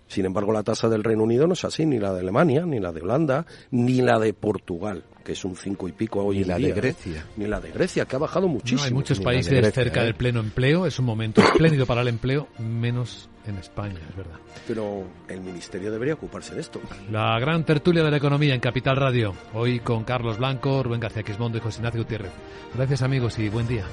Sin 0.06 0.24
embargo, 0.24 0.52
la 0.52 0.62
tasa 0.62 0.88
del 0.88 1.02
Reino 1.02 1.24
Unido 1.24 1.46
no 1.46 1.54
es 1.54 1.64
así, 1.64 1.84
ni 1.84 1.98
la 1.98 2.12
de 2.12 2.20
Alemania, 2.20 2.64
ni 2.64 2.78
la 2.78 2.92
de 2.92 3.02
Holanda, 3.02 3.46
ni 3.70 4.00
la 4.02 4.18
de 4.18 4.32
Portugal, 4.32 5.02
que 5.24 5.32
es 5.32 5.44
un 5.44 5.56
cinco 5.56 5.88
y 5.88 5.92
pico 5.92 6.22
hoy 6.22 6.36
ni 6.36 6.42
en 6.42 6.48
la 6.48 6.56
día. 6.58 6.66
de 6.68 6.72
¿eh? 6.72 6.76
Grecia. 6.76 7.26
Ni 7.36 7.46
la 7.46 7.60
de 7.60 7.72
Grecia, 7.72 8.04
que 8.04 8.16
ha 8.16 8.18
bajado 8.18 8.46
muchísimo. 8.46 8.80
No, 8.80 8.84
hay 8.86 8.92
muchos 8.92 9.18
Ni 9.18 9.24
la 9.24 9.30
de 9.30 9.36
países 9.36 9.52
Grecia, 9.52 9.72
cerca 9.72 10.02
¿eh? 10.02 10.04
del 10.04 10.14
pleno 10.14 10.40
empleo. 10.40 10.86
Es 10.86 10.98
un 10.98 11.06
momento 11.06 11.42
espléndido 11.42 11.86
para 11.86 12.02
el 12.02 12.08
empleo, 12.08 12.48
menos 12.58 13.28
en 13.46 13.56
España, 13.58 14.00
es 14.08 14.16
verdad. 14.16 14.36
Pero 14.66 15.04
el 15.28 15.40
ministerio 15.40 15.90
debería 15.90 16.14
ocuparse 16.14 16.54
de 16.54 16.60
esto. 16.60 16.80
La 17.10 17.38
gran 17.38 17.64
tertulia 17.64 18.02
de 18.02 18.10
la 18.10 18.16
economía 18.18 18.54
en 18.54 18.60
Capital 18.60 18.96
Radio. 18.96 19.34
Hoy 19.54 19.80
con 19.80 20.04
Carlos 20.04 20.38
Blanco, 20.38 20.82
Rubén 20.82 21.00
García 21.00 21.22
Quismondo 21.22 21.58
y 21.58 21.60
José 21.60 21.78
Ignacio 21.78 22.02
Gutiérrez. 22.02 22.32
Gracias 22.74 23.02
amigos 23.02 23.38
y 23.38 23.48
buen 23.48 23.66
día. 23.66 23.84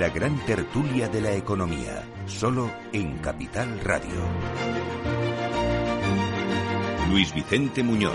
La 0.00 0.08
gran 0.08 0.34
tertulia 0.46 1.08
de 1.08 1.20
la 1.20 1.34
economía, 1.34 2.02
solo 2.24 2.70
en 2.90 3.18
Capital 3.18 3.78
Radio. 3.80 4.22
Luis 7.10 7.34
Vicente 7.34 7.82
Muñoz. 7.82 8.14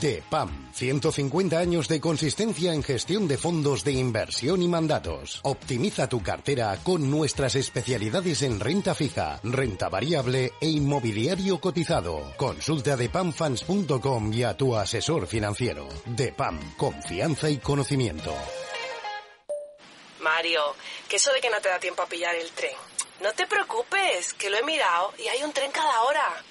DEPAM, 0.00 0.72
150 0.72 1.58
años 1.58 1.86
de 1.86 2.00
consistencia 2.00 2.72
en 2.72 2.82
gestión 2.82 3.28
de 3.28 3.36
fondos 3.36 3.84
de 3.84 3.92
inversión 3.92 4.62
y 4.62 4.68
mandatos. 4.68 5.40
Optimiza 5.42 6.08
tu 6.08 6.22
cartera 6.22 6.78
con 6.82 7.10
nuestras 7.10 7.54
especialidades 7.54 8.40
en 8.40 8.60
renta 8.60 8.94
fija, 8.94 9.40
renta 9.42 9.90
variable 9.90 10.52
e 10.58 10.68
inmobiliario 10.68 11.60
cotizado. 11.60 12.32
Consulta 12.38 12.96
depamfans.com 12.96 14.32
y 14.32 14.42
a 14.42 14.56
tu 14.56 14.74
asesor 14.74 15.26
financiero. 15.26 15.86
DEPAM, 16.06 16.76
confianza 16.76 17.50
y 17.50 17.58
conocimiento. 17.58 18.34
Mario, 20.20 20.62
que 21.08 21.16
eso 21.16 21.30
de 21.32 21.40
que 21.42 21.50
no 21.50 21.60
te 21.60 21.68
da 21.68 21.78
tiempo 21.78 22.02
a 22.02 22.06
pillar 22.06 22.34
el 22.34 22.50
tren. 22.52 22.72
No 23.20 23.32
te 23.34 23.46
preocupes, 23.46 24.32
que 24.32 24.48
lo 24.48 24.56
he 24.56 24.62
mirado 24.62 25.12
y 25.18 25.28
hay 25.28 25.42
un 25.42 25.52
tren 25.52 25.70
cada 25.70 26.02
hora. 26.04 26.42